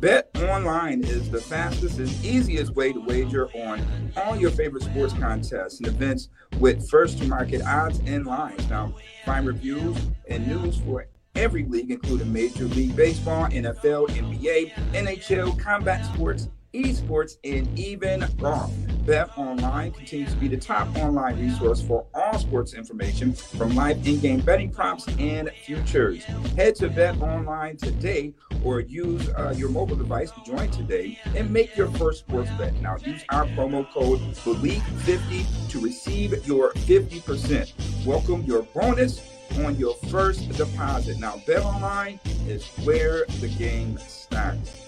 Bet 0.00 0.30
Online 0.36 1.02
is 1.02 1.28
the 1.28 1.40
fastest 1.40 1.98
and 1.98 2.08
easiest 2.24 2.72
way 2.76 2.92
to 2.92 3.00
wager 3.00 3.48
on 3.48 3.82
all 4.16 4.36
your 4.36 4.50
favorite 4.52 4.84
sports 4.84 5.12
contests 5.12 5.78
and 5.78 5.88
events 5.88 6.28
with 6.60 6.88
first 6.88 7.18
to 7.18 7.24
market 7.26 7.62
odds 7.62 7.98
and 8.06 8.24
lines. 8.24 8.68
Now, 8.70 8.94
find 9.24 9.44
reviews 9.44 9.96
and 10.28 10.46
news 10.46 10.78
for 10.78 11.08
every 11.34 11.64
league, 11.64 11.90
including 11.90 12.32
Major 12.32 12.66
League 12.66 12.94
Baseball, 12.94 13.46
NFL, 13.46 14.10
NBA, 14.10 14.72
NHL, 14.92 15.58
combat 15.58 16.04
sports, 16.14 16.48
esports, 16.74 17.36
and 17.44 17.78
even 17.78 18.24
golf. 18.38 18.72
Bet 19.06 19.30
Online 19.38 19.90
continues 19.90 20.34
to 20.34 20.36
be 20.36 20.48
the 20.48 20.56
top 20.56 20.94
online 20.98 21.40
resource 21.40 21.80
for 21.80 22.04
all 22.14 22.38
sports 22.38 22.74
information 22.74 23.32
from 23.32 23.74
live 23.74 24.06
in-game 24.06 24.40
betting 24.40 24.70
props 24.70 25.08
and 25.18 25.50
futures. 25.64 26.24
Head 26.56 26.74
to 26.76 26.90
Bet 26.90 27.20
Online 27.22 27.76
today 27.78 28.34
or 28.62 28.80
use 28.80 29.30
uh, 29.30 29.54
your 29.56 29.70
mobile 29.70 29.96
device 29.96 30.30
to 30.32 30.42
join 30.44 30.70
today 30.70 31.18
and 31.34 31.50
make 31.50 31.74
your 31.74 31.88
first 31.92 32.20
sports 32.20 32.50
bet. 32.58 32.74
Now 32.82 32.96
use 32.98 33.24
our 33.30 33.46
promo 33.46 33.90
code 33.90 34.20
BLEAV50 34.44 35.70
to 35.70 35.80
receive 35.80 36.46
your 36.46 36.72
50%. 36.74 38.04
Welcome 38.04 38.42
your 38.42 38.64
bonus 38.74 39.22
on 39.64 39.76
your 39.76 39.94
first 40.10 40.50
deposit. 40.50 41.18
Now 41.18 41.40
Bet 41.46 41.62
Online 41.62 42.20
is 42.46 42.66
where 42.84 43.24
the 43.40 43.48
game 43.48 43.98
starts. 44.06 44.87